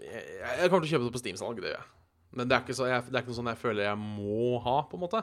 jeg, 0.00 0.24
jeg, 0.24 0.70
kommer 0.70 0.84
til 0.84 0.88
å 0.88 0.92
kjøpe 0.94 1.08
det 1.08 1.14
på 1.16 1.22
Steam-salg, 1.22 1.60
det 1.60 1.72
gjør 1.72 1.78
jeg. 1.78 1.88
Men 2.36 2.48
det 2.48 2.58
er, 2.58 2.76
så, 2.76 2.88
jeg, 2.88 3.04
det 3.08 3.16
er, 3.16 3.22
ikke 3.22 3.32
noe 3.32 3.38
sånn 3.40 3.52
jeg 3.52 3.60
føler 3.60 3.88
jeg 3.88 4.00
må 4.02 4.58
ha, 4.64 4.78
på 4.88 4.98
en 4.98 5.04
måte. 5.04 5.22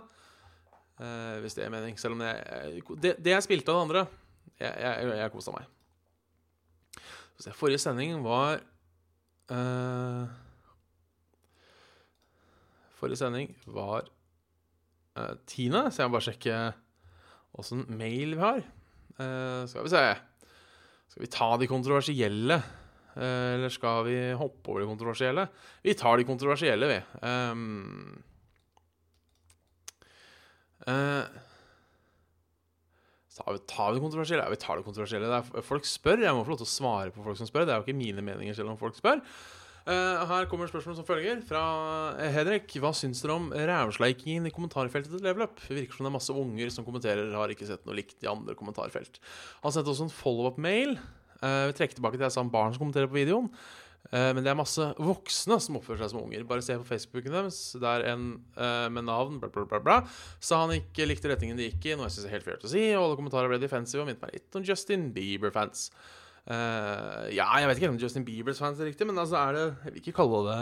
Uh, 0.95 1.41
hvis 1.43 1.57
det 1.57 1.65
er 1.65 1.73
mening. 1.73 1.97
Selv 1.99 2.15
om 2.15 2.23
jeg 2.23 2.83
Det, 3.03 3.17
det 3.19 3.33
jeg 3.33 3.45
spilte 3.45 3.73
av 3.73 3.77
det 3.77 3.85
andre, 3.85 4.05
jeg, 4.61 4.71
jeg, 4.79 5.11
jeg 5.19 5.33
kosa 5.33 5.53
meg. 5.55 5.71
Så 7.35 7.51
forrige 7.51 7.81
sending 7.83 8.21
var 8.23 8.61
uh, 9.51 10.23
Forrige 12.95 13.19
sending 13.19 13.51
var 13.67 14.07
uh, 15.19 15.35
tiende, 15.45 15.89
så 15.91 16.01
jeg 16.01 16.09
må 16.09 16.15
bare 16.15 16.27
sjekke 16.29 16.59
åssen 17.59 17.83
mail 17.91 18.37
vi 18.37 18.41
har. 18.41 18.63
Uh, 19.15 19.63
skal 19.71 19.85
vi 19.85 19.91
se 19.93 20.01
Skal 21.13 21.23
vi 21.23 21.31
ta 21.31 21.47
de 21.59 21.69
kontroversielle? 21.71 22.59
Uh, 23.15 23.55
eller 23.55 23.71
skal 23.71 24.03
vi 24.09 24.17
hoppe 24.35 24.73
over 24.73 24.83
de 24.83 24.89
kontroversielle? 24.89 25.47
Vi 25.85 25.95
tar 25.95 26.19
de 26.19 26.27
kontroversielle, 26.27 26.89
vi. 26.91 26.97
Um, 27.23 28.23
uh, 30.83 31.23
tar, 33.37 33.53
vi, 33.53 33.61
tar 33.71 33.93
vi 33.93 33.95
det 33.95 34.03
kontroversielle? 34.03 34.43
Ja, 34.43 34.51
vi 34.51 34.59
tar 34.59 34.81
det 34.81 34.87
kontroversielle. 34.87 35.31
Det 35.31 35.39
er, 35.39 35.63
folk 35.63 35.87
spør. 35.87 36.25
Jeg 36.27 36.35
må 36.35 36.43
få 36.43 36.57
lov 36.57 36.63
til 36.65 36.67
å 36.67 36.75
svare 36.75 37.15
på 37.15 37.23
folk 37.23 37.39
som 37.39 37.47
spør. 37.47 37.69
Det 37.69 37.75
er 37.75 37.79
jo 37.79 37.87
ikke 37.87 38.03
mine 38.03 38.25
meninger 38.25 38.57
selv 38.57 38.75
om 38.75 38.81
folk 38.81 38.99
spør. 38.99 39.23
Uh, 39.85 40.23
her 40.25 40.47
kommer 40.49 40.65
spørsmålet 40.65 40.97
som 40.97 41.05
følger 41.05 41.41
fra 41.45 41.59
Henrik 42.33 42.71
Hva 42.81 42.89
syns 42.97 43.19
dere 43.21 43.35
om 43.37 43.51
rævsleikingen 43.53 44.49
i 44.49 44.51
kommentarfeltet 44.53 45.11
til 45.13 45.21
Level 45.21 45.45
Up? 45.45 45.59
Det 45.61 45.77
virker 45.77 45.99
som 45.99 46.07
det 46.07 46.09
er 46.09 46.15
masse 46.15 46.33
unger 46.33 46.71
som 46.73 46.87
kommenterer, 46.87 47.29
har 47.37 47.53
ikke 47.53 47.67
sett 47.69 47.85
noe 47.85 47.97
likt 47.99 48.25
i 48.25 48.31
andre 48.31 48.57
kommentarfelt. 48.57 49.19
Han 49.61 49.75
sendte 49.75 49.93
også 49.93 50.07
en 50.07 50.15
follow-up-mail. 50.15 50.97
Uh, 51.37 51.69
vi 51.69 51.77
trekker 51.77 51.99
tilbake 51.99 52.17
til 52.17 52.25
jeg 52.25 52.33
sa 52.33 52.41
om 52.41 52.49
barn 52.49 52.73
som 52.73 52.81
kommenterer 52.81 53.11
på 53.11 53.19
videoen. 53.19 53.51
men 54.13 54.43
det 54.45 54.51
er 54.51 54.57
masse 54.57 54.85
voksne 55.01 55.55
som 55.61 55.77
oppfører 55.79 56.03
seg 56.03 56.11
som 56.11 56.19
unger. 56.21 56.43
Bare 56.45 56.61
se 56.61 56.75
på 56.77 56.85
Facebooken 56.85 57.33
deres. 57.33 57.57
Der 57.81 58.03
en 58.11 58.27
med 58.93 59.07
navn 59.07 59.39
bla, 59.41 59.49
bla, 59.49 59.63
bla, 59.65 59.79
bla, 59.81 59.95
sa 60.37 60.59
han 60.61 60.75
ikke 60.75 61.07
likte 61.09 61.31
retningen 61.31 61.57
de 61.57 61.71
gikk 61.71 61.87
i, 61.89 61.95
noe 61.97 62.05
jeg 62.05 62.19
syns 62.19 62.27
er 62.29 62.35
helt 62.35 62.45
fair 62.45 62.61
å 62.61 62.69
si. 62.69 62.83
Og 62.93 63.01
alle 63.01 63.17
kommentarer 63.17 63.49
ble 63.49 63.57
defensive 63.63 64.03
og 64.03 64.09
minnet 64.09 64.21
meg 64.21 64.37
litt 64.37 64.59
om 64.59 64.65
Justin 64.65 65.09
Bieber-fans. 65.15 65.89
Uh, 66.45 67.25
ja, 67.33 67.47
jeg 67.57 67.67
vet 67.67 67.79
ikke 67.79 67.89
om 67.89 67.97
Justin 67.97 68.25
Biebers 68.25 68.59
fans 68.61 68.79
er 68.79 68.91
riktig, 68.91 69.07
men 69.09 69.17
altså 69.17 69.39
er 69.39 69.55
det 69.55 69.63
Jeg 69.65 69.93
vil 69.93 70.01
ikke 70.03 70.19
kalle 70.19 70.41
det 70.45 70.61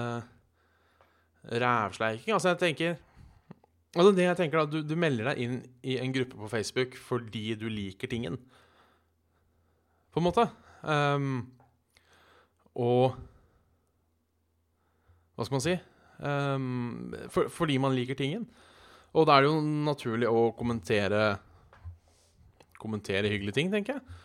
rævsleiking. 1.62 2.34
Altså, 2.34 2.54
jeg 2.54 2.58
tenker 2.58 2.96
Altså, 3.96 4.12
det 4.18 4.24
jeg 4.24 4.38
tenker 4.38 4.58
da, 4.58 4.66
du, 4.66 4.80
du, 4.82 4.96
melder 4.98 5.28
deg 5.30 5.42
inn 5.44 5.60
i 5.86 6.00
en 6.02 6.14
gruppe 6.16 6.40
på 6.40 6.50
Facebook 6.50 6.96
fordi 6.98 7.54
du 7.60 7.68
liker 7.70 8.10
tingen. 8.10 8.40
På 10.10 10.22
en 10.22 10.26
måte. 10.26 10.48
Um, 10.82 11.52
og 12.74 13.14
Hva 15.36 15.46
skal 15.46 15.58
man 15.58 15.66
si? 15.66 15.76
Um, 16.24 17.14
for, 17.30 17.52
fordi 17.54 17.78
man 17.82 17.94
liker 17.94 18.18
tingen. 18.18 18.48
Og 19.14 19.28
da 19.30 19.38
er 19.38 19.46
det 19.46 19.52
jo 19.52 19.62
naturlig 19.62 20.30
å 20.30 20.52
kommentere 20.58 21.36
Kommentere 22.82 23.30
hyggelige 23.32 23.56
ting, 23.56 23.70
tenker 23.72 23.96
jeg. 23.96 24.23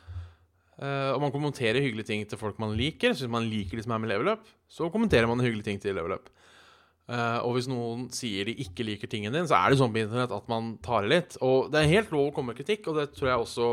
Uh, 0.79 1.11
og 1.17 1.23
man 1.25 1.33
kommenterer 1.35 1.83
hyggelige 1.83 2.07
ting 2.07 2.21
til 2.29 2.39
folk 2.39 2.59
man 2.63 2.77
liker. 2.79 3.15
Så 3.15 3.27
hvis 3.27 3.35
man 3.35 3.49
liker 3.51 3.79
de 3.79 3.85
som 3.85 3.97
er 3.97 4.03
med 4.03 4.13
Level 4.13 4.31
Up, 4.37 4.45
så 4.71 4.91
kommenterer 4.95 5.27
man 5.31 5.43
hyggelige 5.43 5.67
ting 5.67 5.81
til 5.83 5.97
Level 5.99 6.15
Up. 6.15 6.31
Uh, 7.09 7.41
og 7.41 7.57
hvis 7.57 7.67
noen 7.71 8.05
sier 8.13 8.47
de 8.47 8.55
ikke 8.63 8.85
liker 8.85 9.11
tingen 9.11 9.33
din, 9.33 9.49
så 9.49 9.57
er 9.57 9.73
det 9.73 9.79
sånn 9.81 9.95
på 9.95 10.03
internett 10.03 10.35
at 10.35 10.51
man 10.51 10.75
tar 10.85 11.09
i 11.09 11.13
litt. 11.15 11.39
Og 11.45 11.71
det 11.73 11.81
er 11.81 11.95
helt 11.97 12.13
lov 12.15 12.29
å 12.29 12.35
komme 12.37 12.53
med 12.53 12.61
kritikk, 12.61 12.91
og 12.91 13.01
det 13.01 13.09
tror 13.17 13.33
jeg 13.33 13.45
også 13.47 13.69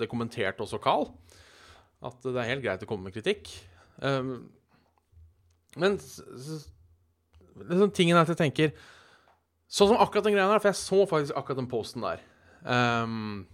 Det 0.00 0.08
kommenterte 0.08 0.64
også 0.64 0.80
Carl. 0.82 1.10
At 2.00 2.22
det 2.24 2.38
er 2.38 2.52
helt 2.54 2.64
greit 2.64 2.86
å 2.86 2.88
komme 2.88 3.10
med 3.10 3.16
kritikk. 3.18 3.50
Uh, 4.00 4.40
men 5.76 5.98
liksom, 6.00 7.92
tingen 7.92 8.16
er 8.16 8.24
at 8.24 8.32
jeg 8.32 8.40
tenker 8.40 8.72
Sånn 9.70 9.92
som 9.92 10.00
akkurat 10.02 10.24
den 10.26 10.34
greia 10.34 10.48
der, 10.50 10.58
for 10.58 10.72
jeg 10.72 10.80
så 10.80 11.04
faktisk 11.06 11.36
akkurat 11.38 11.60
den 11.60 11.68
posten 11.70 12.02
der. 12.02 12.22
Um, 12.66 13.44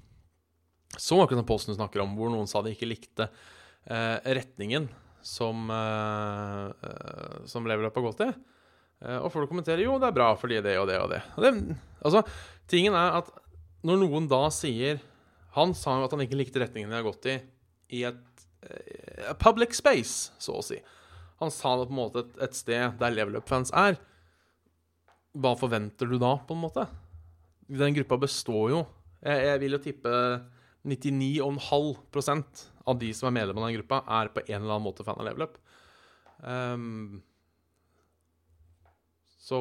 så 1.01 1.21
akkurat 1.23 1.43
den 1.43 1.49
posten 1.49 1.75
du 1.75 1.79
snakker 1.79 2.03
om, 2.05 2.15
hvor 2.19 2.33
noen 2.33 2.49
sa 2.51 2.63
de 2.65 2.73
ikke 2.75 2.89
likte 2.89 3.29
eh, 3.29 4.19
retningen 4.39 4.89
som, 5.27 5.67
eh, 5.71 6.91
eh, 6.91 7.41
som 7.51 7.67
Level 7.67 7.89
Up 7.89 7.99
har 7.99 8.07
gått 8.07 8.23
i. 8.27 8.31
Eh, 9.03 9.19
og 9.19 9.31
folk 9.35 9.51
kommenterer 9.51 9.85
jo, 9.85 9.99
det 10.01 10.09
er 10.11 10.17
bra 10.17 10.31
fordi 10.39 10.63
det 10.65 10.77
og 10.81 10.89
det 10.91 11.01
og 11.03 11.11
det. 11.13 11.21
Og 11.37 11.45
det 11.45 11.53
altså, 12.01 12.23
tingen 12.71 12.97
er 12.97 13.21
at 13.21 13.33
når 13.87 14.01
noen 14.03 14.25
da 14.27 14.47
sier 14.51 14.99
Han 15.57 15.71
sa 15.77 15.95
jo 15.97 16.05
at 16.05 16.13
han 16.13 16.21
ikke 16.25 16.37
likte 16.37 16.61
retningen 16.61 16.91
de 16.91 16.97
har 16.99 17.05
gått 17.07 17.29
i 17.33 17.37
i 17.97 18.03
et 18.05 18.43
eh, 18.67 19.33
public 19.39 19.77
space, 19.79 20.33
så 20.43 20.59
å 20.59 20.65
si. 20.65 20.81
Han 21.41 21.53
sa 21.55 21.77
det 21.79 21.87
på 21.89 21.95
en 21.95 22.01
måte 22.01 22.25
et, 22.25 22.35
et 22.49 22.59
sted 22.59 22.99
der 23.01 23.15
Level 23.15 23.39
Up-fans 23.39 23.71
er. 23.77 23.99
Hva 25.37 25.53
forventer 25.57 26.11
du 26.11 26.17
da, 26.19 26.35
på 26.43 26.57
en 26.57 26.65
måte? 26.65 26.87
Den 27.67 27.97
gruppa 27.97 28.19
består 28.23 28.69
jo 28.71 28.81
Jeg, 29.25 29.41
jeg 29.43 29.61
vil 29.63 29.75
jo 29.75 29.81
tippe 29.83 30.11
99,5% 30.87 32.65
av 32.87 32.99
de 33.01 33.13
som 33.17 33.29
er 33.29 33.37
medlem 33.41 33.59
av 33.59 33.69
den 33.69 33.79
gruppa, 33.81 34.03
er 34.21 34.31
på 34.33 34.45
en 34.47 34.61
eller 34.61 34.77
annen 34.77 34.87
måte 34.87 35.07
fan 35.07 35.19
av 35.19 35.27
leveløp. 35.29 35.57
Um, 36.47 37.23
så 39.43 39.59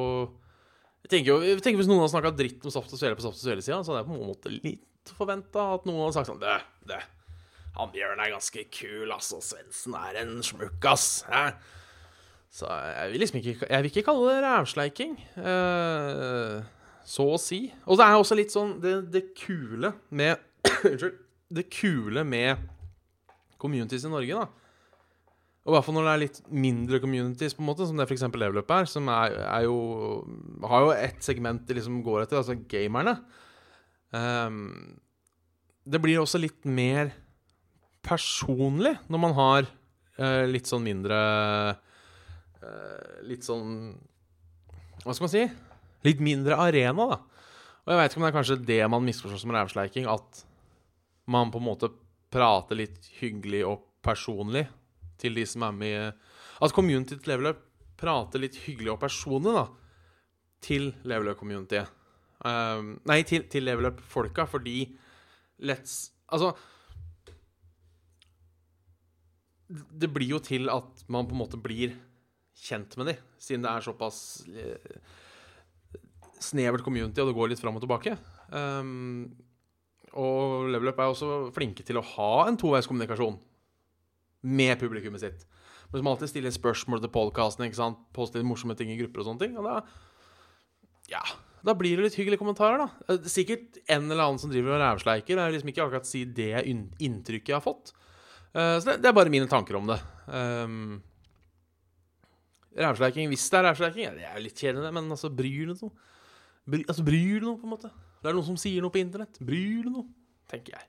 jeg 1.06 1.12
tenker 1.12 1.30
jo 1.30 1.36
jeg 1.46 1.62
tenker 1.64 1.78
Hvis 1.80 1.88
noen 1.88 2.02
har 2.02 2.10
snakka 2.12 2.32
dritt 2.36 2.64
om 2.66 2.72
Saft 2.74 2.92
og 2.92 3.00
Svele 3.00 3.16
på 3.16 3.24
Saft 3.24 3.38
og 3.38 3.44
Svele-sida, 3.44 3.78
så 3.80 3.94
hadde 3.94 4.02
jeg 4.02 4.08
på 4.10 4.16
en 4.16 4.32
måte 4.32 4.52
litt 4.52 5.12
forventa 5.16 5.68
at 5.76 5.86
noen 5.86 6.02
hadde 6.02 6.16
sagt 6.18 6.28
sånn 6.28 6.42
Det, 6.42 6.56
det 6.90 7.00
han 7.76 7.92
Bjørn 7.92 8.22
er 8.24 8.32
ganske 8.32 8.62
kul, 8.72 9.10
altså. 9.12 9.42
Svendsen 9.44 9.96
er 9.98 10.16
en 10.22 10.38
smukk, 10.44 10.80
ass. 10.88 11.26
Hæ? 11.28 11.50
Så 12.56 12.70
jeg 12.70 13.10
vil 13.12 13.20
liksom 13.20 13.40
ikke 13.42 13.68
Jeg 13.68 13.82
vil 13.82 13.90
ikke 13.90 14.04
kalle 14.06 14.30
det 14.30 14.44
rævsleiking. 14.46 15.12
Uh, 15.36 16.64
så 17.06 17.28
å 17.34 17.40
si. 17.40 17.66
Og 17.84 18.00
det 18.00 18.06
er 18.06 18.16
også 18.16 18.38
litt 18.38 18.54
sånn 18.54 18.78
Det, 18.82 18.94
det 19.12 19.22
kule 19.38 19.92
med 20.08 20.40
Unnskyld. 20.90 21.18
Det 21.56 21.68
kule 21.70 22.24
med 22.26 22.64
communities 23.62 24.04
i 24.04 24.12
Norge, 24.12 24.44
da 24.44 24.66
og 25.66 25.72
i 25.72 25.74
hvert 25.74 25.86
fall 25.88 25.96
når 25.96 26.04
det 26.06 26.10
er 26.12 26.20
litt 26.22 26.36
mindre 26.54 26.98
communities, 27.02 27.54
på 27.56 27.62
en 27.64 27.66
måte 27.66 27.86
som 27.88 27.98
det 27.98 28.04
f.eks. 28.06 28.22
Level 28.38 28.60
Up 28.62 28.68
er, 28.70 28.86
som 28.86 29.08
er, 29.10 29.34
er, 29.42 29.64
jo 29.66 30.22
Har 30.62 30.84
jo 30.84 30.92
ett 30.94 31.18
segment 31.26 31.64
de 31.66 31.74
liksom 31.74 32.04
går 32.06 32.22
etter, 32.22 32.38
altså 32.38 32.54
gamerne. 32.70 33.16
Um, 34.14 34.94
det 35.82 35.98
blir 36.02 36.22
også 36.22 36.38
litt 36.38 36.62
mer 36.70 37.10
personlig 38.06 38.94
når 39.10 39.22
man 39.24 39.34
har 39.34 39.66
uh, 39.66 40.46
litt 40.46 40.70
sånn 40.70 40.86
mindre 40.86 41.18
uh, 41.74 43.16
Litt 43.26 43.42
sånn 43.42 43.96
Hva 45.02 45.16
skal 45.16 45.26
man 45.26 45.34
si? 45.34 45.42
Litt 46.06 46.22
mindre 46.22 46.60
arena, 46.62 47.10
da. 47.10 47.18
Og 47.82 47.90
jeg 47.90 47.98
veit 47.98 48.12
ikke 48.14 48.22
om 48.22 48.28
det 48.28 48.30
er 48.30 48.38
kanskje 48.38 48.62
det 48.70 48.82
man 48.94 49.02
misforstår 49.02 49.42
som 49.42 49.54
rævsleiking, 49.54 50.06
at 50.06 50.45
man 51.30 51.50
på 51.50 51.60
en 51.60 51.68
måte 51.68 51.90
prater 52.32 52.78
litt 52.78 53.08
hyggelig 53.20 53.62
og 53.66 53.84
personlig 54.04 54.66
til 55.20 55.36
de 55.38 55.46
som 55.48 55.64
er 55.66 55.76
med 55.76 56.26
At 56.62 56.72
community 56.72 57.16
til 57.16 57.32
Level 57.32 57.52
Up 57.52 57.62
prater 58.00 58.40
litt 58.40 58.56
hyggelig 58.66 58.92
og 58.92 59.00
personlig 59.00 59.54
da, 59.56 59.66
til 60.64 60.90
Level 61.08 61.30
Up 61.32 61.38
Community. 61.40 61.80
Um, 62.44 62.96
nei, 63.08 63.22
til, 63.28 63.46
til 63.48 63.64
Level 63.64 63.88
Up-folka, 63.88 64.44
fordi 64.48 64.82
Let's 65.64 66.10
Altså 66.28 66.50
Det 69.66 70.10
blir 70.12 70.34
jo 70.34 70.40
til 70.44 70.68
at 70.68 71.06
man 71.08 71.26
på 71.26 71.34
en 71.36 71.40
måte 71.40 71.60
blir 71.60 71.94
kjent 72.56 72.96
med 73.00 73.10
de, 73.10 73.14
siden 73.40 73.64
det 73.64 73.70
er 73.70 73.84
såpass 73.84 74.18
eh, 74.48 75.00
snevert 76.40 76.84
community, 76.84 77.20
og 77.20 77.28
det 77.28 77.36
går 77.36 77.50
litt 77.50 77.60
fram 77.60 77.76
og 77.76 77.82
tilbake. 77.84 78.14
Um, 78.48 79.26
og 80.16 80.70
Level 80.72 80.90
Up 80.90 81.00
er 81.02 81.12
også 81.12 81.30
flinke 81.56 81.84
til 81.86 82.00
å 82.00 82.06
ha 82.16 82.32
en 82.46 82.58
toveiskommunikasjon 82.60 83.38
med 84.46 84.78
publikummet 84.80 85.22
sitt. 85.22 85.46
Men 85.90 86.00
som 86.00 86.10
alltid 86.10 86.32
stiller 86.32 86.54
spørsmål 86.54 87.02
til 87.02 87.12
podkasten, 87.14 87.96
poster 88.16 88.46
morsomme 88.46 88.76
ting 88.78 88.90
i 88.92 88.98
grupper 89.00 89.22
og 89.22 89.28
sånne 89.30 89.44
ting. 89.44 89.58
Og 89.60 89.66
da, 89.66 89.80
ja, 91.12 91.22
da 91.66 91.74
blir 91.78 91.98
det 91.98 92.08
litt 92.08 92.18
hyggelige 92.18 92.42
kommentarer, 92.42 92.84
da. 92.84 92.88
Eh, 93.10 93.28
sikkert 93.30 93.78
en 93.86 94.08
eller 94.08 94.24
annen 94.24 94.42
som 94.42 94.52
driver 94.52 94.76
og 94.76 94.82
rævsleiker. 94.82 95.34
Jeg 95.34 95.42
vil 95.42 95.56
liksom 95.56 95.72
ikke 95.72 95.86
akkurat 95.86 96.08
si 96.08 96.24
det 96.26 96.52
inntrykket 96.66 97.52
jeg 97.52 97.58
har 97.58 97.64
fått. 97.64 97.94
Uh, 98.56 98.78
så 98.80 98.92
det, 98.92 99.00
det, 99.04 99.10
er 99.10 99.16
bare 99.18 99.32
mine 99.32 99.48
tanker 99.50 99.76
om 99.76 99.90
det. 99.90 99.98
Um, 100.32 101.02
rævsleiking, 102.76 103.28
hvis 103.32 103.46
det 103.52 103.58
er 103.58 103.66
rævsleiking, 103.68 104.16
det 104.16 104.28
er 104.30 104.42
litt 104.42 104.58
kjedelig, 104.58 104.92
men 104.96 105.10
altså, 105.12 105.30
bryr 105.32 105.72
det 105.72 105.76
noe? 105.80 105.92
Bry, 106.66 106.80
altså, 106.86 107.04
bryr 107.06 107.40
det 107.40 107.46
noe, 107.46 107.58
på 107.60 107.68
en 107.68 107.74
måte? 107.74 107.90
Det 108.20 108.30
er 108.30 108.36
noen 108.36 108.46
som 108.46 108.58
sier 108.60 108.82
noe 108.82 108.92
på 108.92 109.00
internett. 109.02 109.38
Bryr 109.44 109.86
det 109.86 109.92
noe? 109.92 110.08
Tenker 110.50 110.76
jeg. 110.78 110.88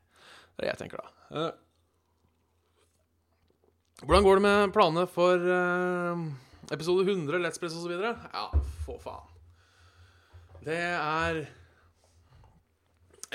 Det 0.57 0.63
er 0.63 0.67
det 0.67 0.71
jeg 0.71 0.79
tenker, 0.81 1.01
da. 1.03 1.07
Uh, 1.29 1.53
hvordan 4.05 4.25
går 4.25 4.39
det 4.39 4.43
med 4.45 4.73
planene 4.73 5.03
for 5.09 5.41
uh, 5.41 6.23
episode 6.73 7.05
100, 7.05 7.37
Let's 7.41 7.61
Press 7.61 7.75
osv.? 7.77 7.93
Ja, 7.93 8.45
få 8.85 8.97
faen. 9.01 9.25
Det 10.65 10.77
er 10.77 11.43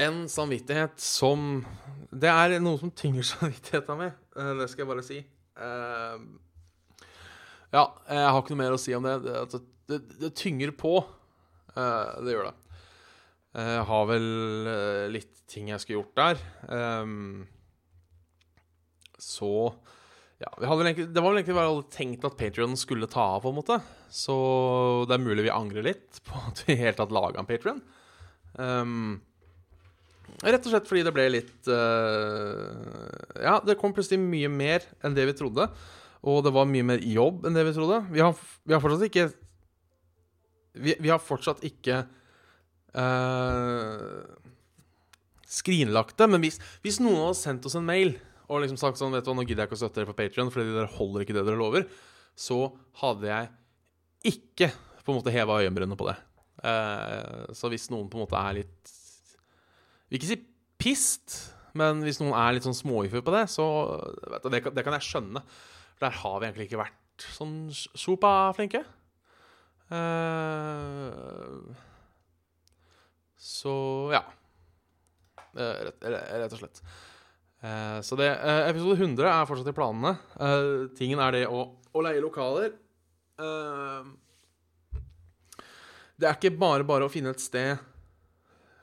en 0.02 0.24
samvittighet 0.28 0.98
som 1.00 1.64
Det 2.10 2.28
er 2.28 2.58
noe 2.60 2.80
som 2.80 2.90
tynger 2.90 3.26
samvittigheten 3.32 3.98
min. 4.00 4.16
Uh, 4.34 4.54
det 4.60 4.70
skal 4.70 4.84
jeg 4.84 4.92
bare 4.92 5.06
si. 5.06 5.20
Ja, 7.72 7.84
jeg 8.08 8.30
har 8.34 8.40
ikke 8.40 8.54
noe 8.54 8.64
mer 8.64 8.74
å 8.74 8.80
si 8.80 8.94
om 8.96 9.04
det. 9.06 9.14
Det, 9.24 9.34
det, 9.52 9.60
det, 9.88 10.00
det 10.20 10.30
tynger 10.36 10.74
på. 10.76 10.98
det 11.76 12.34
gjør 12.34 12.50
det. 12.50 12.56
Jeg 13.52 13.84
har 13.84 14.06
vel 14.08 14.28
litt 15.12 15.42
ting 15.52 15.68
jeg 15.68 15.82
skulle 15.82 16.00
gjort 16.00 16.20
der. 16.20 16.38
Um, 16.72 17.42
så 19.20 19.50
ja, 20.42 20.50
egentlig, 20.58 21.06
Det 21.14 21.20
var 21.20 21.30
vel 21.30 21.40
egentlig 21.40 21.56
bare 21.58 21.70
alle 21.70 21.90
tenkt 21.92 22.24
at 22.26 22.38
Patrion 22.38 22.74
skulle 22.78 23.10
ta 23.10 23.36
av, 23.36 23.42
på 23.44 23.52
en 23.52 23.58
måte. 23.60 23.78
Så 24.10 24.34
det 25.08 25.16
er 25.16 25.22
mulig 25.22 25.46
vi 25.46 25.54
angrer 25.54 25.86
litt 25.86 26.22
på 26.26 26.38
at 26.48 26.64
vi 26.66 26.80
helt 26.80 26.98
tatt 26.98 27.14
laga 27.14 27.42
en 27.42 27.48
Patrion. 27.48 27.82
Um, 28.58 29.20
rett 30.42 30.66
og 30.66 30.72
slett 30.72 30.88
fordi 30.90 31.04
det 31.06 31.12
ble 31.16 31.24
litt 31.32 31.68
uh, 31.72 32.68
Ja, 33.40 33.54
det 33.64 33.78
kom 33.80 33.94
plutselig 33.96 34.20
mye 34.20 34.50
mer 34.52 34.84
enn 35.04 35.14
det 35.16 35.28
vi 35.30 35.36
trodde. 35.38 35.68
Og 36.26 36.42
det 36.46 36.54
var 36.54 36.68
mye 36.70 36.86
mer 36.86 37.04
jobb 37.06 37.46
enn 37.46 37.56
det 37.56 37.66
vi 37.68 37.76
trodde. 37.76 38.02
Vi 38.10 38.22
har, 38.22 38.34
vi 38.66 38.74
har 38.74 38.82
fortsatt 38.82 39.06
ikke 39.08 39.30
Vi, 40.72 40.96
vi 40.98 41.10
har 41.10 41.22
fortsatt 41.22 41.64
ikke 41.68 42.02
uh, 42.98 44.22
skrinlagt 45.48 46.16
det. 46.18 46.28
Men 46.32 46.44
hvis, 46.44 46.60
hvis 46.84 47.00
noen 47.02 47.26
hadde 47.26 47.40
sendt 47.40 47.68
oss 47.68 47.78
en 47.78 47.88
mail 47.88 48.14
og 48.52 48.62
liksom 48.64 48.78
sagt 48.80 49.00
sånn 49.00 49.14
Vet 49.14 49.24
du 49.24 49.30
hva, 49.30 49.36
nå 49.38 49.46
gidder 49.46 49.64
jeg 49.64 49.70
ikke 49.70 49.78
å 49.78 49.82
støtte 49.84 50.00
dere 50.00 50.10
på 50.10 50.18
Patrion, 50.18 50.50
fordi 50.52 50.74
dere 50.74 50.90
holder 50.98 51.24
ikke 51.24 51.36
det 51.36 51.46
dere 51.46 51.60
lover, 51.60 51.86
så 52.36 52.66
hadde 53.00 53.28
jeg 53.30 53.50
ikke 54.32 54.70
på 55.02 55.12
en 55.12 55.18
måte 55.18 55.34
heva 55.34 55.60
øyenbrynene 55.62 55.98
på 55.98 56.08
det. 56.10 56.16
Uh, 56.62 57.48
så 57.56 57.70
hvis 57.72 57.88
noen 57.92 58.10
på 58.10 58.18
en 58.18 58.22
måte 58.22 58.38
er 58.38 58.60
litt 58.60 58.90
Vil 60.12 60.18
ikke 60.20 60.28
si 60.28 60.36
pist, 60.78 61.36
men 61.78 62.02
hvis 62.04 62.20
noen 62.20 62.36
er 62.36 62.54
litt 62.54 62.66
sånn 62.66 62.76
småifur 62.76 63.22
på 63.24 63.32
det, 63.34 63.46
så 63.50 63.64
du, 64.42 64.48
det, 64.52 64.60
det, 64.68 64.84
kan 64.84 64.94
jeg 64.98 65.06
skjønne. 65.06 65.42
Der 66.02 66.14
har 66.20 66.36
vi 66.36 66.48
egentlig 66.48 66.66
ikke 66.68 66.82
vært 66.82 67.26
sånn 67.32 67.54
sopa 67.72 68.52
flinke. 68.56 68.82
Eh, 69.92 71.56
så 73.42 73.74
ja. 74.14 74.22
Eh, 75.58 75.80
rett, 75.88 76.04
rett 76.06 76.54
og 76.54 76.60
slett. 76.60 76.82
Eh, 77.62 77.98
så 78.06 78.16
det, 78.18 78.28
eh, 78.30 78.68
episode 78.70 78.96
100 79.00 79.26
er 79.28 79.48
fortsatt 79.48 79.72
i 79.72 79.76
planene. 79.76 80.14
Tingen 80.98 81.22
er 81.22 81.34
det 81.34 81.42
å, 81.50 81.64
å 81.92 82.04
leie 82.06 82.22
lokaler. 82.22 82.78
det 86.22 86.28
er 86.28 86.36
ikke 86.36 86.54
bare 86.54 86.84
bare 86.86 87.08
å 87.08 87.10
finne 87.10 87.32
et 87.32 87.40
sted 87.42 87.80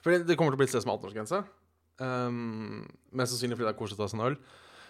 For 0.03 0.11
det, 0.11 0.35
kommer 0.35 0.51
til 0.51 0.57
å 0.57 0.59
bli 0.59 0.67
et 0.67 0.73
sted 0.73 0.83
som 0.83 0.91
har 0.91 0.97
18-årsgrense. 0.99 1.39
Um, 1.99 2.81
mest 3.15 3.31
sannsynlig 3.31 3.55
fordi 3.55 3.67
det 3.67 3.71
er 3.71 3.79
koselig 3.79 3.99
å 3.99 4.01
ta 4.01 4.09
seg 4.11 4.19
en 4.19 4.25
øl. 4.29 4.37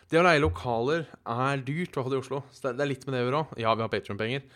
Det 0.10 0.18
å 0.18 0.26
leie 0.26 0.42
lokaler 0.42 1.06
er 1.06 1.62
dyrt, 1.62 1.92
i 1.92 1.94
hvert 1.94 2.08
fall 2.08 2.16
i 2.16 2.22
Oslo. 2.22 2.42
Så 2.50 2.72
det, 2.72 2.82
er 2.82 2.90
litt 2.90 3.06
med 3.06 3.14
det 3.14 3.22
å 3.22 3.28
gjøre 3.28 3.42
òg. 3.44 3.54
Ja, 3.62 3.76
vi 3.78 3.86
har 3.86 3.92
Patrion-penger. 3.94 4.48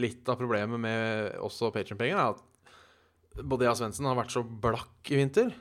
Litt 0.00 0.30
av 0.32 0.40
problemet 0.40 0.80
med 0.80 1.36
også 1.44 1.72
Patrion-penger 1.74 2.16
er 2.16 2.30
at 2.30 2.44
både 3.38 3.66
jeg 3.66 3.74
og 3.74 3.78
Svendsen 3.78 4.08
har 4.08 4.18
vært 4.18 4.34
så 4.34 4.42
blakk 4.44 5.10
i 5.12 5.18
vinter. 5.20 5.52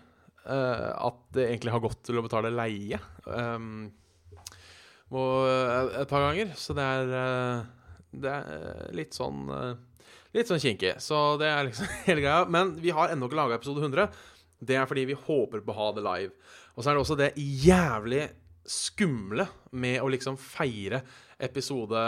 Uh, 0.49 0.89
at 1.09 1.19
det 1.35 1.49
egentlig 1.49 1.73
har 1.75 1.83
gått 1.83 1.99
til 2.07 2.17
å 2.17 2.23
betale 2.25 2.49
leie 2.49 2.97
um, 3.27 3.89
og, 5.11 5.33
uh, 5.45 5.99
et 5.99 6.09
par 6.09 6.23
ganger. 6.25 6.55
Så 6.57 6.73
det 6.77 6.85
er, 6.85 7.13
uh, 7.13 8.07
det 8.15 8.33
er 8.33 8.97
litt 8.97 9.17
sånn 9.17 9.47
Litt 10.29 10.45
sånn 10.45 10.61
kinkig. 10.61 10.91
Så 11.01 11.39
det 11.41 11.47
er 11.49 11.63
liksom 11.65 11.87
hele 12.05 12.21
greia. 12.21 12.43
Men 12.45 12.75
vi 12.77 12.91
har 12.93 13.09
ennå 13.09 13.25
ikke 13.25 13.37
laga 13.39 13.55
episode 13.57 13.81
100. 13.81 14.11
Det 14.61 14.75
er 14.77 14.85
fordi 14.85 15.07
vi 15.09 15.15
håper 15.17 15.63
på 15.65 15.73
å 15.73 15.77
ha 15.79 15.87
det 15.95 16.03
live. 16.05 16.51
Og 16.75 16.83
så 16.83 16.91
er 16.91 16.93
det 16.95 17.01
også 17.01 17.17
det 17.17 17.29
jævlig 17.65 18.27
skumle 18.69 19.47
med 19.73 19.97
å 20.03 20.11
liksom 20.13 20.37
feire 20.37 21.01
episode, 21.41 22.03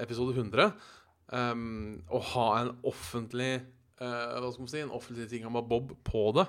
episode 0.00 0.32
100. 0.32 0.72
Um, 1.28 2.00
og 2.08 2.24
ha 2.32 2.46
en 2.62 2.72
offentlig 2.88 3.52
Hva 4.00 4.48
skal 4.48 4.64
man 4.64 4.70
si 4.72 4.80
En 4.80 4.94
offentlig 4.96 5.26
ting 5.28 5.44
om 5.44 5.58
Bob 5.68 5.92
på 6.06 6.22
det. 6.36 6.46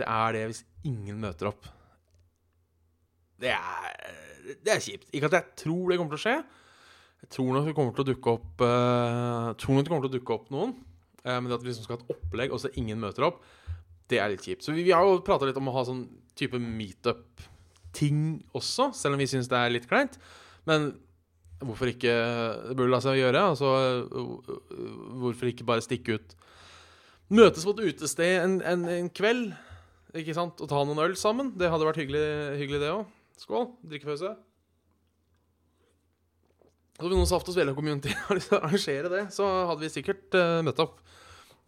Det 0.00 0.06
er 0.08 0.32
det 0.36 0.46
hvis 0.48 0.62
ingen 0.88 1.20
møter 1.20 1.50
opp. 1.50 1.68
Det 3.40 3.52
er, 3.52 4.16
det 4.64 4.72
er 4.74 4.82
kjipt. 4.84 5.08
Ikke 5.12 5.28
at 5.30 5.36
jeg 5.38 5.58
tror 5.64 5.90
det 5.90 5.98
kommer 6.00 6.14
til 6.14 6.20
å 6.20 6.24
skje. 6.24 6.36
Jeg 7.20 7.32
tror 7.36 7.50
nok 7.52 7.68
det 7.68 7.74
kommer 7.76 7.96
til 7.96 8.04
å 8.04 8.08
dukke 8.08 8.34
opp 8.38 8.64
uh, 8.64 9.50
til 9.60 9.96
å 9.96 10.12
dukke 10.12 10.36
opp 10.36 10.48
noen. 10.52 10.74
Uh, 11.20 11.36
men 11.36 11.50
det 11.50 11.58
at 11.58 11.64
vi 11.64 11.70
liksom 11.70 11.84
skal 11.84 11.98
ha 11.98 12.04
et 12.04 12.14
opplegg, 12.16 12.52
og 12.52 12.62
så 12.62 12.72
ingen 12.80 13.00
møter 13.00 13.28
opp, 13.28 13.42
det 14.10 14.20
er 14.20 14.32
litt 14.32 14.44
kjipt. 14.44 14.64
Så 14.64 14.74
vi, 14.76 14.84
vi 14.86 14.94
har 14.96 15.04
jo 15.04 15.20
prata 15.24 15.48
litt 15.48 15.58
om 15.60 15.68
å 15.70 15.76
ha 15.76 15.84
sånn 15.88 16.06
type 16.38 16.58
meetup-ting 16.60 18.40
også, 18.56 18.90
selv 18.96 19.16
om 19.16 19.22
vi 19.22 19.28
syns 19.30 19.50
det 19.52 19.60
er 19.60 19.74
litt 19.76 19.88
kleint. 19.90 20.16
Men 20.68 20.94
hvorfor 21.60 21.90
ikke 21.90 22.12
Det 22.70 22.74
burde 22.76 22.88
la 22.88 23.02
seg 23.04 23.18
gjøre. 23.20 23.40
Altså, 23.52 23.68
hvorfor 25.20 25.50
ikke 25.50 25.66
bare 25.68 25.84
stikke 25.84 26.16
ut 26.16 26.32
Møtes 27.30 27.62
på 27.66 27.74
et 27.76 27.92
utested 27.92 28.40
en, 28.42 28.56
en, 28.66 28.86
en 28.90 29.10
kveld 29.14 29.50
ikke 30.18 30.34
sant? 30.34 30.58
og 30.58 30.70
ta 30.70 30.80
noen 30.82 30.98
øl 31.04 31.16
sammen. 31.18 31.52
Det 31.58 31.70
hadde 31.70 31.86
vært 31.86 32.00
hyggelig, 32.02 32.24
hyggelig 32.58 32.80
det 32.82 32.92
òg. 32.92 33.04
Skål. 33.38 33.68
Drikkepause. 33.86 34.32
Så 37.00 37.06
hvis 37.06 37.16
noen 37.16 37.30
Saft 37.30 37.48
og 37.48 37.56
Svele-community 37.56 38.12
har 38.26 38.36
lyst 38.36 38.50
til 38.50 38.58
å 38.58 38.62
arrangere 38.64 39.12
det, 39.12 39.22
så 39.32 39.46
hadde 39.70 39.84
vi 39.84 39.92
sikkert 39.94 40.36
uh, 40.36 40.58
møtt 40.66 40.82
opp. 40.82 40.98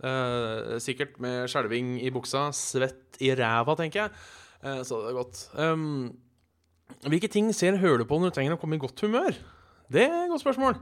Uh, 0.02 0.76
sikkert 0.82 1.14
med 1.22 1.46
skjelving 1.48 1.94
i 2.02 2.10
buksa, 2.12 2.48
svett 2.56 3.20
i 3.22 3.30
ræva, 3.38 3.78
tenker 3.78 4.02
jeg. 4.02 4.12
Uh, 4.66 4.82
så 4.84 4.98
det 5.04 5.12
er 5.12 5.18
godt. 5.20 5.44
Um, 5.54 5.86
hvilke 7.06 7.30
ting 7.32 7.48
ser 7.56 7.78
du 7.78 8.04
på 8.04 8.18
når 8.18 8.34
du 8.34 8.36
trenger 8.36 8.58
å 8.58 8.60
komme 8.60 8.76
i 8.76 8.82
godt 8.82 9.00
humør? 9.06 9.38
Det 9.92 10.04
er 10.08 10.24
et 10.24 10.34
godt 10.34 10.42
spørsmål. 10.44 10.76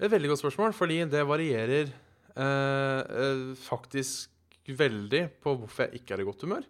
Et 0.00 0.10
veldig 0.12 0.32
godt 0.32 0.42
spørsmål, 0.42 0.74
fordi 0.76 0.98
det 1.12 1.22
varierer 1.28 1.92
eh, 2.36 3.00
eh, 3.02 3.44
faktisk 3.58 4.32
veldig 4.66 5.22
på 5.42 5.54
hvorfor 5.56 5.86
jeg 5.86 6.00
ikke 6.00 6.16
er 6.16 6.22
i 6.22 6.26
godt 6.26 6.44
humør. 6.46 6.64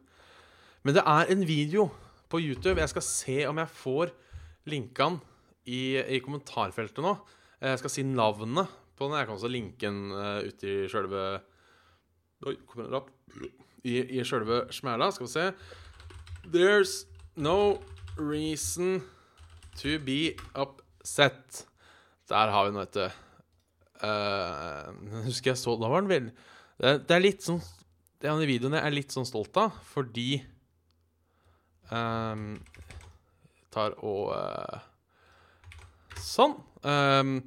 Men 0.85 0.94
det 0.94 1.02
er 1.07 1.33
en 1.33 1.46
video 1.48 1.88
på 2.31 2.40
YouTube. 2.40 2.81
Jeg 2.81 2.92
skal 2.92 3.02
se 3.02 3.38
om 3.48 3.59
jeg 3.59 3.72
får 3.72 4.12
linkene 4.70 5.20
i, 5.66 5.98
i 5.98 6.20
kommentarfeltet 6.22 7.02
nå. 7.02 7.16
Jeg 7.62 7.81
skal 7.81 7.92
si 7.92 8.05
navnet 8.07 8.70
på 8.96 9.09
den. 9.09 9.18
Jeg 9.18 9.26
kan 9.26 9.35
også 9.35 9.50
linke 9.50 9.87
den 9.87 10.12
uh, 10.12 10.44
ut 10.44 10.62
i 10.66 10.76
sjølve 10.92 11.26
Oi, 12.46 12.52
kom 12.68 12.85
den 12.85 12.94
opp? 12.98 13.09
I, 13.87 13.96
i 14.18 14.24
sjølve 14.26 14.66
smæla. 14.74 15.09
Skal 15.14 15.26
vi 15.26 15.33
se. 15.33 15.46
There's 16.52 17.07
no 17.35 17.81
reason 18.18 19.00
to 19.81 19.98
be 19.98 20.37
upset. 20.55 21.66
Der 22.29 22.52
har 22.52 22.64
vi 22.64 22.74
den, 22.74 22.79
vet 22.85 22.94
du. 22.94 23.25
Uh, 24.06 25.22
husker 25.24 25.54
jeg 25.54 25.61
så 25.61 25.72
Da 25.80 25.88
var 25.88 26.02
den 26.02 26.11
veldig 26.11 26.32
det, 26.76 26.90
det, 27.09 27.14
er 27.16 27.22
litt 27.24 27.44
sånn 27.46 27.62
Det 28.20 28.28
av 28.28 28.42
de 28.42 28.48
videoene 28.48 28.80
jeg 28.80 28.90
er 28.90 28.94
litt 28.96 29.14
sånn 29.14 29.28
stolt 29.28 29.56
av, 29.61 29.78
fordi 29.92 30.42
um, 31.88 32.59
Tar 33.72 33.96
og 34.04 34.35
uh, 34.37 34.85
Sånn. 36.20 36.56
Um, 36.85 37.38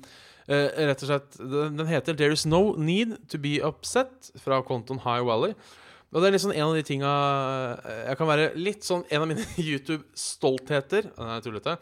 uh, 0.50 0.68
rett 0.90 1.04
og 1.04 1.10
slett 1.10 1.38
den, 1.42 1.86
heter 1.90 2.18
'There 2.18 2.34
Is 2.34 2.46
No 2.50 2.76
Need 2.78 3.16
To 3.34 3.40
Be 3.42 3.58
Upset' 3.66 4.32
fra 4.42 4.62
kontoen 4.66 5.02
High 5.06 5.26
Valley. 5.26 5.56
Og 6.10 6.22
det 6.22 6.30
er 6.30 6.36
liksom 6.38 6.54
en 6.54 6.66
av 6.66 6.76
de 6.78 6.84
tinga 6.86 7.10
Jeg 8.08 8.18
kan 8.18 8.30
være 8.30 8.46
litt 8.58 8.86
sånn 8.86 9.04
En 9.14 9.22
av 9.22 9.28
mine 9.30 9.46
YouTube-stoltheter 9.70 11.12
er 11.14 11.44
tullete. 11.46 11.78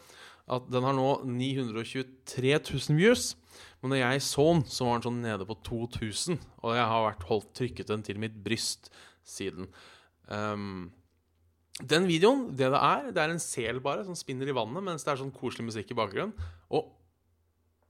At 0.47 0.67
den 0.71 0.87
har 0.87 0.95
nå 0.95 1.09
923 1.27 2.55
000 2.59 2.97
views. 2.99 3.35
Men 3.87 3.95
når 3.95 4.01
jeg 4.01 4.23
så 4.27 4.43
den, 4.51 4.65
så 4.67 4.83
var 4.83 4.97
den 4.97 5.05
sånn 5.05 5.19
nede 5.23 5.45
på 5.47 5.55
2000. 5.63 6.41
Og 6.59 6.73
jeg 6.75 6.87
har 6.91 7.05
vært 7.05 7.21
holdt 7.29 7.53
trykket 7.55 7.87
den 7.87 8.01
til 8.03 8.17
mitt 8.19 8.33
bryst 8.43 8.89
siden. 9.23 9.69
Um, 10.27 10.89
den 11.79 12.03
videoen, 12.09 12.49
det 12.51 12.67
det 12.73 12.81
er, 12.81 13.07
det 13.15 13.23
er 13.23 13.31
en 13.31 13.39
sel 13.39 13.79
bare 13.85 14.03
som 14.03 14.17
spinner 14.17 14.49
i 14.51 14.55
vannet 14.57 14.83
mens 14.83 15.05
det 15.05 15.13
er 15.13 15.21
sånn 15.21 15.31
koselig 15.31 15.69
musikk 15.69 15.93
i 15.95 15.99
bakgrunnen. 16.01 16.35
Og 16.75 16.91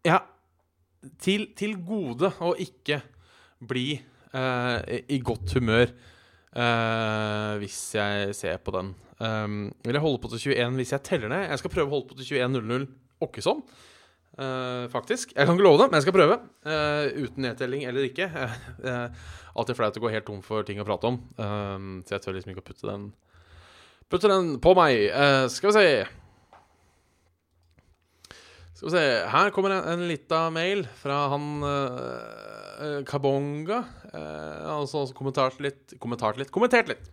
ja 0.06 0.22
Til, 1.18 1.48
til 1.58 1.74
gode 1.82 2.30
å 2.44 2.54
ikke 2.62 3.00
bli 3.66 3.98
uh, 4.36 4.78
i 4.86 5.18
godt 5.18 5.58
humør 5.58 5.90
uh, 5.90 7.58
hvis 7.58 7.82
jeg 7.98 8.38
ser 8.38 8.62
på 8.62 8.78
den. 8.78 8.94
Um, 9.18 9.60
vil 9.82 9.98
jeg 9.98 10.06
holde 10.06 10.22
på 10.22 10.30
til 10.36 10.54
21 10.54 10.78
hvis 10.78 10.94
jeg 10.94 11.06
teller 11.10 11.34
ned? 11.34 11.50
Jeg 11.50 11.64
skal 11.64 11.74
prøve 11.74 11.90
å 11.90 11.96
holde 11.98 12.12
på 12.12 12.22
til 12.22 12.38
21.00 12.38 12.86
åkkesom. 13.26 13.66
Uh, 14.38 14.86
faktisk. 14.94 15.32
Jeg 15.34 15.48
kan 15.48 15.58
ikke 15.58 15.66
love 15.66 15.80
det, 15.82 15.88
men 15.90 15.98
jeg 15.98 16.06
skal 16.06 16.14
prøve. 16.14 16.36
Uh, 16.62 17.24
uten 17.26 17.42
nedtelling 17.48 17.88
eller 17.90 18.06
ikke. 18.06 18.30
Uh, 18.78 19.10
alltid 19.58 19.74
flaut 19.80 19.96
å 19.98 20.02
gå 20.04 20.12
helt 20.14 20.28
tom 20.28 20.44
for 20.46 20.62
ting 20.66 20.78
å 20.78 20.86
prate 20.86 21.10
om. 21.10 21.16
så 22.06 22.14
jeg 22.14 22.22
tør 22.22 22.36
liksom 22.36 22.52
ikke 22.54 22.62
å 22.62 22.68
putte 22.68 22.86
den 22.86 23.08
Putte 24.08 24.30
den 24.30 24.52
på 24.62 24.76
meg. 24.78 25.08
skal 25.50 25.72
vi 25.72 25.74
se 25.74 25.88
Skal 28.78 28.86
vi 28.86 28.94
se 28.94 29.02
Her 29.34 29.50
kommer 29.56 29.74
en, 29.74 29.88
en 29.96 30.06
lita 30.08 30.44
mail 30.54 30.86
fra 31.02 31.18
han 31.34 31.48
Kabonga. 33.10 33.82
altså 34.14 35.08
også 35.08 35.18
kommentert 35.18 35.58
litt 35.66 35.98
Kommentert 35.98 36.38
litt 36.38 36.54
Kommentert 36.54 36.94
litt. 36.94 37.10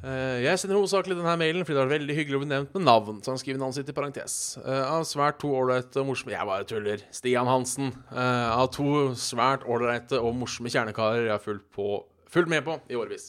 Uh, 0.00 0.40
jeg 0.40 0.56
sender 0.56 0.78
hovedsakelig 0.78 1.18
denne 1.18 1.32
mailen 1.36 1.64
fordi 1.66 1.76
det 1.76 1.82
var 1.82 1.90
veldig 1.92 2.14
hyggelig 2.16 2.38
å 2.38 2.40
bli 2.40 2.50
nevnt 2.54 2.76
med 2.76 2.86
navn. 2.86 3.18
Så 3.20 3.34
han 3.34 3.40
skriver 3.40 3.60
navnet 3.60 3.80
sitt 3.80 3.92
i 3.92 3.96
parentes. 3.96 4.34
Uh, 4.64 4.84
av 4.86 5.06
svært 5.08 5.40
to 5.42 5.50
ålreite 5.52 6.00
og 6.00 6.08
morsomme 6.08 6.32
Jeg 6.32 6.48
bare 6.48 6.68
tuller. 6.68 7.02
Stian 7.12 7.50
Hansen. 7.50 7.92
Uh, 8.08 8.48
av 8.54 8.70
to 8.72 9.10
svært 9.20 9.66
ålreite 9.68 10.20
og 10.20 10.38
morsomme 10.40 10.72
kjernekarer 10.72 11.26
jeg 11.26 11.34
har 11.34 11.42
fulgt, 11.44 11.66
på, 11.76 11.98
fulgt, 12.32 12.52
med 12.52 12.64
på 12.64 12.78
i 12.88 12.96
årevis. 12.96 13.28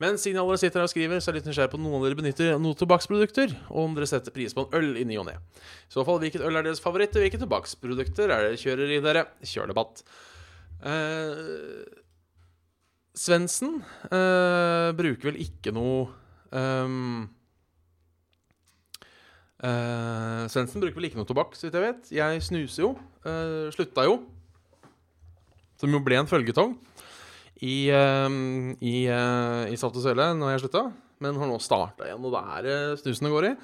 Men 0.00 0.16
siden 0.20 0.40
alle 0.40 0.56
sitter 0.60 0.82
her 0.82 0.88
og 0.88 0.92
skriver, 0.92 1.20
så 1.20 1.30
er 1.30 1.36
jeg 1.36 1.42
litt 1.42 1.50
nysgjerrig 1.50 1.72
på 1.72 1.80
noen 1.80 1.98
av 1.98 2.02
dere 2.04 2.18
benytter 2.18 2.56
noen 2.60 2.76
tobakksprodukter, 2.76 3.52
og 3.70 3.78
om 3.80 3.94
dere 3.96 4.08
setter 4.08 4.34
pris 4.34 4.52
på 4.56 4.66
en 4.66 4.74
øl 4.76 4.98
i 5.00 5.06
ny 5.08 5.16
og 5.22 5.24
ne. 5.30 5.38
I 5.88 5.94
så 5.94 6.04
fall, 6.04 6.20
hvilket 6.20 6.44
øl 6.44 6.60
er 6.60 6.66
deres 6.66 6.84
favoritt, 6.84 7.16
og 7.16 7.24
hvilke 7.24 7.40
tobakksprodukter 7.40 8.32
er 8.32 8.50
det 8.50 8.58
kjører 8.60 8.92
i 8.92 9.00
dere? 9.04 9.24
Kjør 9.40 9.72
debatt. 9.72 10.04
Uh, 10.84 11.80
Svendsen 13.16 13.78
uh, 14.12 14.92
bruker 14.96 15.30
vel 15.30 15.38
ikke 15.40 15.72
noe 15.72 16.04
um, 16.52 17.22
uh, 19.64 20.44
Svendsen 20.52 20.82
bruker 20.82 20.98
vel 20.98 21.08
ikke 21.08 21.20
noe 21.22 21.28
tobakk, 21.28 21.56
så 21.56 21.66
vidt 21.66 21.78
jeg 21.78 21.86
vet. 21.86 22.10
Jeg 22.18 22.42
snuser 22.44 22.84
jo. 22.84 22.90
Uh, 23.24 23.72
slutta 23.72 24.04
jo. 24.04 24.18
Som 25.80 25.96
jo 25.96 26.02
ble 26.04 26.20
en 26.20 26.28
følgetong 26.28 26.76
i, 27.64 27.88
um, 27.96 28.76
i, 28.84 29.08
i 29.08 29.80
Saft 29.80 29.96
og 29.96 30.04
Svele 30.04 30.30
når 30.36 30.54
jeg 30.54 30.66
slutta. 30.66 30.84
Men 31.24 31.40
har 31.40 31.48
nå 31.48 31.56
starta 31.64 32.04
igjen, 32.04 32.20
og 32.20 32.36
det 32.36 32.42
er 32.58 32.68
uh, 32.92 32.98
snusen 33.00 33.28
det 33.30 33.32
går 33.32 33.48
i. 33.48 33.54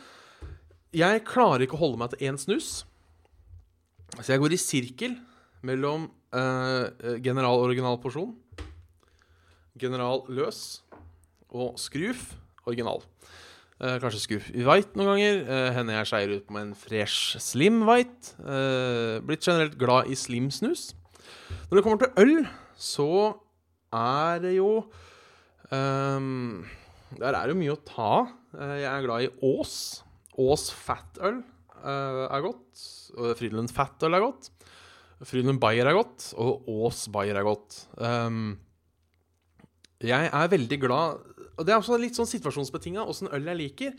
Jeg 0.96 1.24
klarer 1.28 1.66
ikke 1.66 1.76
å 1.76 1.84
holde 1.84 2.00
meg 2.00 2.12
til 2.12 2.24
én 2.28 2.40
snus. 2.40 2.86
Så 4.16 4.32
jeg 4.32 4.40
går 4.40 4.56
i 4.56 4.60
sirkel 4.60 5.20
mellom 5.64 6.08
general 7.20 7.60
original 7.60 7.98
porsjon 8.00 8.30
General 9.78 10.24
Løs 10.28 10.82
og 11.52 11.78
Skruf 11.80 12.32
original. 12.68 13.02
Eh, 13.82 13.96
kanskje 13.98 14.20
Skruf 14.22 14.48
White 14.54 14.98
noen 14.98 15.10
ganger. 15.10 15.40
Eh, 15.42 15.68
hender 15.74 15.96
jeg 15.98 16.10
skeier 16.10 16.34
ut 16.36 16.52
med 16.54 16.68
en 16.68 16.74
fresh 16.78 17.40
Slim 17.42 17.80
White. 17.88 18.36
Eh, 18.38 19.18
blitt 19.26 19.42
generelt 19.42 19.74
glad 19.80 20.10
i 20.12 20.18
slim 20.18 20.52
snus. 20.54 20.92
Når 21.66 21.78
det 21.78 21.82
kommer 21.84 22.02
til 22.02 22.22
øl, 22.22 22.46
så 22.78 23.08
er 23.92 24.38
det 24.44 24.54
jo 24.56 24.84
um, 25.70 26.64
Der 27.18 27.36
er 27.36 27.50
jo 27.50 27.58
mye 27.58 27.74
å 27.74 27.82
ta. 27.84 28.12
Uh, 28.54 28.76
jeg 28.78 28.88
er 28.88 29.04
glad 29.04 29.26
i 29.26 29.32
Ås. 29.50 29.74
Ås 30.38 30.70
fatøl 30.72 31.42
uh, 31.82 32.24
er 32.28 32.44
godt. 32.44 32.84
Frydenlund 33.12 33.72
fatøl 33.74 34.14
er 34.14 34.24
godt. 34.24 34.52
Frydenlund 35.26 35.60
Bayer 35.60 35.90
er 35.90 35.98
godt. 35.98 36.30
Og 36.38 36.70
Ås 36.70 37.08
Bayer 37.12 37.40
er 37.40 37.46
godt. 37.50 37.82
Um, 37.98 38.54
jeg 40.08 40.30
er 40.32 40.50
veldig 40.52 40.78
glad 40.82 41.22
Og 41.58 41.66
det 41.66 41.74
er 41.74 41.78
også 41.78 41.98
litt 42.00 42.18
sånn 42.18 42.30
situasjonsbetinga 42.30 43.04
åssen 43.06 43.30
øl 43.32 43.48
jeg 43.52 43.60
liker. 43.60 43.96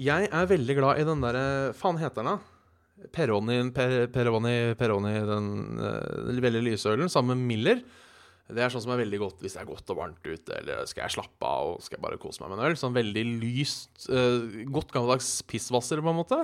Jeg 0.00 0.28
er 0.28 0.48
veldig 0.50 0.76
glad 0.78 1.02
i 1.02 1.06
den 1.08 1.24
derre 1.24 1.46
Faen 1.76 2.00
heter 2.00 2.22
den, 2.22 2.36
da? 2.36 3.08
Peroni, 3.12 3.56
per, 3.74 3.96
Peroni, 4.14 4.54
Peroni 4.78 5.14
Den 5.26 5.48
den, 5.80 6.40
veldig 6.44 6.62
lyse 6.68 6.92
ølen, 6.92 7.10
sammen 7.10 7.40
med 7.40 7.48
Miller. 7.50 7.82
Det 8.52 8.62
er 8.62 8.70
sånn 8.70 8.84
som 8.84 8.92
er 8.94 9.00
veldig 9.00 9.18
godt 9.22 9.42
hvis 9.42 9.56
det 9.56 9.62
er 9.62 9.68
godt 9.70 9.90
og 9.94 9.98
varmt 9.98 10.26
ute, 10.26 10.54
eller 10.58 10.84
skal 10.90 11.06
jeg 11.06 11.16
slappe 11.16 11.48
av 11.48 11.72
og 11.72 11.82
skal 11.82 11.96
jeg 11.96 12.04
bare 12.04 12.20
kose 12.20 12.42
meg 12.42 12.52
med 12.52 12.60
en 12.60 12.68
øl. 12.68 12.78
Sånn 12.78 12.94
veldig 12.94 13.24
lyst, 13.40 14.06
uh, 14.12 14.44
godt 14.70 14.92
gammeldags 14.94 15.34
pissvasser, 15.48 16.02
på 16.04 16.12
en 16.12 16.20
måte 16.20 16.42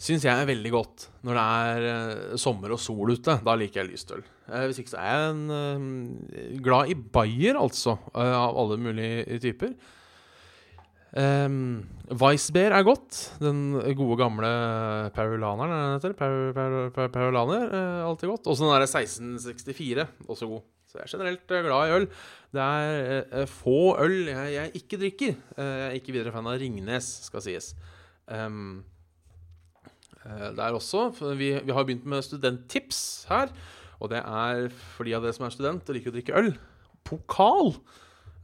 syns 0.00 0.24
jeg 0.26 0.34
er 0.34 0.48
veldig 0.48 0.70
godt 0.74 1.08
når 1.24 1.38
det 1.38 1.44
er 1.44 1.88
uh, 1.88 2.36
sommer 2.40 2.74
og 2.74 2.80
sol 2.82 3.14
ute. 3.14 3.38
Da 3.44 3.56
liker 3.58 3.82
jeg 3.82 3.92
lystøl. 3.92 4.24
Uh, 4.48 4.64
hvis 4.68 4.80
ikke 4.82 4.94
så 4.94 5.00
er 5.00 5.12
jeg 5.12 5.34
en, 5.34 5.44
uh, 5.50 6.62
glad 6.64 6.92
i 6.92 6.96
Bayer, 6.98 7.58
altså. 7.60 7.96
av 8.14 8.58
alle 8.60 8.78
mulige 8.80 9.38
typer. 9.42 9.74
Um, 11.14 11.84
Weissbeer 12.10 12.74
er 12.74 12.86
godt. 12.86 13.18
Den 13.38 13.76
gode, 13.94 14.18
gamle 14.18 14.48
Paulaneren, 15.14 15.70
er 15.70 15.82
den 15.84 16.14
heter? 16.16 17.10
Paulaner, 17.14 17.68
alltid 18.04 18.32
godt. 18.32 18.48
Også 18.50 18.66
den 18.66 18.74
derre 18.74 18.88
1664, 18.90 20.08
også 20.26 20.48
god. 20.50 20.64
Så 20.90 20.98
jeg 20.98 21.06
er 21.06 21.12
generelt 21.12 21.46
glad 21.46 21.86
i 21.86 21.94
øl. 22.00 22.08
Det 22.54 22.64
er 22.64 23.46
få 23.50 23.94
øl 24.02 24.18
jeg, 24.28 24.50
jeg 24.54 24.82
ikke 24.82 24.98
drikker. 24.98 25.38
jeg 25.56 25.86
er 25.86 25.96
ikke 25.98 26.14
videre 26.14 26.34
fan 26.34 26.50
av 26.50 26.58
Ringnes, 26.58 27.08
skal 27.30 27.42
sies. 27.46 27.72
Um, 28.26 28.82
Eh, 28.84 28.93
der 30.24 30.76
også. 30.76 31.10
Vi, 31.36 31.52
vi 31.60 31.74
har 31.76 31.84
begynt 31.84 32.06
med 32.08 32.24
studenttips 32.24 33.26
her. 33.28 33.52
Og 34.02 34.10
det 34.12 34.20
er 34.20 34.68
for 34.74 35.06
de 35.06 35.14
av 35.16 35.24
dere 35.24 35.34
som 35.36 35.46
er 35.46 35.54
student 35.54 35.88
og 35.88 35.96
liker 35.96 36.12
å 36.12 36.16
drikke 36.16 36.36
øl. 36.40 36.50
Pokal, 37.06 37.74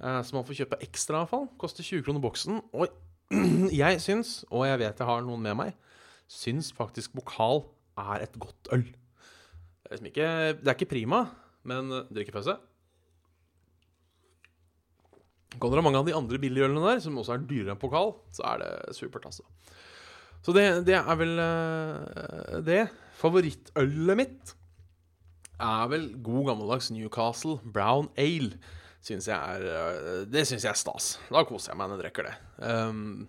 eh, 0.01 0.21
som 0.27 0.39
man 0.39 0.47
får 0.49 0.63
kjøpe 0.63 0.81
ekstra, 0.85 1.23
iallfall. 1.23 1.49
Koster 1.61 1.87
20 1.87 2.07
kroner 2.07 2.23
boksen. 2.25 2.63
Og 2.73 2.89
jeg 3.83 4.01
syns, 4.03 4.41
og 4.49 4.67
jeg 4.69 4.81
vet 4.83 5.03
jeg 5.03 5.11
har 5.11 5.27
noen 5.27 5.45
med 5.45 5.59
meg, 5.59 5.77
syns 6.31 6.71
faktisk 6.77 7.15
pokal 7.19 7.65
er 8.01 8.27
et 8.27 8.41
godt 8.41 8.73
øl. 8.75 8.87
Det 8.87 9.89
er, 9.89 9.95
liksom 9.97 10.11
ikke, 10.13 10.33
det 10.61 10.71
er 10.71 10.77
ikke 10.79 10.93
prima, 10.93 11.25
men 11.67 11.91
drikkepause. 12.09 12.55
Går 15.61 15.73
dere 15.73 15.83
mange 15.83 15.99
av 15.99 16.07
de 16.07 16.15
andre 16.15 16.39
billigølene 16.41 16.83
der, 16.85 17.01
som 17.03 17.19
også 17.19 17.35
er 17.35 17.47
dyrere 17.49 17.75
enn 17.75 17.81
pokal, 17.83 18.15
så 18.33 18.45
er 18.53 18.63
det 18.63 18.73
supert, 18.95 19.27
altså. 19.27 19.43
Så 20.41 20.55
det, 20.57 20.65
det 20.89 20.97
er 20.97 21.19
vel 21.21 21.35
uh, 21.37 22.61
det. 22.65 22.85
Favorittølet 23.21 24.17
mitt 24.19 24.55
er 25.61 25.91
vel 25.93 26.07
god 26.25 26.47
gammeldags 26.49 26.89
Newcastle 26.95 27.59
Brown 27.65 28.09
Ale. 28.21 28.57
Synes 29.05 29.29
jeg 29.29 29.37
er, 29.37 29.67
uh, 29.69 30.23
det 30.29 30.47
syns 30.49 30.65
jeg 30.65 30.73
er 30.73 30.81
stas. 30.81 31.13
Da 31.29 31.45
koser 31.49 31.75
jeg 31.75 31.81
meg 31.81 31.91
når 31.91 32.01
jeg 32.01 32.07
drikker 32.07 32.31
det. 32.31 32.35
Um, 32.65 33.29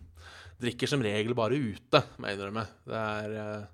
drikker 0.61 0.87
som 0.87 1.03
regel 1.03 1.35
bare 1.35 1.59
ute, 1.59 2.03
må 2.17 2.29
jeg 2.29 2.39
innrømme. 2.39 2.65
Det 2.87 3.03
er 3.03 3.35
uh, 3.35 3.69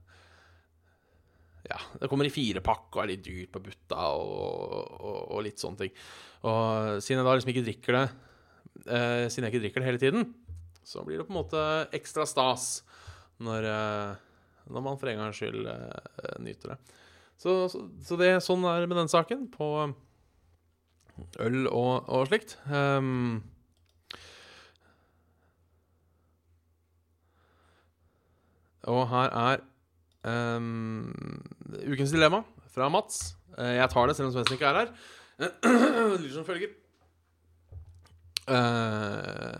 ja, 1.68 1.78
det 2.00 2.08
kommer 2.10 2.26
i 2.26 2.32
firepakk 2.32 2.96
og 2.96 3.04
er 3.04 3.12
litt 3.12 3.26
dyrt 3.26 3.52
på 3.54 3.62
butta 3.66 4.10
og, 4.16 4.94
og, 4.98 5.18
og 5.36 5.42
litt 5.46 5.62
sånne 5.62 5.84
ting. 5.84 5.98
Og 6.48 7.02
siden 7.04 7.20
jeg 7.20 7.28
da 7.28 7.34
liksom 7.36 7.54
ikke 7.54 7.66
drikker 7.66 7.98
det 7.98 8.08
Siden 8.78 9.48
jeg 9.48 9.52
ikke 9.52 9.62
drikker 9.64 9.82
det 9.82 9.88
hele 9.88 10.00
tiden, 10.00 10.28
så 10.86 11.02
blir 11.04 11.18
det 11.18 11.26
på 11.26 11.34
en 11.34 11.40
måte 11.40 11.62
ekstra 11.98 12.28
stas 12.30 12.86
når, 13.44 13.68
eh, 13.70 14.16
når 14.74 14.86
man 14.86 15.00
for 15.00 15.12
en 15.12 15.22
gangs 15.22 15.40
skyld 15.40 15.68
eh, 15.72 16.38
nyter 16.44 16.74
det. 16.74 16.78
Så, 17.38 17.68
så, 17.70 17.84
så 18.02 18.18
det, 18.18 18.32
sånn 18.46 18.66
er 18.66 18.82
det 18.82 18.90
med 18.90 18.98
den 19.04 19.12
saken 19.12 19.46
på 19.54 19.70
øl 21.42 21.68
og, 21.70 22.10
og 22.10 22.28
slikt. 22.30 22.58
Um, 22.70 23.44
og 28.88 29.04
her 29.12 29.34
er 29.38 29.64
um, 30.58 31.14
ukens 31.86 32.14
dilemma 32.14 32.42
fra 32.74 32.90
Mats. 32.94 33.36
Eh, 33.58 33.78
jeg 33.78 33.90
tar 33.94 34.10
det 34.10 34.18
selv 34.18 34.30
om 34.30 34.36
Svendsen 34.36 34.58
ikke 34.58 34.70
er 34.70 34.82
her. 34.82 34.94
Det 35.38 36.22
lyder 36.22 36.34
som 36.34 36.46
følger. 36.48 36.74
Uh, 38.48 39.58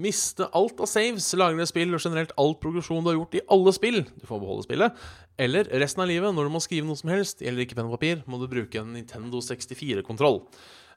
miste 0.00 0.46
alt 0.56 0.80
av 0.82 0.88
saves, 0.90 1.28
lagre 1.38 1.66
spill 1.68 1.94
og 1.96 2.02
generelt 2.02 2.34
all 2.40 2.54
progresjon 2.60 3.04
du 3.04 3.10
har 3.10 3.18
gjort 3.18 3.36
i 3.38 3.44
alle 3.56 3.72
spill. 3.76 4.02
Du 4.04 4.26
får 4.28 4.42
beholde 4.42 4.66
spillet. 4.66 5.04
Eller 5.40 5.68
resten 5.82 6.04
av 6.04 6.10
livet, 6.10 6.34
når 6.36 6.48
du 6.48 6.54
må 6.54 6.62
skrive 6.64 6.88
noe 6.88 6.98
som 7.00 7.12
helst, 7.12 7.44
gjelder 7.44 7.64
ikke 7.64 7.78
penn 7.78 7.88
og 7.88 7.96
papir, 7.96 8.22
må 8.28 8.40
du 8.40 8.48
bruke 8.50 8.80
en 8.80 8.94
Nintendo 8.96 9.40
64-kontroll. 9.44 10.42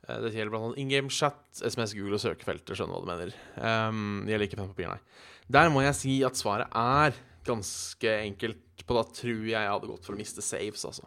Dette 0.09 0.31
det 0.31 0.37
gjelder 0.39 0.53
bl.a. 0.55 0.69
in 0.81 0.89
game 0.89 1.11
chat, 1.13 1.41
SMS, 1.59 1.93
Google 1.97 2.17
og 2.17 2.23
søkefelter. 2.23 2.77
Skjønner 2.77 2.95
hva 2.95 3.03
du 3.03 3.09
mener. 3.09 3.33
Um, 3.59 4.23
det 4.25 4.33
gjelder 4.33 4.47
ikke 4.47 4.59
penn 4.59 4.69
og 4.69 4.77
papir, 4.77 4.93
nei. 4.93 5.25
Der 5.49 5.73
må 5.73 5.83
jeg 5.83 5.97
si 5.97 6.15
at 6.25 6.39
svaret 6.39 6.71
er 6.77 7.17
ganske 7.47 8.15
enkelt. 8.29 8.65
På 8.87 8.95
da 8.97 9.03
tror 9.05 9.43
jeg 9.43 9.53
jeg 9.53 9.69
hadde 9.69 9.89
gått 9.91 10.07
for 10.07 10.15
å 10.15 10.19
miste 10.19 10.43
saves, 10.45 10.85
altså. 10.87 11.05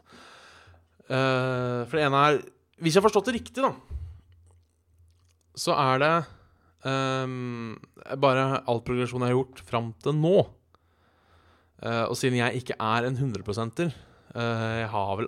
Uh, 1.08 1.82
for 1.88 1.98
det 1.98 2.04
ene 2.06 2.20
er 2.28 2.36
Hvis 2.78 2.94
jeg 2.94 3.02
har 3.02 3.08
forstått 3.08 3.28
det 3.28 3.34
riktig, 3.40 3.64
da, 3.64 3.72
så 5.58 5.74
er 5.76 5.98
det 6.02 6.12
um, 6.88 7.76
bare 8.22 8.62
all 8.68 8.82
progresjon 8.84 9.22
jeg 9.22 9.32
har 9.32 9.38
gjort 9.38 9.62
fram 9.68 9.92
til 10.02 10.16
nå. 10.18 10.36
Uh, 11.82 12.06
og 12.06 12.16
siden 12.18 12.38
jeg 12.38 12.62
ikke 12.62 12.78
er 12.78 13.08
en 13.08 13.16
100-prosenter 13.18 13.88
uh, 14.36 14.74
Jeg 14.78 14.90
har 14.92 15.16
vel 15.18 15.26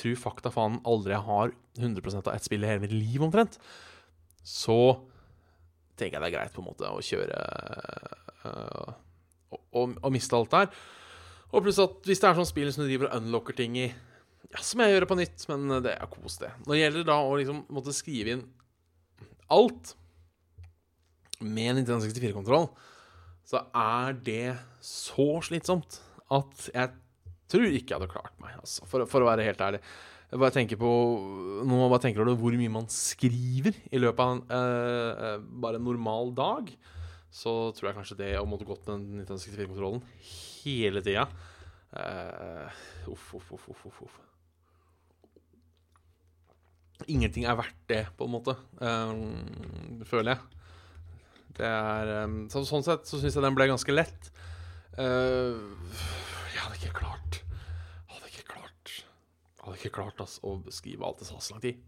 Tru 0.00 0.16
fakta 0.18 0.50
faen 0.50 0.80
aldri 0.88 1.12
jeg 1.14 1.22
har 1.26 1.52
100 1.78 2.16
av 2.24 2.32
ett 2.32 2.46
spill 2.46 2.64
i 2.64 2.68
hele 2.70 2.82
mitt 2.82 2.94
liv, 2.94 3.20
omtrent. 3.22 3.58
Så 4.42 4.96
tenker 6.00 6.16
jeg 6.16 6.22
det 6.24 6.30
er 6.30 6.36
greit 6.38 6.54
på 6.54 6.62
en 6.62 6.70
måte 6.70 6.88
å 6.88 7.02
kjøre 7.04 7.42
uh, 8.46 8.94
og, 9.76 9.98
og, 10.00 10.08
miste 10.14 10.38
alt 10.38 10.54
der. 10.54 10.70
Og 11.50 11.66
pluss 11.66 11.82
at 11.82 12.08
hvis 12.08 12.22
det 12.22 12.30
er 12.30 12.38
sånn 12.38 12.48
spill 12.48 12.70
som 12.72 12.84
du 12.84 12.88
driver 12.88 13.10
og 13.10 13.20
unlocker 13.20 13.58
ting 13.58 13.76
i, 13.78 13.90
ja, 14.50 14.62
så 14.64 14.78
må 14.78 14.86
jeg 14.86 14.96
gjøre 14.96 15.10
på 15.10 15.18
nytt, 15.20 15.46
men 15.50 15.76
det 15.84 15.94
er 15.94 16.10
kos, 16.10 16.40
det. 16.40 16.50
Når 16.64 16.74
det 16.74 16.80
gjelder 16.80 17.08
da 17.10 17.18
å 17.22 17.36
liksom 17.38 17.62
måtte 17.74 17.94
skrive 17.94 18.38
inn 18.38 18.46
alt 19.50 19.94
med 21.40 21.78
Nintendo 21.78 22.04
64-kontroll, 22.04 22.68
så 23.46 23.64
er 23.74 24.16
det 24.24 24.54
så 24.84 25.40
slitsomt 25.44 25.98
at 26.30 26.68
jeg 26.70 26.92
tror 27.50 27.66
ikke 27.66 27.94
jeg 27.94 27.98
hadde 27.98 28.12
klart 28.12 28.36
meg, 28.42 28.54
altså, 28.60 28.86
for, 28.86 29.06
for, 29.10 29.24
å 29.24 29.30
være 29.30 29.46
helt 29.48 29.62
ærlig. 29.64 29.82
Jeg 30.30 30.38
bare 30.38 30.54
tenker 30.54 30.78
på 30.78 30.88
Nå 31.66 31.66
må 31.66 31.80
man 31.80 31.90
bare 31.90 32.04
tenke 32.04 32.22
over 32.22 32.36
hvor 32.38 32.54
mye 32.54 32.70
man 32.70 32.86
skriver 32.92 33.74
i 33.90 33.98
løpet 33.98 34.20
av 34.22 34.36
en 34.36 34.42
eh, 34.54 35.46
bare 35.64 35.80
en 35.80 35.88
normal 35.88 36.30
dag. 36.38 36.70
Så 37.34 37.50
tror 37.74 37.90
jeg 37.90 37.96
kanskje 37.98 38.18
det 38.20 38.30
å 38.38 38.46
måtte 38.46 38.66
gått 38.66 38.86
med 38.86 39.02
den 39.02 39.24
1964-kontrollen 39.24 40.02
hele 40.60 41.02
tida 41.06 41.28
uh, 41.94 42.80
Uff, 43.10 43.28
uff, 43.38 43.52
uff, 43.54 43.68
uff, 43.70 44.00
uff. 44.06 44.16
Ingenting 47.10 47.46
er 47.48 47.58
verdt 47.58 47.78
det, 47.88 48.02
på 48.18 48.26
en 48.26 48.34
måte. 48.34 48.54
Um, 48.82 50.02
føler 50.06 50.34
jeg. 50.34 50.59
Er 51.58 52.24
um, 52.24 52.44
så, 52.52 52.62
Sånn 52.68 52.84
sett 52.86 53.08
så 53.08 53.18
syns 53.18 53.36
jeg 53.36 53.44
den 53.44 53.56
ble 53.56 53.66
ganske 53.70 53.94
lett. 53.94 54.30
Uh, 54.94 55.58
jeg 56.50 56.60
hadde 56.60 56.78
ikke 56.80 56.96
klart 56.98 57.38
Hadde 58.10 58.28
ikke 58.28 58.46
klart 58.50 58.94
Hadde 59.62 59.76
ikke 59.78 59.92
klart 59.94 60.22
ass, 60.22 60.38
å 60.42 60.56
beskrive 60.64 61.06
alt 61.06 61.22
det 61.22 61.28
sa 61.28 61.38
så 61.40 61.54
lang 61.54 61.62
tid. 61.64 61.78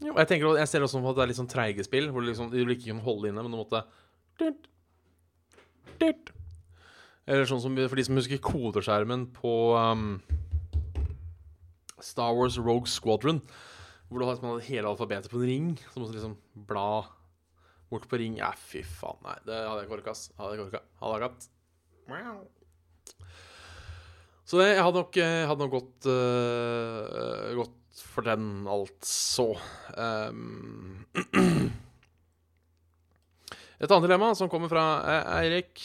Jeg 0.00 0.28
tenker 0.28 0.58
Jeg 0.58 0.70
ser 0.70 0.84
også 0.84 1.02
at 1.02 1.18
det 1.18 1.24
er 1.24 1.30
litt 1.32 1.40
sånn 1.40 1.50
treige 1.50 1.86
spill, 1.86 2.10
hvor 2.14 2.24
liksom, 2.24 2.50
du 2.52 2.60
ikke 2.62 2.90
kunne 2.90 3.06
holde 3.06 3.30
inne, 3.30 3.44
men 3.44 3.52
du 3.52 3.60
måtte 3.60 3.84
Eller 7.30 7.46
sånn 7.46 7.62
som 7.62 7.76
for 7.76 7.98
de 8.00 8.06
som 8.06 8.18
husker 8.18 8.40
kodeskjermen 8.42 9.28
på 9.36 9.54
um, 9.76 10.14
Star 12.02 12.34
Wars 12.34 12.56
Rogue 12.58 12.90
Squadron. 12.90 13.42
Hvor 14.08 14.18
du 14.18 14.26
har 14.26 14.34
liksom 14.34 14.64
hele 14.66 14.90
alfabetet 14.90 15.30
på 15.30 15.38
en 15.38 15.46
ring. 15.46 15.66
Så 15.92 16.00
måtte 16.00 16.16
du 16.16 16.18
liksom 16.18 16.38
bla 16.66 17.04
bort 17.90 18.06
på 18.10 18.20
ring. 18.20 18.38
Ja, 18.40 18.52
fy 18.56 18.84
faen. 18.86 19.20
Nei, 19.26 19.36
det 19.46 19.58
hadde 19.58 19.82
jeg 19.82 19.88
ikke 19.88 19.98
orka. 19.98 20.14
Hadde 20.38 20.52
jeg 20.52 20.60
ikke 20.60 20.68
orka. 20.70 20.82
Hadde 21.02 21.18
jeg 21.18 21.26
hatt. 21.26 21.50
Så 24.50 24.58
det, 24.58 24.70
jeg 24.72 24.82
hadde 24.82 24.98
nok, 24.98 25.18
hadde 25.46 25.62
nok 25.62 25.74
gått, 25.76 26.08
uh, 26.10 27.52
gått 27.60 28.00
for 28.10 28.26
den, 28.26 28.48
altså. 28.70 29.52
Um, 29.94 31.04
Et 33.80 33.88
annet 33.88 34.04
dilemma 34.04 34.34
som 34.36 34.50
kommer 34.52 34.68
fra 34.68 34.82
Eirik. 35.38 35.80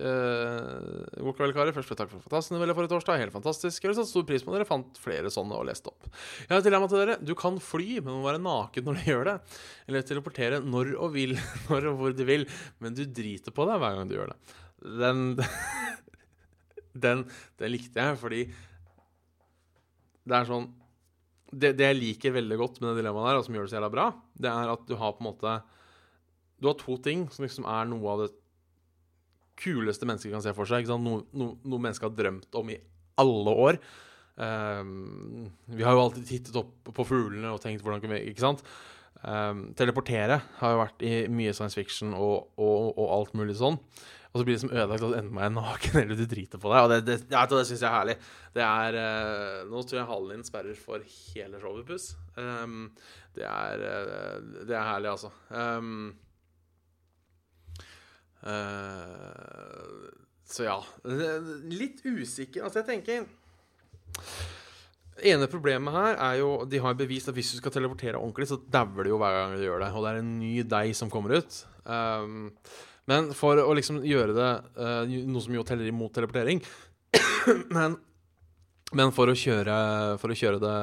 Uh, 0.00 1.04
god 1.20 1.34
kveld, 1.36 1.52
karer. 1.52 1.74
Først 1.76 1.90
vil 1.90 1.92
jeg 1.92 2.00
takke 2.00 2.14
for 2.14 2.24
fantastisk 2.24 2.54
novelle 2.54 2.76
forrige 2.76 2.92
torsdag. 2.94 3.20
Helt 3.20 3.34
fantastisk. 3.34 3.84
Jeg 3.84 3.90
vil 3.90 3.98
satt 3.98 4.08
stor 4.08 4.24
pris 4.28 4.44
på 4.44 4.52
at 4.52 4.56
dere 4.56 4.68
fant 4.68 5.00
flere 5.02 5.32
sånne 5.32 5.58
og 5.58 5.66
leste 5.68 5.92
opp. 5.92 6.08
Jeg 6.40 6.48
har 6.54 6.62
et 6.62 6.68
dilemma 6.68 6.88
til 6.88 7.02
dere. 7.02 7.18
Du 7.20 7.34
kan 7.38 7.60
fly, 7.60 7.98
men 7.98 8.16
må 8.16 8.24
være 8.24 8.40
naken 8.40 8.88
når 8.88 8.96
du 8.96 9.04
gjør 9.10 9.28
det. 9.28 9.36
Eller 9.90 10.08
teleportere 10.08 10.62
når 10.64 10.94
og 10.96 11.12
vil, 11.18 11.36
når 11.68 11.90
og 11.92 12.00
hvor 12.00 12.16
du 12.16 12.24
vil, 12.28 12.48
men 12.80 12.96
du 12.96 13.04
driter 13.04 13.54
på 13.54 13.68
deg 13.68 13.82
hver 13.82 14.00
gang 14.00 14.10
du 14.10 14.16
gjør 14.16 14.32
det. 14.34 14.40
Den 15.04 15.24
Den, 16.90 17.20
den 17.60 17.70
likte 17.70 18.02
jeg, 18.02 18.16
fordi 18.18 18.40
det 20.26 20.34
er 20.34 20.48
sånn 20.48 20.64
det, 21.50 21.72
det, 21.78 21.84
jeg 21.86 21.98
liker 21.98 22.34
veldig 22.34 22.58
godt 22.58 22.80
med 22.80 22.90
det 22.90 23.00
dilemmaet 23.00 23.28
der, 23.30 23.38
og 23.38 23.46
som 23.46 23.54
gjør 23.54 23.66
det 23.66 23.70
så 23.72 23.76
jævla 23.78 23.90
bra, 23.94 24.06
det 24.38 24.50
er 24.50 24.72
at 24.74 24.82
du 24.86 24.96
har 24.98 25.14
på 25.14 25.22
en 25.22 25.28
måte 25.28 25.54
Du 26.58 26.68
har 26.68 26.76
to 26.78 26.96
ting 27.02 27.24
som 27.30 27.46
liksom 27.46 27.66
er 27.70 27.88
noe 27.90 28.10
av 28.10 28.24
det 28.24 28.30
kuleste 29.60 30.08
mennesker 30.08 30.34
kan 30.34 30.44
se 30.44 30.54
for 30.56 30.68
seg. 30.68 30.88
Noe, 30.90 31.24
no, 31.36 31.52
noe 31.64 31.82
mennesker 31.82 32.08
har 32.08 32.16
drømt 32.16 32.60
om 32.60 32.72
i 32.72 32.78
alle 33.20 33.56
år. 33.66 33.80
Um, 34.40 35.50
vi 35.68 35.84
har 35.84 35.96
jo 35.96 36.06
alltid 36.06 36.24
tittet 36.28 36.56
opp 36.56 36.92
på 36.96 37.04
fuglene 37.04 37.50
og 37.52 37.60
tenkt 37.60 37.82
hvordan 37.84 38.00
kan 38.00 38.14
vi 38.14 38.22
Ikke 38.30 38.40
sant? 38.46 38.62
Um, 39.20 39.66
teleportere 39.76 40.38
har 40.62 40.72
jo 40.72 40.78
vært 40.80 41.02
i 41.04 41.12
mye 41.28 41.52
science 41.52 41.76
fiction 41.76 42.14
og, 42.16 42.54
og, 42.56 42.94
og 42.94 43.12
alt 43.18 43.36
mulig 43.36 43.58
sånn. 43.58 43.76
Og 44.30 44.38
så 44.38 44.46
blir 44.46 44.54
det 44.54 44.62
som 44.62 44.70
ødelagt 44.70 45.04
at 45.04 45.16
enten 45.18 45.40
er 45.42 45.52
naken 45.52 45.96
eller 46.04 46.16
du 46.16 46.24
driter 46.30 46.60
på 46.62 46.70
deg. 46.70 46.86
Og 46.86 46.92
det, 46.92 47.00
det, 47.08 47.18
det 47.28 47.64
syns 47.66 47.82
jeg 47.82 47.88
er 47.88 47.96
herlig. 47.96 48.16
Det 48.54 48.64
er 48.64 48.98
uh, 49.02 49.68
Nå 49.68 49.82
tror 49.82 50.00
jeg 50.00 50.08
halen 50.12 50.32
din 50.36 50.46
sperrer 50.46 50.78
for 50.78 51.04
hele 51.04 51.60
showet, 51.60 51.84
Puss. 51.88 52.12
Um, 52.38 52.92
det, 53.36 53.44
er, 53.44 53.82
uh, 53.82 54.60
det 54.62 54.76
er 54.76 54.86
herlig, 54.86 55.16
altså. 55.16 55.32
Um, 55.50 56.12
uh, 58.44 60.08
så 60.50 60.66
ja. 60.66 60.78
Litt 61.70 62.00
usikker. 62.04 62.64
Altså, 62.66 62.80
jeg 62.82 62.88
tenker 62.88 63.28
ene 65.26 65.48
problemet 65.50 65.94
her 65.94 66.16
er 66.16 66.38
jo 66.40 66.50
De 66.68 66.80
har 66.82 66.96
bevist 66.98 67.28
at 67.30 67.36
hvis 67.36 67.52
du 67.54 67.58
skal 67.60 67.74
teleportere 67.74 68.20
ordentlig, 68.20 68.48
så 68.50 68.60
dauer 68.72 69.04
du 69.04 69.12
jo 69.12 69.18
hver 69.20 69.36
gang 69.36 69.56
du 69.56 69.64
gjør 69.64 69.84
det. 69.84 69.90
Og 69.94 70.04
det 70.04 70.12
er 70.12 70.22
en 70.22 70.36
ny 70.40 70.54
deg 70.66 70.94
som 70.96 71.12
kommer 71.12 71.36
ut. 71.38 71.58
Um, 71.84 72.52
men 73.10 73.30
for 73.36 73.60
å 73.62 73.72
liksom 73.76 74.02
gjøre 74.06 74.36
det 74.36 74.50
uh, 74.76 75.02
Noe 75.08 75.42
som 75.42 75.54
jo 75.56 75.64
teller 75.66 75.88
imot 75.88 76.12
teleportering 76.14 76.60
men, 77.74 77.96
men, 78.92 79.12
for 79.16 79.32
å 79.32 79.34
kjøre 79.34 79.76
For 80.20 80.30
å 80.30 80.36
kjøre 80.36 80.60
det 80.60 80.74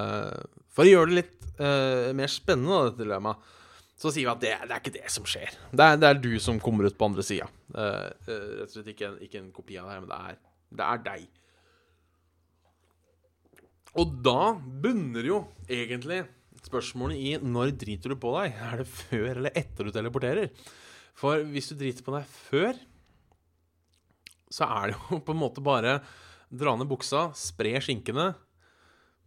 For 0.74 0.84
å 0.84 0.90
gjøre 0.90 1.12
det 1.12 1.20
litt 1.20 1.46
uh, 1.62 2.10
mer 2.18 2.34
spennende, 2.34 2.88
dette 2.90 3.04
dilemmaet, 3.06 3.54
så 3.98 4.12
sier 4.14 4.28
vi 4.28 4.34
at 4.34 4.44
det, 4.44 4.54
det, 4.68 4.76
er 4.76 4.82
ikke 4.84 4.96
det 5.00 5.10
som 5.10 5.26
skjer. 5.26 5.56
Det 5.74 5.86
er, 5.86 5.98
det 5.98 6.10
er 6.12 6.22
du 6.22 6.32
som 6.44 6.60
kommer 6.62 6.86
ut 6.86 6.98
på 6.98 7.08
andre 7.10 7.26
sida. 7.26 7.48
Uh, 7.74 8.06
rett 8.28 8.70
og 8.70 8.76
slett 8.76 8.92
ikke 8.94 9.16
ikke 9.26 9.42
en 9.42 9.52
kopi 9.56 9.80
av 9.82 9.90
deg, 9.90 10.04
men 10.04 10.12
det 10.12 10.20
er, 10.30 10.40
det 10.78 10.88
er 10.88 11.06
deg. 11.08 11.28
Og 13.98 14.20
da 14.22 14.42
bunner 14.54 15.26
jo 15.26 15.40
egentlig 15.66 16.22
spørsmålet 16.68 17.18
i 17.18 17.32
når 17.42 17.74
driter 17.80 18.14
du 18.14 18.20
på 18.22 18.34
deg? 18.38 18.54
Er 18.70 18.84
det 18.84 18.90
før 18.92 19.32
eller 19.32 19.58
etter 19.58 19.88
du 19.88 19.94
teleporterer? 19.96 20.52
For 21.18 21.42
hvis 21.50 21.72
du 21.72 21.78
driter 21.80 22.06
på 22.06 22.14
deg 22.14 22.30
før, 22.30 22.78
så 24.54 24.68
er 24.70 24.92
det 24.92 24.98
jo 24.98 25.20
på 25.26 25.34
en 25.34 25.42
måte 25.42 25.64
bare 25.66 26.00
dra 26.48 26.76
ned 26.78 26.88
buksa, 26.88 27.32
spre 27.36 27.74
skinkene, 27.84 28.32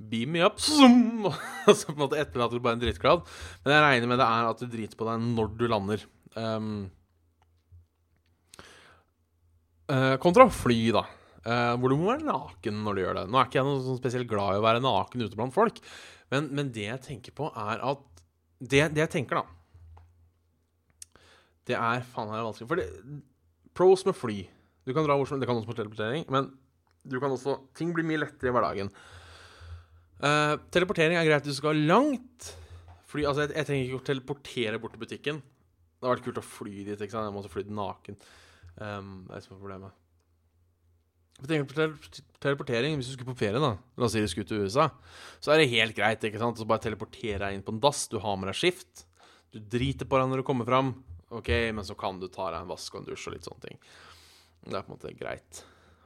beam 0.09 0.33
me 0.35 0.43
up, 0.45 0.61
zoom, 0.63 1.27
og 1.69 1.75
så 1.75 1.91
på 1.91 1.97
en 1.97 2.03
måte 2.05 2.19
etterlater 2.21 2.57
du 2.57 2.65
bare 2.65 2.79
en 2.79 2.83
drittklad. 2.83 3.27
Men 3.65 3.75
jeg 3.77 3.85
regner 3.85 4.11
med 4.11 4.21
det 4.23 4.29
er 4.29 4.49
at 4.49 4.63
du 4.63 4.71
driter 4.71 4.99
på 4.99 5.09
deg 5.09 5.25
når 5.37 5.55
du 5.61 5.65
lander. 5.71 6.05
Um, 6.37 6.71
uh, 9.91 10.17
kontra 10.23 10.49
fly, 10.55 10.79
da. 10.97 11.05
Uh, 11.41 11.75
hvor 11.81 11.93
du 11.93 11.97
må 11.97 12.11
være 12.11 12.27
naken 12.27 12.83
når 12.85 12.97
du 12.97 13.03
gjør 13.05 13.19
det. 13.21 13.27
Nå 13.31 13.41
er 13.41 13.49
ikke 13.49 13.61
jeg 13.61 13.69
noe 13.69 13.85
sånn 13.85 14.01
spesielt 14.01 14.29
glad 14.31 14.57
i 14.57 14.61
å 14.61 14.67
være 14.67 14.85
naken 14.85 15.25
ute 15.25 15.39
blant 15.39 15.57
folk, 15.57 15.81
men, 16.33 16.51
men 16.57 16.73
det 16.75 16.87
jeg 16.87 17.05
tenker 17.07 17.37
på, 17.37 17.49
er 17.59 17.81
at 17.83 18.07
Det, 18.61 18.83
det 18.93 19.01
jeg 19.01 19.11
tenker, 19.15 19.41
da 19.41 21.17
Det 21.67 21.75
er 21.75 22.05
Faen, 22.07 22.29
her 22.31 22.43
er 22.43 22.47
vanskelig. 22.47 22.69
For 22.71 22.79
det, 22.79 22.85
pros 23.75 24.05
med 24.07 24.15
fly 24.15 24.37
Du 24.87 24.93
kan 24.95 25.07
dra 25.09 25.17
hvor 25.19 25.27
som 25.27 25.41
Det 25.41 25.49
kan 25.49 25.59
også 25.59 25.73
være 25.73 25.81
teleportering, 25.81 26.29
men 26.31 26.53
du 27.09 27.17
kan 27.19 27.33
også 27.33 27.57
Ting 27.75 27.95
blir 27.97 28.07
mye 28.07 28.21
lettere 28.21 28.53
i 28.53 28.55
hverdagen. 28.55 28.93
Eh, 30.21 30.55
teleportering 30.75 31.17
er 31.17 31.29
greit 31.29 31.47
du 31.49 31.55
skal 31.57 31.79
langt. 31.89 32.51
Fly, 33.11 33.25
altså 33.27 33.47
jeg, 33.47 33.55
jeg 33.57 33.69
trenger 33.69 33.87
ikke 33.87 34.01
å 34.01 34.07
teleportere 34.11 34.81
bort 34.83 34.95
til 34.95 35.03
butikken. 35.03 35.41
Det 35.41 36.07
hadde 36.07 36.15
vært 36.17 36.27
kult 36.29 36.43
å 36.43 36.47
fly 36.47 36.77
dit. 36.85 36.95
ikke 36.95 37.13
sant? 37.13 37.27
Jeg 37.29 37.35
måtte 37.35 37.53
fly 37.53 37.65
naken. 37.73 38.19
Um, 38.81 39.11
det 39.29 39.37
er 39.37 39.45
som 39.45 39.57
er 39.57 39.63
problemet. 39.63 39.97
Jeg 41.41 41.49
tenker 41.49 41.73
på 41.73 42.21
teleportering 42.45 42.99
Hvis 42.99 43.09
du 43.09 43.15
skulle 43.15 43.33
på 43.33 43.41
ferie, 43.41 43.61
da 43.61 43.73
La 43.73 44.07
oss 44.07 44.13
si 44.13 44.21
du 44.21 44.29
skulle 44.29 44.49
til 44.49 44.67
USA, 44.69 44.91
så 45.41 45.55
er 45.55 45.63
det 45.63 45.71
helt 45.73 45.97
greit. 45.97 46.25
ikke 46.25 46.41
sant? 46.41 46.61
Så 46.61 46.69
bare 46.69 46.85
teleportere 46.85 47.41
deg 47.47 47.57
inn 47.57 47.65
på 47.65 47.75
en 47.75 47.81
dass. 47.83 48.07
Du 48.13 48.19
har 48.21 48.37
med 48.37 48.53
deg 48.53 48.61
skift. 48.61 49.07
Du 49.51 49.59
driter 49.61 50.09
på 50.09 50.21
deg 50.21 50.31
når 50.31 50.43
du 50.43 50.47
kommer 50.47 50.69
fram. 50.69 50.95
Ok, 51.33 51.49
men 51.73 51.87
så 51.87 51.97
kan 51.99 52.21
du 52.21 52.29
ta 52.29 52.51
deg 52.53 52.61
en 52.61 52.71
vask 52.71 52.95
og 52.95 53.03
en 53.03 53.09
dusj 53.09 53.29
og 53.31 53.37
litt 53.37 53.49
sånne 53.49 53.67
ting. 53.67 53.83
Det 54.67 54.77
er 54.77 54.85
på 54.85 54.93
en 54.93 54.97
måte 54.99 55.17
greit. 55.17 55.63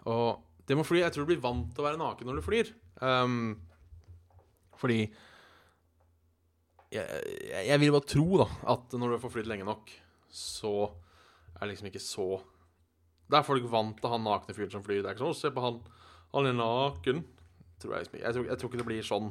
Og 0.07 0.43
det 0.65 0.79
med 0.79 0.87
fly 0.87 1.03
Jeg 1.03 1.13
tror 1.13 1.27
du 1.27 1.33
blir 1.33 1.43
vant 1.45 1.71
til 1.75 1.83
å 1.83 1.89
være 1.89 2.01
naken 2.01 2.31
når 2.31 2.39
du 2.39 2.47
flyr. 2.47 2.71
Um, 3.03 3.57
fordi 4.81 4.99
jeg, 6.95 7.67
jeg, 7.67 7.79
vil 7.83 7.95
bare 7.95 8.07
tro 8.07 8.41
da 8.43 8.49
at 8.75 8.97
når 8.99 9.15
du 9.15 9.23
får 9.23 9.35
flydd 9.37 9.51
lenge 9.51 9.67
nok, 9.69 9.93
så 10.31 10.75
er 11.55 11.65
det 11.65 11.73
liksom 11.75 11.91
ikke 11.91 12.03
så 12.03 12.29
Da 13.31 13.39
er 13.39 13.47
folk 13.47 13.65
vant 13.71 13.97
til 13.99 14.13
han 14.13 14.27
nakne 14.27 14.55
fyren 14.55 14.73
som 14.73 14.83
flyr. 14.85 15.01
Det 15.01 15.09
er 15.09 15.15
ikke 15.17 15.25
sånn 15.25 15.33
'Å, 15.33 15.39
se 15.39 15.51
på 15.55 15.63
han. 15.65 15.79
Han 16.35 16.47
er 16.51 16.57
naken'. 16.59 17.23
Tror 17.81 17.95
jeg, 17.95 18.05
liksom 18.05 18.21
jeg, 18.21 18.35
tror, 18.35 18.45
jeg 18.51 18.59
tror 18.59 18.71
ikke 18.71 18.81
det 18.83 18.91
blir 18.91 19.07
sånn. 19.07 19.31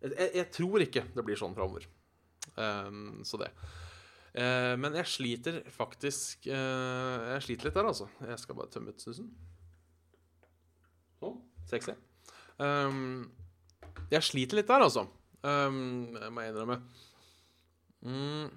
Jeg 0.00 0.50
tror 0.52 0.84
ikke 0.84 1.04
det 1.16 1.24
blir 1.24 1.40
sånn 1.40 1.56
framover. 1.56 1.86
Um, 2.56 3.22
så 3.24 3.40
det. 3.40 3.48
Uh, 4.36 4.76
men 4.78 4.94
jeg 4.94 5.10
sliter 5.10 5.56
faktisk 5.74 6.46
uh, 6.46 7.34
Jeg 7.34 7.42
sliter 7.42 7.66
litt 7.66 7.78
der, 7.80 7.88
altså. 7.88 8.06
Jeg 8.22 8.38
skal 8.38 8.58
bare 8.60 8.70
tømme 8.70 8.92
ut 8.92 9.02
snusen. 9.02 9.32
Sånn. 11.20 11.40
Sexy. 11.72 11.96
Um, 12.60 13.30
jeg 14.10 14.26
sliter 14.26 14.58
litt 14.58 14.70
der, 14.70 14.84
altså. 14.86 15.06
Um, 15.40 16.16
jeg 16.16 16.32
må 16.34 16.44
innrømme. 16.44 16.80
Mm. 18.04 18.50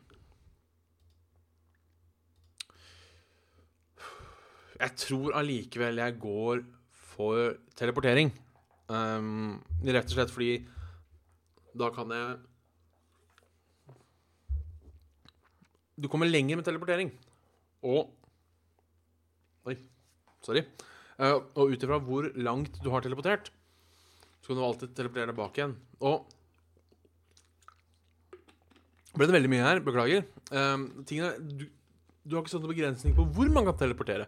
Jeg 4.84 4.96
tror 5.00 5.36
allikevel 5.40 6.02
jeg 6.02 6.20
går 6.20 6.64
for 7.14 7.54
teleportering. 7.80 8.34
Um, 8.92 9.62
rett 9.86 10.10
og 10.10 10.16
slett 10.18 10.34
fordi 10.34 10.58
da 11.80 11.88
kan 11.94 12.12
jeg 12.12 12.34
Du 15.96 16.10
kommer 16.12 16.28
lenger 16.28 16.58
med 16.58 16.66
teleportering. 16.66 17.14
Og 17.86 18.10
Oi, 19.70 19.78
sorry. 20.44 20.66
Uh, 21.16 21.38
og 21.56 21.72
ut 21.72 21.84
ifra 21.86 22.00
hvor 22.04 22.26
langt 22.36 22.82
du 22.84 22.90
har 22.92 23.06
teleportert, 23.06 23.52
så 24.44 24.52
kan 24.52 24.60
du 24.60 24.66
alltid 24.68 24.96
teleportere 24.98 25.32
deg 25.32 25.38
bak 25.38 25.58
igjen. 25.58 25.78
Og 26.04 26.26
ble 29.16 29.30
det 29.30 29.36
veldig 29.38 29.52
mye 29.54 29.64
her. 29.64 29.80
Beklager. 29.86 30.26
Um, 30.52 30.90
tingene, 31.08 31.38
du, 31.40 31.70
du, 32.26 32.36
har 32.36 32.44
ikke 32.44 32.52
sånn 32.52 32.66
begrensning 32.68 33.16
på 33.16 33.26
hvor 33.36 33.52
man 33.54 33.70
kan 33.70 33.78
teleportere. 33.80 34.28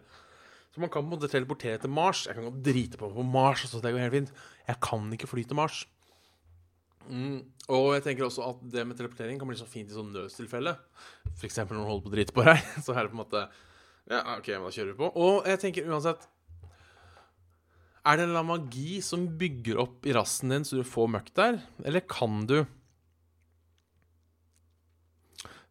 Så 0.72 0.80
man 0.80 0.92
kan 0.92 1.04
på 1.04 1.10
en 1.10 1.18
måte 1.18 1.30
teleportere 1.32 1.82
til 1.82 1.92
Mars. 1.92 2.24
Jeg 2.28 2.38
kan 2.38 2.62
drite 2.64 3.00
på 3.00 3.10
på 3.12 3.26
Mars. 3.26 3.66
Altså, 3.66 3.82
det 3.84 3.92
går 3.92 4.06
helt 4.06 4.16
fint. 4.16 4.32
Jeg 4.68 4.80
kan 4.88 5.12
ikke 5.16 5.28
fly 5.28 5.44
til 5.44 5.60
Mars. 5.60 5.82
Mm. 7.06 7.42
Og 7.70 7.92
jeg 7.96 8.06
tenker 8.06 8.26
også 8.26 8.44
at 8.48 8.64
det 8.72 8.86
med 8.86 8.98
teleportering 8.98 9.38
kan 9.38 9.50
bli 9.50 9.58
så 9.58 9.68
fint 9.68 9.90
i 9.90 9.96
sånn 9.96 10.14
nødstilfelle. 10.14 10.74
F.eks. 11.34 11.60
når 11.60 11.76
noen 11.76 11.90
holder 11.90 12.06
på 12.06 12.12
å 12.12 12.16
drite 12.16 12.36
på 12.36 12.46
deg. 12.46 12.64
Så 12.84 12.94
er 12.94 13.04
det 13.04 13.12
på 13.12 13.18
en 13.18 13.24
måte 13.24 13.44
Ja, 14.06 14.22
OK, 14.36 14.48
men 14.54 14.68
da 14.68 14.72
kjører 14.74 14.92
vi 14.92 14.98
på. 15.02 15.10
Og 15.26 15.50
jeg 15.50 15.62
tenker 15.62 15.90
uansett 15.90 16.28
Er 18.06 18.18
det 18.18 18.22
en 18.22 18.30
eller 18.30 18.44
annen 18.44 18.52
magi 18.52 19.00
som 19.02 19.24
bygger 19.38 19.80
opp 19.82 20.06
i 20.06 20.14
rassen 20.14 20.52
din 20.52 20.66
så 20.66 20.78
du 20.78 20.86
får 20.86 21.08
møkk 21.10 21.32
der? 21.34 21.58
Eller 21.82 22.04
kan 22.06 22.44
du 22.46 22.60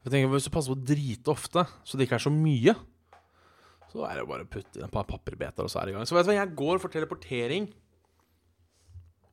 Jeg 0.03 0.11
tenker 0.11 0.33
Hvis 0.33 0.49
du 0.49 0.51
passer 0.53 0.73
på 0.73 0.77
å 0.77 0.87
drite 0.91 1.31
ofte, 1.33 1.63
så 1.81 1.97
det 1.97 2.05
ikke 2.05 2.19
er 2.19 2.25
så 2.27 2.33
mye, 2.33 2.75
så 3.89 4.03
er 4.05 4.19
det 4.19 4.27
bare 4.29 4.45
å 4.45 4.51
putte 4.51 4.77
i 4.77 4.83
et 4.85 4.93
par 4.93 5.07
papirbiter, 5.09 5.65
og 5.65 5.71
så 5.71 5.79
er 5.81 5.87
det 5.87 5.95
i 5.95 5.95
gang. 5.95 6.05
Så 6.05 6.13
vet 6.13 6.27
du 6.27 6.29
hva, 6.29 6.35
jeg 6.37 6.57
går 6.59 6.81
for 6.83 6.93
teleportering. 6.93 7.65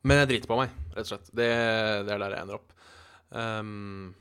Men 0.01 0.23
jeg 0.23 0.31
driter 0.31 0.49
på 0.49 0.57
meg, 0.57 0.73
rett 0.95 1.05
og 1.05 1.11
slett. 1.11 1.29
Det, 1.29 1.49
det 2.07 2.15
er 2.15 2.23
der 2.23 2.33
jeg 2.33 2.47
ender 2.47 2.57
opp. 2.57 2.73
Um, 3.29 4.15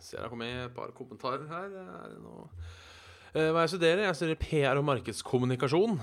ser 0.00 0.22
jeg 0.22 0.24
har 0.24 0.32
kommet 0.32 0.64
et 0.64 0.74
par 0.78 0.94
kommentarer 0.96 1.44
her. 1.50 1.76
Er 1.84 2.14
det 2.14 2.22
noe 2.24 2.48
hva 3.30 3.62
jeg 3.62 3.72
studerer? 3.74 4.04
Jeg 4.08 4.18
studerer 4.18 4.40
PR 4.42 4.78
og 4.80 4.86
markedskommunikasjon 4.88 5.98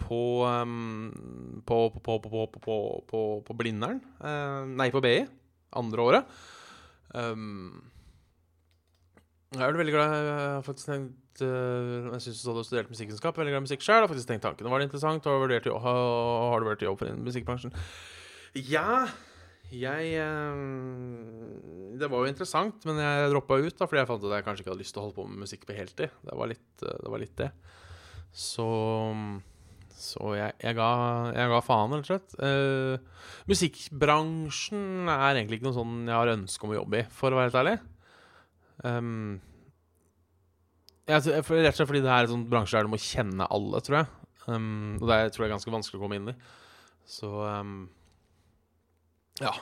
på, 0.00 0.20
um, 0.48 1.60
på, 1.68 1.78
på, 2.00 2.18
på, 2.64 3.20
på 3.44 3.56
Blindern. 3.58 4.00
Uh, 4.22 4.64
nei, 4.72 4.88
på 4.94 5.02
BI. 5.04 5.18
Andre 5.76 6.06
året. 6.06 6.38
Um, 7.12 7.82
jeg 9.54 9.62
er 9.62 9.76
veldig 9.78 9.92
glad 9.94 10.14
Jeg 10.16 10.32
har 10.34 10.64
faktisk 10.66 10.88
tenkt 10.88 11.42
Jeg 11.44 12.22
syns 12.24 12.40
du 12.42 12.48
hadde 12.50 12.64
studert 12.66 12.90
musikkvitenskap. 12.90 13.36
Veldig 13.38 13.54
glad 13.54 13.62
i 13.62 13.66
musikk 13.68 13.84
sjøl. 13.84 14.00
Har 14.02 14.10
faktisk 14.10 14.32
tenkt 14.32 14.46
tanken. 14.46 14.70
Var 14.70 14.82
det 14.82 14.88
interessant? 14.88 15.28
Har, 15.28 15.46
du 15.46 16.72
i 16.72 16.88
jobb 16.88 16.98
for 16.98 17.22
musikkbransjen? 17.28 17.76
Ja 18.54 19.04
Jeg 19.74 20.10
uh, 20.20 21.96
Det 21.98 22.10
var 22.10 22.22
jo 22.22 22.30
interessant, 22.30 22.84
men 22.88 23.00
jeg 23.02 23.32
droppa 23.32 23.58
ut 23.60 23.78
da 23.78 23.88
fordi 23.88 24.02
jeg 24.02 24.10
fant 24.10 24.28
at 24.28 24.36
jeg 24.36 24.46
kanskje 24.46 24.64
ikke 24.64 24.72
hadde 24.74 24.84
lyst 24.84 24.94
til 24.96 25.02
å 25.02 25.06
holde 25.06 25.18
på 25.18 25.26
med 25.30 25.42
musikk 25.46 25.66
på 25.68 25.76
heltid. 25.76 26.14
Det 26.26 26.38
var 26.38 26.50
litt 26.50 26.68
det. 26.82 26.94
Var 27.14 27.22
litt 27.22 27.36
det. 27.40 27.50
Så 28.34 28.68
så 29.94 30.34
jeg, 30.34 30.52
jeg, 30.58 30.74
ga, 30.76 30.88
jeg, 31.32 31.48
ga, 31.52 31.58
faen, 31.64 31.92
rett 31.94 32.04
og 32.04 32.10
slett. 32.10 32.34
Uh, 32.36 33.30
musikkbransjen 33.48 35.08
er 35.08 35.38
egentlig 35.38 35.60
ikke 35.60 35.68
noe 35.68 35.76
sånn 35.76 35.96
jeg 36.02 36.16
har 36.18 36.32
ønske 36.34 36.66
om 36.66 36.74
å 36.74 36.78
jobbe 36.80 37.00
i, 37.00 37.04
for 37.14 37.32
å 37.32 37.38
være 37.38 37.48
helt 37.48 37.60
ærlig. 37.62 37.74
Um, 38.84 39.38
jeg, 41.06 41.22
rett 41.22 41.38
og 41.38 41.78
slett 41.78 41.88
fordi 41.88 42.02
det 42.04 42.10
er 42.10 42.26
en 42.26 42.32
sånn 42.34 42.46
bransje 42.50 42.76
der 42.76 42.88
du 42.88 42.92
må 42.92 43.00
kjenne 43.00 43.48
alle, 43.54 43.80
tror 43.86 44.00
jeg. 44.00 44.10
Um, 44.48 44.96
og 44.98 45.08
det 45.08 45.16
er, 45.16 45.32
tror 45.32 45.44
jeg 45.44 45.52
er 45.52 45.54
ganske 45.54 45.76
vanskelig 45.78 46.00
å 46.00 46.04
komme 46.04 46.18
inn 46.20 46.32
i. 46.34 46.36
Så 47.08 47.30
um, 47.30 47.76
ja. 49.42 49.52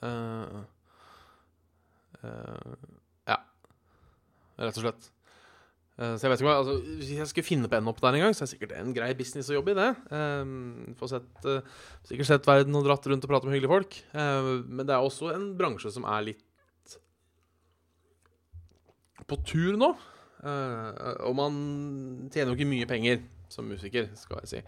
Uh, 0.00 0.60
uh, 2.24 2.76
ja. 3.28 3.38
Rett 4.60 4.78
og 4.78 4.84
slett. 4.84 5.08
Uh, 6.00 6.14
så 6.14 6.24
jeg 6.24 6.32
vet 6.32 6.40
ikke 6.40 6.46
hva 6.46 6.58
altså, 6.62 6.76
Hvis 6.80 7.10
jeg 7.12 7.28
skulle 7.28 7.48
finne 7.48 7.68
på 7.68 7.76
en 7.76 7.90
opp 7.90 8.00
der 8.00 8.16
en 8.16 8.24
gang, 8.24 8.36
så 8.36 8.44
er 8.44 8.48
det 8.48 8.54
sikkert 8.54 8.76
en 8.78 8.94
grei 8.96 9.10
business 9.18 9.50
å 9.52 9.58
jobbe 9.58 9.74
i, 9.74 9.80
det. 9.80 9.90
Um, 10.14 10.94
Få 11.00 11.10
sett, 11.10 11.48
sikkert 12.08 12.30
sett 12.30 12.48
verden 12.48 12.78
og 12.78 12.86
dratt 12.86 13.10
rundt 13.10 13.26
og 13.26 13.34
pratet 13.34 13.50
med 13.50 13.58
hyggelige 13.58 13.74
folk. 13.74 13.98
men 14.14 14.86
det 14.86 14.96
er 14.96 15.04
også 15.04 15.34
en 15.34 15.50
bransje 15.58 15.92
som 15.96 16.08
er 16.08 16.30
litt 16.30 16.46
på 19.28 19.36
tur 19.46 19.76
nå. 19.78 19.92
Og 20.40 21.34
man 21.36 21.58
tjener 22.32 22.50
jo 22.50 22.56
ikke 22.56 22.70
mye 22.70 22.88
penger 22.88 23.20
som 23.52 23.68
musiker, 23.68 24.08
skal 24.18 24.40
jeg 24.42 24.50
si. 24.50 24.62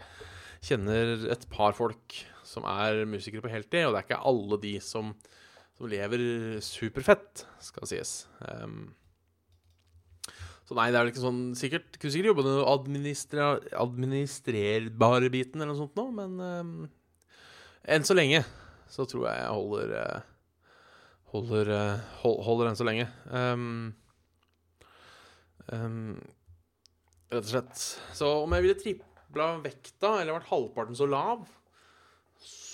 Kjenner 0.69 1.25
et 1.33 1.49
par 1.51 1.75
folk 1.75 2.21
som 2.53 2.67
er 2.69 3.05
musikere 3.09 3.45
på 3.45 3.53
heltid, 3.53 3.87
og 3.87 3.95
det 3.95 4.03
er 4.03 4.09
ikke 4.09 4.25
alle 4.31 4.59
de 4.63 4.75
som, 4.85 5.13
som 5.79 5.89
lever 5.91 6.25
superfett, 6.65 7.47
skal 7.65 7.89
sies. 7.89 8.17
Um, 8.45 8.93
så 10.69 10.77
nei, 10.79 10.91
det 10.93 10.99
er 10.99 11.05
vel 11.05 11.11
ikke 11.11 11.25
sånn 11.25 11.41
Sikkert 11.59 11.97
kunne 11.99 12.13
sikkert 12.15 12.31
jobbe 12.31 12.45
med 12.45 12.53
den 12.55 13.73
administrerbare 13.83 15.31
biten 15.35 15.59
eller 15.59 15.73
noe 15.73 15.81
sånt 15.81 15.99
nå, 15.99 16.05
men 16.15 16.37
um, 16.39 16.77
enn 17.83 18.07
så 18.07 18.15
lenge 18.15 18.45
så 18.93 19.09
tror 19.11 19.27
jeg 19.27 19.41
jeg 19.41 19.57
holder 19.57 19.97
uh, 19.97 20.29
Holder, 21.33 21.69
uh, 21.73 22.01
holder 22.21 22.69
enn 22.69 22.77
så 22.77 22.85
lenge. 22.85 23.07
Um, 23.33 23.95
Um, 25.71 26.19
rett 27.33 27.45
og 27.45 27.51
slett. 27.51 27.83
Så 28.17 28.29
om 28.43 28.55
jeg 28.57 28.67
ville 28.67 28.79
tripla 28.81 29.49
vekta, 29.63 30.17
eller 30.21 30.37
vært 30.39 30.51
halvparten 30.51 30.99
så 30.99 31.09
lav, 31.09 31.45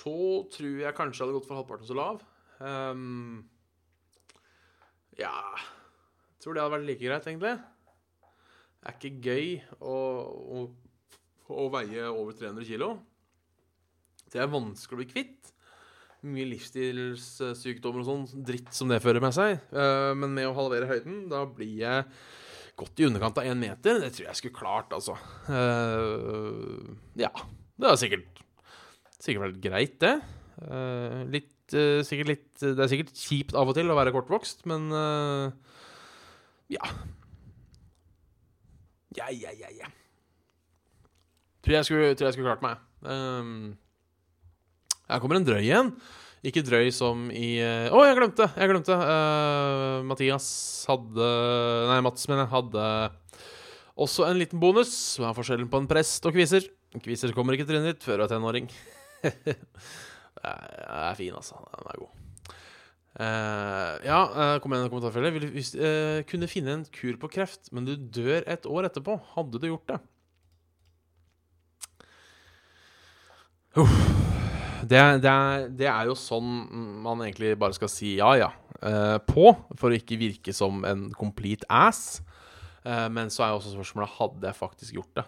så 0.09 0.43
tror 0.55 0.83
jeg 0.83 0.97
kanskje 0.97 1.21
jeg 1.21 1.27
hadde 1.27 1.39
gått 1.39 1.49
for 1.49 1.59
halvparten 1.59 1.89
så 1.89 1.97
lav. 1.99 2.23
Um, 2.59 3.49
ja 5.19 5.33
jeg 5.35 5.67
Tror 6.39 6.55
det 6.55 6.63
hadde 6.63 6.75
vært 6.77 6.87
like 6.87 7.03
greit, 7.03 7.25
egentlig. 7.27 7.55
Det 8.79 8.87
er 8.87 8.95
ikke 8.95 9.23
gøy 9.27 9.49
å, 9.83 9.95
å, 10.55 10.61
å 11.51 11.65
veie 11.75 12.05
over 12.13 12.37
300 12.39 12.69
kilo. 12.69 12.93
Det 14.31 14.39
er 14.39 14.53
vanskelig 14.53 14.95
å 14.95 15.01
bli 15.01 15.09
kvitt. 15.11 15.51
Mye 16.31 16.47
livsstilssykdommer 16.53 18.05
og 18.05 18.07
sånn 18.07 18.47
dritt 18.47 18.71
som 18.75 18.91
det 18.91 19.01
fører 19.03 19.25
med 19.25 19.35
seg. 19.35 19.59
Uh, 19.75 20.15
men 20.15 20.39
med 20.39 20.47
å 20.47 20.55
halvere 20.55 20.87
høyden, 20.93 21.25
da 21.33 21.43
blir 21.51 21.75
jeg 21.83 22.07
godt 22.79 23.03
i 23.03 23.09
underkant 23.11 23.43
av 23.43 23.51
én 23.51 23.59
meter. 23.59 23.99
Det 24.05 24.13
tror 24.15 24.29
jeg 24.29 24.39
skulle 24.39 24.61
klart, 24.61 24.95
altså. 24.95 25.19
Uh, 25.51 26.87
ja. 27.19 27.35
Det 27.79 27.91
er 27.91 27.99
sikkert, 27.99 28.41
sikkert 29.23 29.49
vært 29.49 29.63
greit, 29.63 29.97
det. 30.03 30.15
Uh, 30.59 31.25
litt, 31.31 31.55
uh, 31.71 32.01
sikkert 32.03 32.33
litt 32.33 32.63
Det 32.65 32.83
er 32.83 32.89
sikkert 32.91 33.13
kjipt 33.15 33.53
av 33.55 33.69
og 33.71 33.77
til 33.77 33.93
å 33.93 33.95
være 33.95 34.11
kortvokst, 34.11 34.65
men 34.67 34.89
uh, 34.91 35.53
ja. 36.73 36.83
Ja, 39.17 39.29
ja, 39.33 39.55
ja, 39.55 39.71
ja. 39.73 39.91
Tror 41.65 41.79
jeg 41.79 41.89
skulle, 41.89 42.15
tror 42.19 42.29
jeg 42.29 42.37
skulle 42.37 42.51
klart 42.51 42.65
meg. 42.65 42.83
Um, 43.03 43.77
her 45.09 45.23
kommer 45.23 45.39
en 45.39 45.47
drøy 45.47 45.71
en. 45.79 45.95
Ikke 46.47 46.63
drøy 46.63 46.93
som 46.95 47.27
i 47.35 47.57
Å, 47.59 47.97
oh, 47.97 48.05
jeg 48.07 48.15
glemte! 48.19 48.47
Jeg 48.55 48.71
glemte. 48.71 48.95
Uh, 48.95 50.05
Mathias 50.07 50.49
hadde 50.87 51.31
Nei, 51.91 51.99
Mats, 52.07 52.29
mener 52.31 52.45
jeg, 52.45 52.53
hadde 52.53 52.85
også 53.99 54.29
en 54.29 54.39
liten 54.39 54.63
bonus. 54.63 54.93
Hva 55.19 55.33
er 55.33 55.39
forskjellen 55.39 55.71
på 55.73 55.83
en 55.83 55.91
prest 55.91 56.29
og 56.29 56.37
kviser? 56.37 56.69
Kviser 57.03 57.35
kommer 57.37 57.57
ikke 57.57 57.67
til 57.67 57.77
trynet 57.77 57.97
ditt 57.97 58.07
før 58.07 58.23
du 58.23 58.29
er 58.29 58.33
tenåring. 58.37 58.71
Det 60.39 60.55
er 60.55 61.15
fin, 61.19 61.35
altså. 61.35 61.59
Den 61.75 61.91
er 61.91 61.99
god. 61.99 62.19
Uh, 63.19 63.97
ja, 64.07 64.19
uh, 64.31 64.61
kom 64.63 64.75
igjen 64.77 64.87
i 64.87 65.23
Vil 65.35 65.43
du 65.43 65.57
uh, 65.59 66.21
kunne 66.29 66.47
finne 66.47 66.77
en 66.77 66.85
kur 66.95 67.17
på 67.19 67.31
kreft, 67.35 67.73
men 67.75 67.89
du 67.89 67.97
dør 67.97 68.45
et 68.47 68.67
år 68.69 68.87
etterpå, 68.87 69.17
hadde 69.35 69.59
du 69.59 69.67
gjort 69.67 69.91
det? 69.91 69.99
Uh, 73.75 73.97
det, 74.87 75.01
det, 75.25 75.33
er, 75.33 75.67
det, 75.67 75.89
er, 75.91 76.05
jo 76.07 76.15
sånn 76.15 76.47
man 77.03 77.25
egentlig 77.25 77.57
bare 77.59 77.75
skal 77.75 77.91
si 77.91 78.15
ja, 78.21 78.31
ja 78.39 78.53
uh, 78.87 79.19
på, 79.19 79.51
for 79.75 79.91
å 79.91 79.99
ikke 79.99 80.21
virke 80.21 80.55
som 80.55 80.87
en 80.87 81.09
complete 81.19 81.67
ass. 81.67 82.23
men 82.87 83.29
så 83.29 83.43
er 83.43 83.51
jo 83.51 83.59
også 83.59 83.75
spørsmålet 83.75 84.15
hadde 84.15 84.47
jeg 84.47 84.57
faktisk 84.57 84.95
gjort 84.95 85.19
det. 85.19 85.27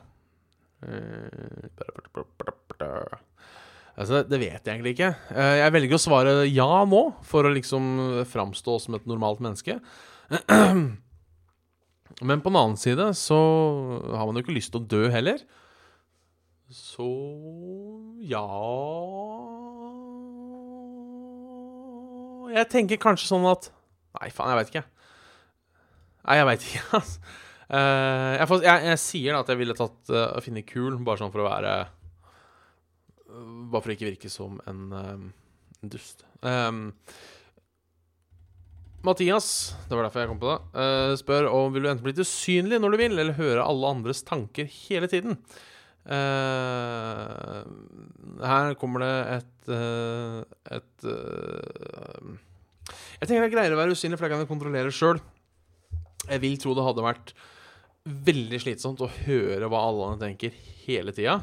Altså, 3.99 4.23
det 4.25 4.39
vet 4.41 4.61
jeg 4.61 4.71
egentlig 4.71 4.95
ikke. 4.97 5.13
Eh, 5.35 5.57
jeg 5.61 5.75
velger 5.75 5.99
å 5.99 6.03
svare 6.03 6.35
ja 6.49 6.69
nå, 6.89 7.03
for 7.27 7.47
å 7.47 7.53
liksom 7.55 8.25
framstå 8.31 8.79
som 8.85 8.97
et 8.97 9.09
normalt 9.11 9.43
menneske. 9.45 9.81
Men 12.21 12.43
på 12.43 12.53
den 12.53 12.61
annen 12.61 12.79
side 12.81 13.11
så 13.17 13.41
har 14.13 14.27
man 14.27 14.37
jo 14.37 14.45
ikke 14.45 14.57
lyst 14.57 14.75
til 14.75 14.83
å 14.83 14.89
dø 14.91 15.09
heller. 15.13 15.41
Så 16.71 17.07
ja 18.31 18.47
Jeg 22.55 22.69
tenker 22.71 23.01
kanskje 23.03 23.27
sånn 23.33 23.47
at 23.51 23.73
Nei, 24.21 24.29
faen, 24.35 24.51
jeg 24.51 24.59
veit 24.59 24.71
ikke. 24.73 24.83
Nei, 26.27 26.37
jeg 26.37 26.47
veit 26.49 26.65
ikke, 26.67 26.83
altså. 26.99 27.33
Jeg, 27.71 28.47
jeg, 28.51 28.79
jeg, 28.89 28.99
sier 28.99 29.37
da 29.37 29.43
at 29.45 29.51
jeg 29.53 29.59
ville 29.61 29.77
tatt 29.79 30.11
uh, 30.11 30.41
finne 30.43 30.65
kul, 30.67 30.97
bare 31.07 31.21
sånn 31.21 31.31
for 31.31 31.45
å 31.45 31.47
være 31.47 31.75
bare 33.71 33.85
for 33.85 33.95
ikke 33.95 34.09
virke 34.09 34.31
som 34.33 34.61
en, 34.71 34.81
um, 34.93 35.29
dust. 35.83 36.25
Um, 36.43 36.93
Mathias, 39.07 39.75
det 39.89 39.97
var 39.97 40.05
derfor 40.05 40.21
jeg 40.21 40.31
kom 40.33 40.41
på 40.43 40.51
det, 40.53 40.61
uh, 40.77 41.15
spør 41.17 41.49
om 41.49 41.73
vil 41.73 41.87
du 41.87 41.91
enten 41.91 42.05
bli 42.05 42.21
usynlig 42.21 42.81
når 42.83 42.93
du 42.93 43.01
vil, 43.01 43.15
eller 43.17 43.39
høre 43.39 43.65
alle 43.65 43.93
andres 43.97 44.21
tanker 44.27 44.69
hele 44.69 45.09
tiden. 45.09 45.39
Uh, 46.05 47.61
her 48.41 48.75
kommer 48.81 49.05
det 49.05 49.17
et 49.37 49.69
uh, 49.69 50.41
et 50.73 51.05
Jeg 53.21 53.29
tenker 53.29 53.45
det 53.45 53.49
er 53.51 53.55
greiere 53.55 53.77
å 53.77 53.81
være 53.81 53.97
usynlig, 53.97 54.19
for 54.19 54.27
jeg 54.27 54.37
kan 54.37 54.49
kontrollere 54.49 54.93
sjøl. 54.93 55.21
Jeg 56.27 56.41
vil 56.43 56.61
tro 56.61 56.75
det 56.77 56.85
hadde 56.85 57.05
vært 57.05 57.35
veldig 58.05 58.61
slitsomt 58.63 59.03
å 59.05 59.11
høre 59.27 59.69
hva 59.69 59.83
alle 59.89 60.13
andre 60.13 60.31
tenker 60.31 60.55
hele 60.87 61.13
tida. 61.17 61.41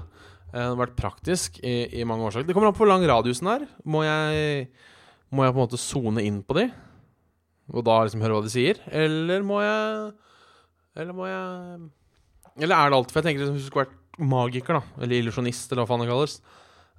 Det 0.48 0.64
har 0.64 0.78
vært 0.80 0.96
praktisk 0.98 1.58
i, 1.60 1.76
i 2.00 2.06
mange 2.08 2.28
årsaker. 2.30 2.48
Det 2.48 2.56
kommer 2.56 2.72
an 2.72 2.76
på 2.78 2.86
hvor 2.86 2.92
lang 2.94 3.04
radiusen 3.08 3.50
er. 3.52 3.66
Må 3.84 4.04
jeg, 4.06 4.68
må 5.36 5.44
jeg 5.44 5.54
på 5.54 5.60
en 5.60 5.66
måte 5.66 5.80
sone 5.82 6.24
inn 6.24 6.40
på 6.48 6.56
de? 6.58 6.70
Og 7.76 7.84
da 7.84 7.98
liksom 8.06 8.24
høre 8.24 8.38
hva 8.38 8.46
de 8.46 8.52
sier? 8.52 8.80
Eller 8.96 9.44
må 9.44 9.60
jeg 9.60 10.12
Eller 10.96 11.16
må 11.16 11.26
jeg 11.28 11.82
Eller 12.64 12.76
er 12.78 12.92
det 12.92 13.00
alltid 13.00 13.12
For 13.12 13.20
jeg 13.20 13.28
tenker 13.28 13.44
liksom, 13.44 13.58
hvis 13.58 13.66
du 13.66 13.72
skulle 13.74 13.88
vært 13.90 13.98
magiker, 14.18 14.80
da, 14.80 15.04
eller 15.04 15.20
illusjonist, 15.20 15.68
eller 15.70 15.84
hva 15.84 15.92
faen 15.92 16.02
det 16.02 16.08
kalles, 16.10 16.40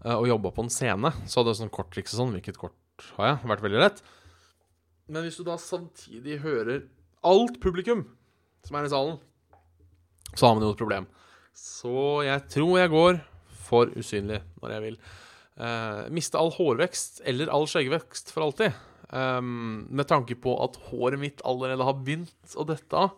eh, 0.05 0.14
og 0.14 0.28
jobba 0.30 0.53
på 0.55 0.62
en 0.62 0.68
scene, 0.70 1.11
så 1.26 1.40
hadde 1.40 1.57
sånn 1.59 1.72
korttriks 1.74 2.12
og 2.14 2.20
sånn, 2.20 2.36
hvilket 2.36 2.61
kort 2.61 3.09
har 3.16 3.26
jeg, 3.26 3.49
vært 3.51 3.64
veldig 3.64 3.80
lett. 3.82 3.99
Men 5.11 5.26
hvis 5.26 5.40
du 5.40 5.42
da 5.49 5.57
samtidig 5.59 6.36
hører 6.44 6.84
alt 7.26 7.59
publikum 7.59 8.05
som 8.68 8.78
er 8.78 8.86
i 8.86 8.92
salen, 8.92 9.18
så 10.30 10.46
har 10.46 10.55
man 10.55 10.62
jo 10.62 10.70
et 10.76 10.84
problem. 10.84 11.09
Så 11.59 12.22
jeg 12.28 12.46
tror 12.55 12.78
jeg 12.78 12.94
går 12.94 13.18
for 13.69 13.93
usynlig 13.99 14.43
når 14.62 14.75
jeg 14.77 14.87
vil. 14.89 15.01
Uh, 15.59 16.07
miste 16.14 16.39
all 16.39 16.53
hårvekst 16.55 17.23
eller 17.29 17.51
all 17.53 17.66
skjeggvekst 17.71 18.33
for 18.35 18.47
alltid. 18.47 18.77
Um, 19.09 19.87
med 19.89 20.09
tanke 20.11 20.37
på 20.37 20.53
at 20.61 20.77
håret 20.91 21.21
mitt 21.21 21.41
allerede 21.49 21.87
har 21.87 21.97
begynt 21.97 22.57
å 22.61 22.66
dette 22.69 22.93
av, 22.93 23.14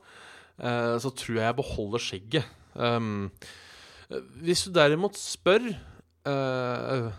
uh, 0.62 0.96
så 1.02 1.10
tror 1.10 1.40
jeg 1.40 1.48
jeg 1.48 1.58
beholder 1.58 2.04
skjegget. 2.04 2.52
Um, 2.74 3.26
hvis 4.42 4.64
du 4.66 4.72
derimot 4.74 5.18
spør 5.18 5.72
uh, 6.26 7.10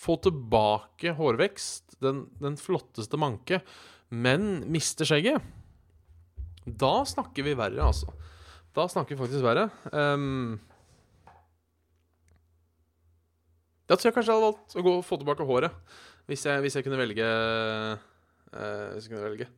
Få 0.00 0.14
tilbake 0.22 1.12
hårvekst, 1.18 1.98
den, 2.00 2.22
den, 2.40 2.54
flotteste 2.56 3.18
manke, 3.20 3.58
men 4.08 4.62
miste 4.72 5.04
skjegget 5.06 5.44
Da 6.64 6.92
snakker 7.06 7.44
vi 7.44 7.52
verre, 7.58 7.84
altså. 7.84 8.14
Da 8.74 8.86
snakker 8.88 9.14
vi 9.14 9.20
faktisk 9.20 9.44
verre. 9.44 9.66
Um, 9.92 10.56
Da 13.90 13.96
tror 13.98 14.12
jeg 14.12 14.14
kanskje 14.14 14.30
jeg 14.30 14.38
hadde 14.38 14.50
valgt 14.52 14.76
å 14.78 14.82
gå 14.86 14.90
og 15.00 15.02
få 15.02 15.16
tilbake 15.18 15.44
håret. 15.48 15.96
Hvis 16.30 16.44
jeg, 16.46 16.62
hvis 16.62 16.76
jeg 16.78 16.86
kunne 16.86 17.00
velge 17.00 17.26
uh, 17.26 17.96
Hvis 18.94 19.08
jeg 19.08 19.10
kunne 19.10 19.24
velge. 19.24 19.48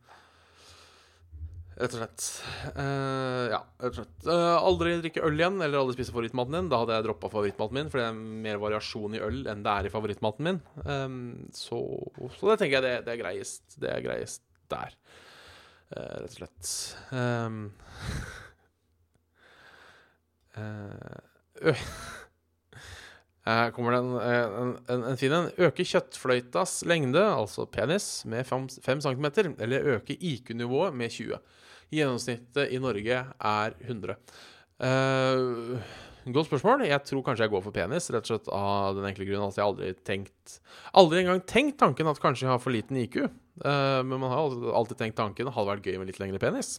Rett 1.73 1.93
og 1.93 1.99
slett. 2.01 2.25
Uh, 2.73 3.45
ja, 3.53 3.59
rett 3.81 3.91
og 3.91 3.99
slett. 3.99 4.15
Uh, 4.25 4.55
aldri 4.57 4.95
drikke 5.03 5.21
øl 5.25 5.37
igjen, 5.37 5.59
eller 5.61 5.83
aldri 5.83 5.97
spise 5.99 6.13
favorittmaten 6.13 6.57
din. 6.57 6.71
Da 6.73 6.79
hadde 6.81 6.97
jeg 6.97 7.05
droppa 7.07 7.29
favorittmaten 7.33 7.77
min, 7.77 7.91
for 7.93 8.01
det 8.01 8.07
er 8.07 8.17
mer 8.47 8.61
variasjon 8.61 9.17
i 9.19 9.21
øl 9.25 9.39
enn 9.53 9.61
det 9.65 9.73
er 9.73 9.89
i 9.89 9.93
favorittmaten 9.93 10.49
min. 10.49 10.59
Um, 10.81 11.21
så, 11.53 11.83
så, 12.39 12.49
det 12.49 12.57
tenker 12.63 12.79
jeg 12.79 12.85
det, 12.87 12.95
det, 13.05 13.13
er 13.13 13.21
greiest. 13.21 13.77
Det 13.77 13.93
er 13.93 14.05
greiest 14.05 14.45
der. 14.73 14.97
rett 15.93 16.25
og 16.31 16.37
slett. 16.39 16.73
Um, 17.13 17.69
uh, 20.57 21.73
Kommer 23.75 23.91
det 23.91 23.97
en, 23.99 24.13
en, 24.23 24.69
en, 24.87 25.01
en 25.09 25.17
fin 25.19 25.33
en. 25.35 25.49
Øke 25.65 25.83
kjøttfløytas 25.83 26.77
lengde, 26.87 27.19
altså 27.19 27.65
penis, 27.67 28.23
med 28.29 28.47
5 28.47 28.69
cm, 29.03 29.27
eller 29.59 29.89
øke 29.97 30.15
IQ-nivået 30.15 30.95
med 30.95 31.11
20. 31.11 31.41
Gjennomsnittet 31.93 32.71
i 32.73 32.79
Norge 32.81 33.19
er 33.27 33.75
100. 33.83 34.15
Uh, 34.83 34.87
eh, 34.87 36.31
godt 36.33 36.49
spørsmål. 36.49 36.85
Jeg 36.87 37.03
tror 37.05 37.23
kanskje 37.25 37.45
jeg 37.45 37.53
går 37.53 37.63
for 37.65 37.75
penis, 37.75 38.09
rett 38.13 38.25
og 38.25 38.31
slett 38.31 38.49
av 38.55 38.97
den 38.97 39.07
enkle 39.09 39.27
grunnen 39.27 39.51
at 39.51 39.59
jeg 39.59 39.67
aldri 39.67 39.91
tenkt 40.07 40.57
Aldri 40.97 41.21
engang 41.23 41.41
tenkt 41.49 41.79
tanken 41.81 42.09
at 42.09 42.21
kanskje 42.21 42.47
jeg 42.47 42.53
har 42.53 42.61
for 42.63 42.73
liten 42.73 42.99
IQ. 43.03 43.19
Uh, 43.23 43.69
eh, 43.69 43.99
men 44.07 44.23
man 44.23 44.31
har 44.31 44.55
alltid 44.79 44.99
tenkt 44.99 45.19
tanken 45.19 45.45
at 45.45 45.51
det 45.51 45.57
hadde 45.57 45.73
vært 45.75 45.91
gøy 45.91 45.99
med 45.99 46.09
litt 46.09 46.21
lengre 46.23 46.41
penis. 46.41 46.77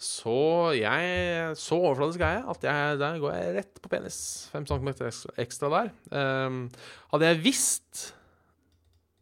Så 0.00 0.34
jeg 0.78 1.56
Så 1.60 1.76
overfladisk 1.76 2.22
er 2.24 2.38
jeg 2.38 2.46
at 2.54 2.62
jeg, 2.64 3.00
der 3.02 3.18
går 3.20 3.34
jeg 3.36 3.56
rett 3.58 3.82
på 3.82 3.90
penis. 3.92 4.20
Fem 4.52 4.64
centimeter 4.68 5.12
ekstra 5.42 5.68
der. 5.74 5.92
Um, 6.08 6.64
hadde 7.12 7.28
jeg 7.28 7.44
visst 7.44 8.06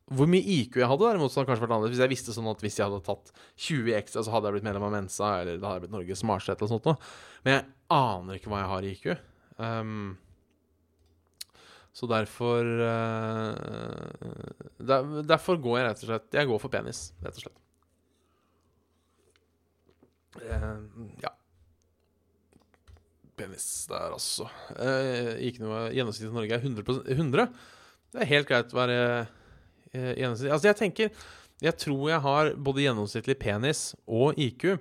hvor 0.08 0.28
mye 0.30 0.40
IQ 0.40 0.78
jeg 0.80 0.88
hadde, 0.88 1.04
derimot, 1.04 1.32
så 1.32 1.42
hadde 1.42 1.50
kanskje 1.50 1.66
vært 1.66 1.74
annerledes. 1.74 1.98
Hvis 1.98 2.04
jeg 2.04 2.12
visste 2.14 2.32
sånn 2.32 2.48
at 2.48 2.62
hvis 2.64 2.78
jeg 2.78 2.86
hadde 2.86 3.02
tatt 3.04 3.32
20 3.66 3.98
ekstra, 3.98 4.22
så 4.24 4.32
hadde 4.32 4.48
jeg 4.48 4.56
blitt 4.56 4.68
medlem 4.68 4.86
av 4.86 4.94
Mensa, 4.94 5.32
eller 5.42 5.58
det 5.58 5.68
hadde 5.68 5.82
blitt 5.84 5.92
Norges 5.92 6.22
smarteste 6.22 6.56
eller 6.56 6.70
sånt 6.72 6.88
noe. 6.88 7.10
Men 7.44 7.54
jeg 7.54 7.66
aner 7.98 8.38
ikke 8.38 8.52
hva 8.52 8.62
jeg 8.62 8.70
har 8.72 8.86
i 8.86 8.94
IQ. 8.94 9.06
Um, 9.60 10.08
så 11.98 12.06
derfor 12.08 12.68
uh, 12.78 13.54
der, 14.78 15.08
Derfor 15.26 15.58
går 15.58 15.80
jeg 15.80 15.86
rett 15.88 16.02
og 16.04 16.10
slett 16.12 16.36
Jeg 16.36 16.46
går 16.46 16.60
for 16.62 16.70
penis, 16.70 17.00
rett 17.24 17.34
og 17.34 17.42
slett. 17.42 17.58
Uh, 20.42 21.08
ja. 21.22 21.32
Penis 23.38 23.66
der, 23.90 24.14
altså. 24.16 24.48
Uh, 24.74 25.34
ikke 25.46 25.62
noe 25.62 25.86
Gjennomsnittet 25.94 26.32
i 26.32 26.36
Norge 26.36 26.58
er 26.58 26.64
100, 26.64 27.00
100. 27.14 27.48
Det 28.12 28.22
er 28.24 28.30
helt 28.32 28.48
greit 28.48 28.74
å 28.74 28.80
være 28.80 28.98
uh, 28.98 30.12
gjennomsnittlig. 30.16 30.54
Altså, 30.56 30.70
jeg 30.70 30.80
tenker 30.82 31.26
Jeg 31.62 31.74
tror 31.82 32.04
jeg 32.10 32.22
har 32.22 32.52
både 32.54 32.84
gjennomsnittlig 32.84 33.38
penis 33.40 33.90
og 34.06 34.38
IQ 34.38 34.76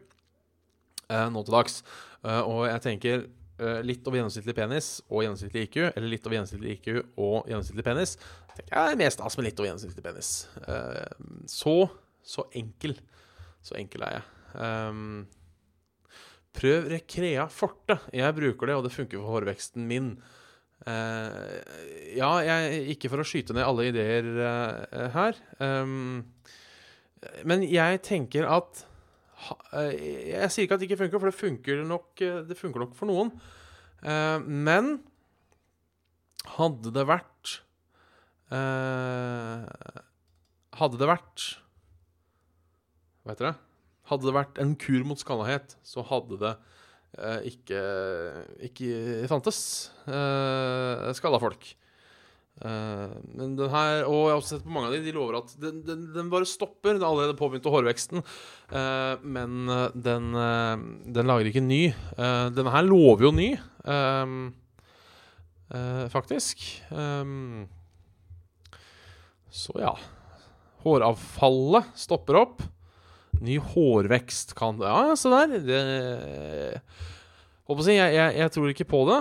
nå 1.08 1.42
til 1.48 1.56
dags. 1.56 1.78
og 2.22 2.66
jeg 2.68 2.82
tenker 2.84 3.22
litt 3.88 4.04
over 4.06 4.20
gjennomsnittlig 4.20 4.54
penis 4.54 4.90
og 5.08 5.24
gjennomsnittlig 5.24 5.64
IQ, 5.64 5.78
eller 5.96 6.12
litt 6.12 6.28
over 6.28 6.36
gjennomsnittlig 6.36 6.74
IQ 6.76 6.90
og 7.16 7.48
gjennomsnittlig 7.48 7.86
penis. 7.88 8.18
tenker 8.52 8.76
jeg 8.76 8.92
er 8.92 9.00
mest 9.00 9.18
stas 9.18 9.38
med 9.40 9.48
litt 9.48 9.62
over 9.62 9.70
gjennomsnittlig 9.70 10.04
penis. 10.04 10.32
så 11.48 11.78
så 12.28 12.46
enkel. 12.60 12.98
Så 13.64 13.78
enkel 13.80 14.04
er 14.08 14.18
jeg. 14.18 14.26
Um, 14.58 15.28
Prøv 16.58 16.90
Recrea 16.90 17.46
Forte. 17.54 18.00
Jeg 18.16 18.36
bruker 18.38 18.70
det, 18.70 18.76
og 18.78 18.84
det 18.88 18.94
funker 18.96 19.22
for 19.22 19.36
hårveksten 19.36 19.86
min. 19.90 20.16
Uh, 20.88 21.58
ja, 22.16 22.30
jeg, 22.46 22.84
ikke 22.94 23.10
for 23.12 23.22
å 23.22 23.26
skyte 23.28 23.56
ned 23.56 23.66
alle 23.66 23.90
ideer 23.90 24.28
uh, 24.40 25.08
her. 25.14 25.38
Um, 25.60 26.24
men 27.50 27.66
jeg 27.66 28.02
tenker 28.06 28.46
at 28.46 28.84
eh, 29.74 29.94
Jeg 30.30 30.52
sier 30.54 30.68
ikke 30.68 30.78
at 30.78 30.82
det 30.84 30.88
ikke 30.88 31.00
funker, 31.02 31.20
for 31.20 31.30
det 31.32 31.38
funker 31.40 31.82
nok, 31.86 32.22
det 32.46 32.58
funker 32.60 32.86
nok 32.86 32.94
for 32.98 33.10
noen. 33.10 33.32
Men 34.46 35.00
hadde 36.60 36.94
det 36.94 37.08
vært 37.10 37.56
Hadde 40.78 41.02
det 41.02 41.10
vært 41.10 41.48
Hva 43.26 43.34
heter 43.34 43.50
det? 43.50 43.56
Hadde 44.08 44.30
det 44.30 44.36
vært 44.38 44.62
en 44.64 44.76
kur 44.80 45.04
mot 45.08 45.20
skallahet, 45.20 45.76
så 45.84 46.04
hadde 46.08 46.40
det 46.42 46.54
eh, 47.20 47.50
ikke, 47.52 47.82
ikke 48.70 49.28
fantes 49.32 49.60
uh, 50.08 51.12
skalla 51.18 51.42
folk. 51.44 51.76
Eh, 52.58 53.12
men 53.38 53.54
den 53.58 53.70
her, 53.70 54.08
og 54.10 54.16
jeg 54.18 54.32
har 54.32 54.40
også 54.40 54.56
sett 54.56 54.64
på 54.66 54.74
mange 54.74 54.90
av 54.90 54.96
de, 54.96 55.02
de 55.06 55.14
lover 55.14 55.38
at 55.40 55.52
den, 55.62 55.82
den, 55.86 56.08
den 56.16 56.32
bare 56.32 56.48
stopper 56.50 56.98
den 56.98 57.06
allerede 57.06 57.38
påbegynte 57.38 57.74
hårveksten. 57.74 58.24
Eh, 58.74 59.26
men 59.26 59.70
eh, 59.70 59.98
den, 60.08 60.32
eh, 60.34 60.86
den 61.20 61.30
lager 61.30 61.52
ikke 61.52 61.66
ny. 61.66 61.84
Uh, 62.18 62.50
denne 62.56 62.74
her 62.74 62.88
lover 62.88 63.28
jo 63.28 63.34
ny, 63.38 63.52
eh, 63.94 64.38
eh, 65.78 66.06
faktisk. 66.14 66.66
Så 69.58 69.78
ja. 69.82 69.94
Håravfallet 70.86 71.94
stopper 71.98 72.42
opp. 72.42 72.66
Ny 73.44 73.58
hårvekst 73.62 74.56
kan 74.58 74.80
Ja, 74.82 75.16
se 75.20 75.32
der. 75.34 75.58
Det 75.62 75.82
Holdt 77.68 77.82
på 77.82 77.84
å 77.84 77.86
si, 77.86 77.98
jeg, 77.98 78.14
jeg, 78.16 78.36
jeg 78.40 78.52
tror 78.56 78.72
ikke 78.72 78.88
på 78.88 79.02
det. 79.10 79.20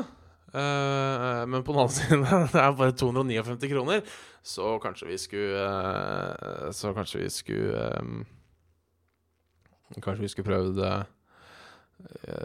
Uh, 0.56 1.42
men 1.50 1.64
på 1.66 1.74
den 1.74 1.82
andre 1.82 1.94
siden, 1.98 2.22
det 2.52 2.60
er 2.62 2.76
bare 2.78 2.94
259 2.94 3.72
kroner. 3.72 4.14
Så 4.46 4.76
kanskje 4.80 5.08
vi 5.10 5.18
skulle 5.18 5.66
uh, 5.66 6.70
Så 6.70 6.92
kanskje 6.94 7.24
vi 7.24 7.30
skulle 7.34 7.82
um, 7.98 8.22
Kanskje 9.98 10.22
vi 10.22 10.30
skulle 10.30 10.46
prøvd 10.46 10.78
uh, 10.78 11.02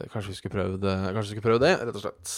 Kanskje 0.10 0.34
vi 0.34 0.38
skulle 0.40 0.56
prøvd 0.58 0.90
Kanskje 0.90 1.28
vi 1.28 1.30
skulle 1.36 1.46
prøvd 1.46 1.64
det, 1.68 1.72
rett 1.86 2.02
og 2.02 2.04
slett. 2.08 2.36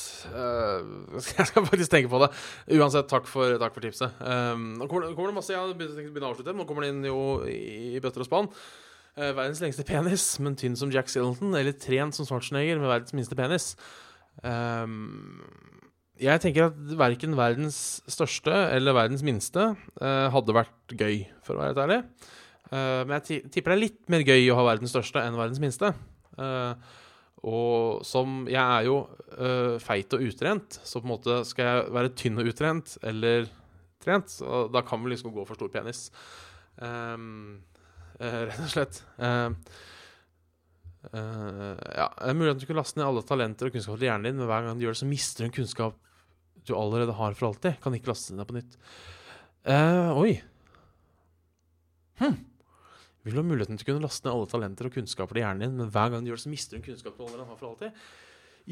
jeg 1.40 1.48
skal 1.48 1.68
faktisk 1.72 1.92
tenke 1.94 2.12
på 2.12 2.20
det. 2.26 2.32
Uansett, 2.76 3.08
takk 3.08 3.30
for, 3.30 3.56
takk 3.62 3.76
for 3.78 3.86
tipset. 3.86 4.18
Um, 4.20 4.74
nå 4.82 4.90
kommer, 4.92 5.14
det 5.14 5.38
masse 5.38 5.54
Jeg 5.56 5.62
har 5.62 5.78
begynt 5.78 6.20
å 6.20 6.34
avslutte, 6.34 6.58
nå 6.58 6.68
kommer 6.68 6.84
det 6.84 6.92
inn 6.92 7.06
jo 7.08 7.22
i 7.48 8.02
bøtter 8.04 8.26
og 8.26 8.28
spann. 8.28 8.50
Verdens 9.16 9.62
lengste 9.62 9.86
penis, 9.86 10.24
men 10.42 10.56
tynn 10.58 10.78
som 10.80 10.92
Jack 10.94 11.12
Sillington. 11.12 11.54
Eller 11.58 11.76
trent 11.78 12.18
som 12.18 12.26
Schwarzenegger 12.26 12.82
med 12.82 12.90
verdens 12.90 13.14
minste 13.14 13.38
penis. 13.38 13.74
Um, 14.42 15.44
jeg 16.22 16.42
tenker 16.42 16.70
at 16.70 16.78
verken 16.98 17.36
verdens 17.38 17.78
største 18.12 18.54
eller 18.74 18.96
verdens 18.96 19.24
minste 19.26 19.74
uh, 19.74 20.28
hadde 20.34 20.56
vært 20.56 20.96
gøy, 20.98 21.24
for 21.46 21.56
å 21.56 21.62
være 21.62 21.74
helt 21.74 21.84
ærlig. 21.84 22.00
Uh, 22.72 23.02
men 23.06 23.16
jeg 23.20 23.46
tipper 23.54 23.74
det 23.74 23.78
er 23.78 23.84
litt 23.84 24.04
mer 24.14 24.26
gøy 24.26 24.50
å 24.50 24.60
ha 24.60 24.68
verdens 24.72 24.94
største 24.94 25.24
enn 25.24 25.38
verdens 25.40 25.62
minste. 25.64 25.94
Uh, 26.38 26.74
og 27.44 28.06
som 28.08 28.46
Jeg 28.48 28.62
er 28.64 28.86
jo 28.88 29.02
feit 29.84 30.14
og 30.16 30.22
utrent, 30.24 30.78
så 30.80 31.02
på 31.02 31.10
en 31.10 31.12
måte 31.12 31.42
skal 31.44 31.68
jeg 31.68 31.90
være 31.92 32.12
tynn 32.16 32.40
og 32.40 32.48
utrent 32.48 32.94
eller 33.04 33.50
trent, 34.00 34.32
så 34.32 34.62
da 34.72 34.80
kan 34.88 35.04
vi 35.04 35.12
liksom 35.12 35.34
gå 35.36 35.44
for 35.50 35.60
stor 35.60 35.72
penis. 35.74 36.06
Um, 36.80 37.60
rett 38.20 38.62
og 38.64 38.72
slett. 38.76 39.04
Uh, 39.18 39.58
Uh, 41.12 41.76
ja, 41.92 42.06
det 42.16 42.30
er 42.32 42.38
mulig 42.38 42.54
at 42.54 42.62
du 42.62 42.66
kan 42.70 42.78
laste 42.80 42.96
ned 42.96 43.04
alle 43.04 43.26
talenter 43.28 43.68
og 43.68 43.74
kunnskaper 43.76 44.00
til 44.00 44.08
hjernen 44.08 44.30
din, 44.30 44.38
men 44.40 44.48
hver 44.48 44.64
gang 44.64 44.78
du 44.80 44.86
gjør 44.86 44.96
det, 44.96 45.02
så 45.02 45.08
mister 45.10 45.44
du 45.44 45.50
en 45.50 45.56
kunnskap 45.58 45.98
du 46.64 46.72
allerede 46.80 47.16
har 47.18 47.36
for 47.36 47.50
alltid. 47.50 47.76
Kan 47.84 47.98
ikke 47.98 48.08
laste 48.14 48.36
ned 48.38 48.48
på 48.48 48.56
nytt. 48.56 48.78
Oi. 50.16 50.38
Hm. 52.22 52.38
Vil 53.24 53.36
du 53.36 53.42
ha 53.42 53.46
muligheten 53.48 53.80
til 53.80 53.84
å 53.84 53.90
kunne 53.90 54.06
laste 54.06 54.28
ned 54.28 54.38
alle 54.38 54.52
talenter 54.54 54.88
og 54.88 54.96
kunnskaper 54.96 55.36
til 55.36 55.44
hjernen 55.44 55.66
din, 55.66 55.76
men 55.82 55.92
hver 55.92 56.14
gang 56.14 56.24
du 56.24 56.32
gjør 56.32 56.40
det, 56.40 56.46
så 56.46 56.54
mister 56.54 56.78
du 56.78 56.80
en 56.80 56.88
kunnskap 56.88 57.20
du 57.20 57.26
allerede 57.26 57.50
har 57.50 57.60
for 57.60 57.74
alltid? 57.74 58.00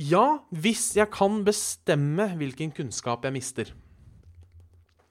Ja, 0.08 0.26
hvis 0.56 0.86
jeg 0.96 1.12
kan 1.12 1.42
bestemme 1.48 2.30
hvilken 2.39 2.72
kunnskap 2.76 3.28
jeg 3.28 3.36
mister. 3.36 3.76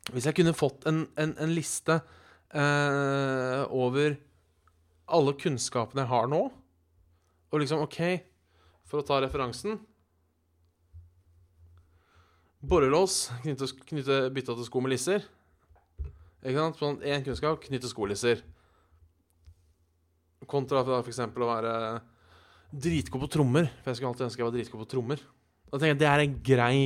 Hvis 0.09 0.25
jeg 0.25 0.41
kunne 0.41 0.57
fått 0.57 0.89
en, 0.89 1.05
en, 1.21 1.37
en 1.37 1.53
liste 1.53 2.01
uh, 2.55 3.67
over 3.71 4.17
alle 5.11 5.35
kunnskapene 5.39 6.05
jeg 6.05 6.13
har 6.13 6.31
nå, 6.31 6.43
og 7.51 7.63
liksom, 7.63 7.83
OK, 7.87 8.01
for 8.87 9.03
å 9.03 9.07
ta 9.07 9.19
referansen 9.23 9.79
Borrelås, 12.61 13.31
knytte, 13.41 13.71
knytte 13.89 14.17
bytta 14.37 14.53
til 14.53 14.67
sko 14.67 14.83
med 14.85 14.93
lisser. 14.93 15.23
Ikke 16.45 16.59
sant? 16.59 16.77
Sånn 16.77 16.99
én 17.09 17.23
kunnskap, 17.25 17.57
knytte 17.65 17.89
skolisser. 17.89 18.43
Kontra 20.51 20.83
for 20.85 21.09
eksempel 21.09 21.47
å 21.47 21.49
være 21.55 21.73
dritgod 22.71 23.25
på 23.25 23.31
trommer. 23.33 23.71
For 23.81 23.91
jeg 23.91 23.99
skulle 23.99 24.13
alltid 24.13 24.27
ønske 24.27 24.43
jeg 24.43 24.49
var 24.49 24.57
dritgod 24.59 24.83
på 24.85 24.91
trommer. 24.93 25.23
Da 25.71 25.79
tenker 25.79 25.95
jeg 25.95 26.01
Det 26.03 26.11
er 26.11 26.25
en 26.25 26.37
grei 26.43 26.77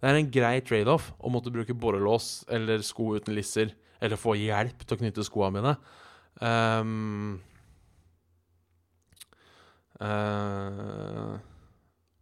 Det 0.00 0.08
er 0.08 0.16
en 0.18 0.30
grei 0.32 0.54
trade-off 0.64 1.10
å 1.20 1.32
måtte 1.32 1.52
bruke 1.52 1.76
borrelås 1.76 2.44
eller 2.48 2.80
sko 2.84 3.14
uten 3.20 3.34
lisser, 3.36 3.74
eller 4.00 4.20
få 4.20 4.34
hjelp 4.40 4.84
til 4.84 4.96
å 4.96 5.00
knytte 5.04 5.26
skoene 5.26 5.60
mine. 5.60 5.76
Um, 6.40 7.38
Uh, 10.00 11.36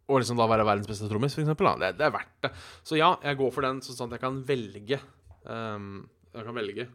og 0.09 0.19
liksom 0.19 0.39
da 0.39 0.47
være 0.49 0.65
verdens 0.67 0.89
beste 0.89 1.07
trommis, 1.07 1.35
f.eks. 1.37 1.51
Det, 1.53 1.91
det 1.99 2.07
er 2.07 2.15
verdt 2.15 2.33
det. 2.43 2.49
Så 2.83 2.97
ja, 2.99 3.13
jeg 3.23 3.39
går 3.39 3.53
for 3.55 3.65
den 3.65 3.79
sånn 3.85 4.09
at 4.09 4.17
jeg 4.17 4.23
kan 4.25 4.41
velge. 4.47 4.99
Um, 5.45 6.09
jeg 6.33 6.47
kan 6.47 6.57
velge. 6.57 6.87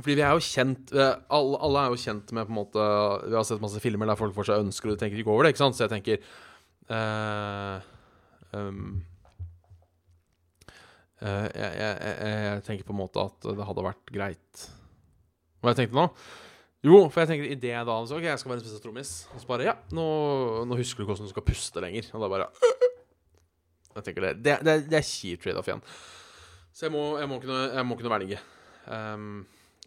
Fordi 0.00 0.16
vi 0.18 0.24
er 0.24 0.34
jo 0.34 0.42
kjent 0.42 0.90
alle, 0.96 1.58
alle, 1.62 1.82
er 1.82 1.92
jo 1.92 2.00
kjent 2.00 2.32
med 2.34 2.48
på 2.48 2.50
en 2.50 2.56
måte 2.56 2.84
Vi 3.28 3.36
har 3.36 3.44
sett 3.46 3.60
masse 3.62 3.78
filmer 3.84 4.08
der 4.08 4.18
folk 4.18 4.32
fortsatt 4.34 4.64
ønsker, 4.64 4.88
og 4.88 4.96
de 4.96 5.04
tenker 5.04 5.20
ikke 5.20 5.30
over 5.30 5.46
det. 5.46 5.52
ikke 5.52 5.62
sant? 5.62 5.78
Så 5.78 5.84
jeg 5.84 5.92
tenker 5.92 6.24
uh, 6.90 7.76
um, 8.56 8.96
jeg, 11.22 11.74
jeg, 11.78 11.98
jeg, 12.02 12.38
jeg, 12.46 12.62
tenker 12.66 12.88
på 12.88 12.94
en 12.94 13.02
måte 13.02 13.22
at 13.22 13.44
det 13.46 13.66
hadde 13.68 13.84
vært 13.86 14.14
greit 14.14 14.64
Hva 15.62 15.72
jeg 15.72 15.84
tenkte 15.84 15.98
nå? 15.98 16.08
Jo, 16.82 16.96
for 17.12 17.22
jeg 17.22 17.30
tenker 17.30 17.46
i 17.46 17.58
det 17.62 17.76
da 17.86 17.96
så, 18.08 18.18
Ok, 18.18 18.26
jeg 18.26 18.40
skal 18.40 18.50
være 18.50 18.58
en 18.58 18.64
spesiell 18.64 18.82
trommis. 18.82 19.12
Og 19.30 19.42
så 19.42 19.50
bare 19.50 19.68
Ja, 19.68 19.76
nå, 19.94 20.06
nå, 20.66 20.78
husker 20.80 20.98
du 20.98 21.04
ikke 21.04 21.12
hvordan 21.12 21.30
du 21.30 21.34
skal 21.34 21.46
puste 21.46 21.84
lenger. 21.84 22.08
Og 22.10 22.24
da 22.24 22.30
bare 22.32 22.48
Jeg 23.94 24.06
tenker 24.08 24.26
det 24.26 24.34
Det, 24.40 24.58
det, 24.66 24.76
det 24.90 24.98
er 24.98 25.06
kjipt 25.06 25.44
trade-off 25.46 25.70
igjen. 25.70 25.84
Så 26.72 26.88
jeg 26.88 26.94
må, 26.94 27.04
jeg 27.20 27.28
må, 27.28 27.38
kunne, 27.42 27.64
jeg 27.76 27.86
må 27.86 27.98
kunne 28.00 28.14
velge. 28.14 28.38
Um, 28.88 29.42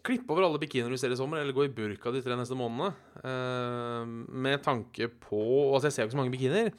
klippe 0.06 0.30
over 0.32 0.46
alle 0.46 0.60
bikinier 0.62 0.92
du 0.92 0.98
ser 1.00 1.10
i 1.10 1.18
sommer, 1.18 1.40
eller 1.42 1.56
gå 1.56 1.64
i 1.66 1.72
burka 1.74 2.12
de 2.14 2.22
tre 2.22 2.36
neste 2.38 2.56
månedene. 2.56 2.94
Uh, 3.20 4.06
med 4.30 4.62
tanke 4.64 5.10
på 5.10 5.40
Altså, 5.74 5.88
jeg 5.88 5.96
ser 5.96 6.04
jo 6.04 6.08
ikke 6.08 6.16
så 6.16 6.20
mange 6.22 6.34
bikinier, 6.36 6.70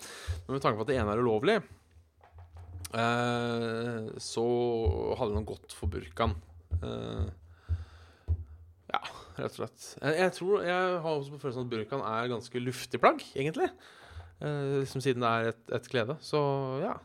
men 0.48 0.56
med 0.56 0.64
tanke 0.64 0.80
på 0.80 0.88
at 0.88 0.94
det 0.94 1.02
ene 1.02 1.14
er 1.14 1.22
ulovlig, 1.22 1.60
uh, 2.96 4.08
så 4.22 4.48
hadde 5.20 5.36
nok 5.36 5.52
gått 5.56 5.76
for 5.78 5.92
burkaen. 5.92 6.38
Uh, 6.84 7.28
ja 8.88 9.02
rett 9.38 9.54
og 9.54 9.60
slett. 9.62 9.84
Jeg, 10.02 10.16
jeg 10.22 10.34
tror, 10.38 10.64
jeg 10.66 10.98
har 11.04 11.12
også 11.12 11.34
på 11.34 11.42
følelsen 11.42 11.68
at 11.68 11.72
burkaen 11.74 12.04
er 12.10 12.32
ganske 12.32 12.64
luftig 12.64 13.02
plagg, 13.02 13.22
egentlig. 13.38 13.70
Eh, 14.42 14.80
liksom 14.82 15.04
siden 15.04 15.26
det 15.26 15.30
er 15.30 15.52
et, 15.52 15.62
et 15.80 15.90
klede. 15.92 16.18
Så 16.24 16.40
ja. 16.84 16.96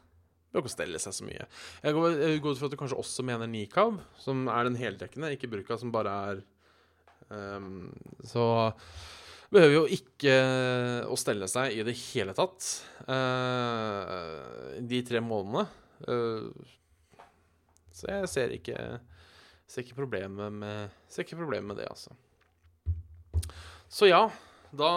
Det 0.52 0.58
Bør 0.58 0.66
ikke 0.66 0.74
stelle 0.74 1.00
seg 1.00 1.14
så 1.16 1.24
mye. 1.24 1.44
Jeg 1.80 1.96
går, 1.96 2.16
jeg 2.20 2.40
går 2.44 2.52
ut 2.52 2.58
fra 2.60 2.68
at 2.68 2.74
du 2.74 2.80
kanskje 2.80 3.00
også 3.00 3.24
mener 3.24 3.48
nikab, 3.48 4.02
som 4.20 4.44
er 4.52 4.66
den 4.68 4.76
heldekkende, 4.76 5.30
ikke 5.32 5.48
burka, 5.48 5.78
som 5.80 5.92
bare 5.94 6.12
er 6.28 6.42
um, 7.32 7.86
Så 8.28 8.44
behøver 9.52 9.74
jo 9.74 9.84
ikke 9.98 10.34
å 11.12 11.16
stelle 11.20 11.48
seg 11.50 11.76
i 11.76 11.84
det 11.86 11.94
hele 12.08 12.34
tatt 12.36 12.68
uh, 13.06 14.78
de 14.80 15.02
tre 15.06 15.22
månedene. 15.24 15.66
Uh, 16.08 16.50
så 17.92 18.08
jeg 18.10 18.30
ser 18.32 18.54
ikke 18.58 18.76
Ser 19.72 19.86
ikke 19.86 20.02
problemet 20.02 20.52
med, 20.52 20.92
ser 21.08 21.24
ikke 21.24 21.38
problemet 21.38 21.70
med 21.70 21.78
det, 21.80 21.86
altså. 21.88 22.10
Så 23.88 24.04
ja, 24.10 24.26
da 24.68 24.90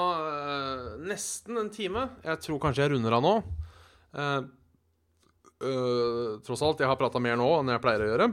Nesten 0.99 1.61
en 1.61 1.69
time. 1.71 2.01
Jeg 2.25 2.41
tror 2.43 2.59
kanskje 2.59 2.83
jeg 2.83 2.91
runder 2.91 3.15
av 3.15 3.23
nå. 3.23 3.31
Uh, 5.63 6.41
tross 6.43 6.65
alt, 6.65 6.83
jeg 6.83 6.91
har 6.91 6.99
prata 6.99 7.21
mer 7.23 7.39
nå 7.39 7.47
enn 7.61 7.71
jeg 7.71 7.83
pleier 7.85 8.03
å 8.03 8.09
gjøre. 8.09 8.27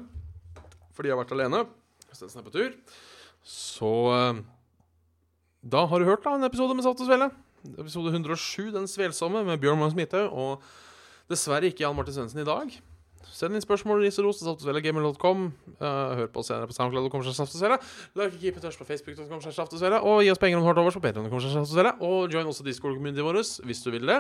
Fordi 0.97 1.13
jeg 1.13 1.15
har 1.15 1.23
vært 1.23 1.37
alene. 1.37 1.63
Stedet 2.11 2.41
er 2.41 2.49
på 2.49 2.57
tur. 2.57 2.75
Så 3.47 3.93
uh, 4.11 4.43
da 5.63 5.87
har 5.87 5.99
du 5.99 6.09
hørt 6.09 6.25
da 6.25 6.35
en 6.35 6.45
episode 6.45 6.75
med 6.75 6.83
Saft 6.83 7.03
og 7.05 7.07
Svele. 7.07 7.31
Episode 7.79 8.11
107, 8.11 8.73
Den 8.75 8.89
svelsomme, 8.91 9.45
med 9.47 9.61
Bjørn 9.63 9.79
Magnus 9.79 9.95
Midthaug. 9.95 10.33
Og 10.33 10.63
dessverre 11.31 11.71
ikke 11.71 11.85
Jan 11.85 11.95
Martin 11.95 12.17
Svendsen 12.17 12.43
i 12.43 12.47
dag. 12.49 12.73
Send 13.33 13.55
inn 13.55 13.63
spørsmål, 13.63 14.03
ris 14.03 14.19
og 14.19 14.27
ros 14.27 14.41
til 14.41 14.49
saftosvele.gmail.com. 14.49 15.45
Uh, 15.79 15.85
hør 16.19 16.31
på 16.35 16.43
oss 16.43 16.51
senere 16.51 16.67
på 16.67 16.75
soundcloud.com. 16.75 17.23
Like 18.19 18.41
keep 18.41 18.59
touch 18.61 18.79
på 18.79 18.85
facebook.com. 18.89 19.39
Og 20.03 20.25
gi 20.27 20.33
oss 20.35 20.43
penger 20.43 20.59
om 20.59 20.65
du 20.65 20.69
har 20.69 20.75
til 20.75 20.83
overs 20.83 20.99
på 20.99 21.05
patreon.com. 21.05 22.03
Og 22.03 22.35
join 22.35 22.51
også 22.51 22.67
Discord-communityen 22.67 23.29
vår 23.29 23.39
hvis 23.67 23.85
du 23.85 23.91
vil 23.95 24.11
det. 24.11 24.19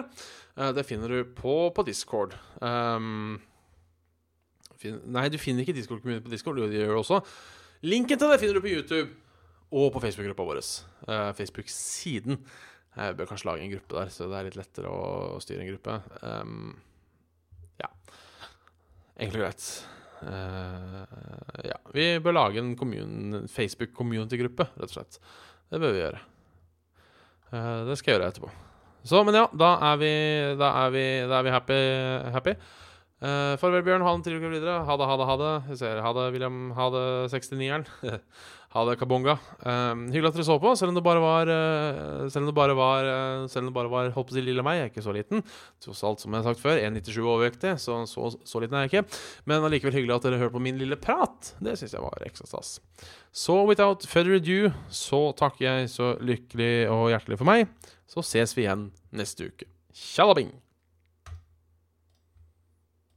Uh, 0.57 0.71
det 0.77 0.87
finner 0.87 1.11
du 1.11 1.25
på, 1.25 1.73
på 1.75 1.87
Discord. 1.91 2.39
Um, 2.63 3.41
fin 4.79 5.03
nei, 5.11 5.27
du 5.29 5.39
finner 5.43 5.67
ikke 5.67 5.75
Discord-community 5.75 6.23
på 6.23 6.33
Discord. 6.33 6.63
Det 6.71 6.79
gjør 6.85 6.95
du 6.95 7.03
også. 7.03 7.21
Linken 7.83 8.19
til 8.19 8.31
det 8.31 8.39
finner 8.39 8.55
du 8.55 8.63
på 8.63 8.71
YouTube 8.71 9.11
og 9.73 9.93
på 9.95 10.03
Facebook-gruppa 10.05 10.47
vår. 10.47 10.61
Uh, 11.09 11.31
Facebook-siden. 11.37 12.39
Jeg 12.93 13.17
bør 13.17 13.31
kanskje 13.31 13.49
lage 13.49 13.65
en 13.65 13.73
gruppe 13.73 13.97
der, 13.97 14.11
så 14.13 14.29
det 14.29 14.39
er 14.39 14.49
litt 14.51 14.59
lettere 14.61 14.93
å 14.93 15.39
styre 15.41 15.65
en 15.65 15.71
gruppe. 15.73 15.95
Um, 16.21 16.75
ja. 17.81 17.89
Enkelt 19.17 19.39
og 19.39 19.47
greit. 19.47 19.69
Uh, 20.23 21.65
ja. 21.67 21.79
Vi 21.97 22.11
bør 22.23 22.37
lage 22.37 22.61
en 22.61 23.49
Facebook-community-gruppe, 23.49 24.69
rett 24.77 24.93
og 24.93 24.99
slett. 24.99 25.19
Det 25.73 25.81
bør 25.81 25.97
vi 25.97 26.05
gjøre. 26.05 26.21
Uh, 27.53 27.89
det 27.89 27.97
skal 28.01 28.13
jeg 28.13 28.21
gjøre 28.21 28.31
etterpå. 28.35 28.53
Så, 29.09 29.25
men 29.27 29.35
ja, 29.35 29.49
da 29.59 29.73
er 29.91 29.99
vi, 29.99 30.13
da 30.61 30.69
er 30.85 30.95
vi, 30.95 31.05
da 31.27 31.41
er 31.41 31.47
vi 31.49 31.57
happy. 31.57 31.83
happy. 32.37 32.55
Uh, 33.23 33.55
farvel, 33.59 33.85
Bjørn. 33.87 34.03
Ha 34.03 34.13
en 34.17 34.23
trivelig 34.25 34.43
kveld 34.43 34.57
videre. 34.59 34.81
Ha 34.87 34.97
det, 34.99 35.07
ha 35.09 35.17
det, 35.19 35.27
ha 35.29 35.37
det. 35.41 35.53
Vi 35.71 35.79
ser. 35.81 36.01
Ha 36.05 36.13
det, 36.17 36.29
William. 36.35 36.61
Ha 36.77 36.89
det, 36.95 37.07
69-eren. 37.33 37.89
Ha 38.73 38.83
det, 38.89 38.95
Kabonga. 38.97 39.35
Um, 39.61 40.07
hyggelig 40.09 40.31
at 40.31 40.37
dere 40.39 40.47
så 40.47 40.55
på, 40.61 40.71
selv 40.81 40.95
om 40.95 40.97
det 40.97 41.03
bare 41.05 41.21
var 41.21 41.51
uh, 41.51 42.29
Selv 42.33 42.47
om 42.47 42.49
det 42.49 42.55
bare 42.57 42.77
var 42.77 43.05
uh, 43.05 43.43
Selv 43.53 43.67
om 43.67 43.69
det 43.69 43.77
bare 43.77 43.93
var 43.93 44.09
holdt 44.15 44.31
på 44.31 44.33
å 44.33 44.39
si 44.39 44.45
lille 44.47 44.65
meg, 44.65 44.79
jeg 44.79 44.87
er 44.87 44.93
ikke 44.95 45.05
så 45.05 45.13
liten. 45.13 45.45
Tross 45.85 46.01
alt, 46.09 46.23
som 46.25 46.33
jeg 46.33 46.41
har 46.41 46.55
sagt 46.55 46.63
før, 46.63 46.81
1,97 46.81 47.21
overvektig, 47.21 47.75
så, 47.83 47.99
så, 48.09 48.31
så 48.49 48.65
liten 48.65 48.79
er 48.81 48.87
jeg 48.87 48.95
ikke. 48.95 49.21
Men 49.51 49.69
allikevel 49.69 49.99
hyggelig 49.99 50.17
at 50.17 50.29
dere 50.31 50.41
hørte 50.41 50.57
på 50.57 50.65
min 50.65 50.81
lille 50.81 50.97
prat. 50.97 51.53
Det 51.61 51.77
syns 51.77 51.99
jeg 51.99 52.07
var 52.07 52.25
ekstra 52.25 52.49
stas. 52.49 52.75
Så 53.45 53.59
without 53.69 54.09
further 54.09 54.41
ado, 54.41 54.73
så 54.89 55.25
takker 55.37 55.69
jeg 55.69 55.93
så 55.93 56.15
lykkelig 56.25 56.75
og 56.93 57.11
hjertelig 57.13 57.43
for 57.45 57.53
meg. 57.53 57.69
Så 58.09 58.25
ses 58.25 58.57
vi 58.57 58.65
igjen 58.65 58.89
neste 59.13 59.53
uke. 59.53 59.69
Tjallabing! 59.93 60.62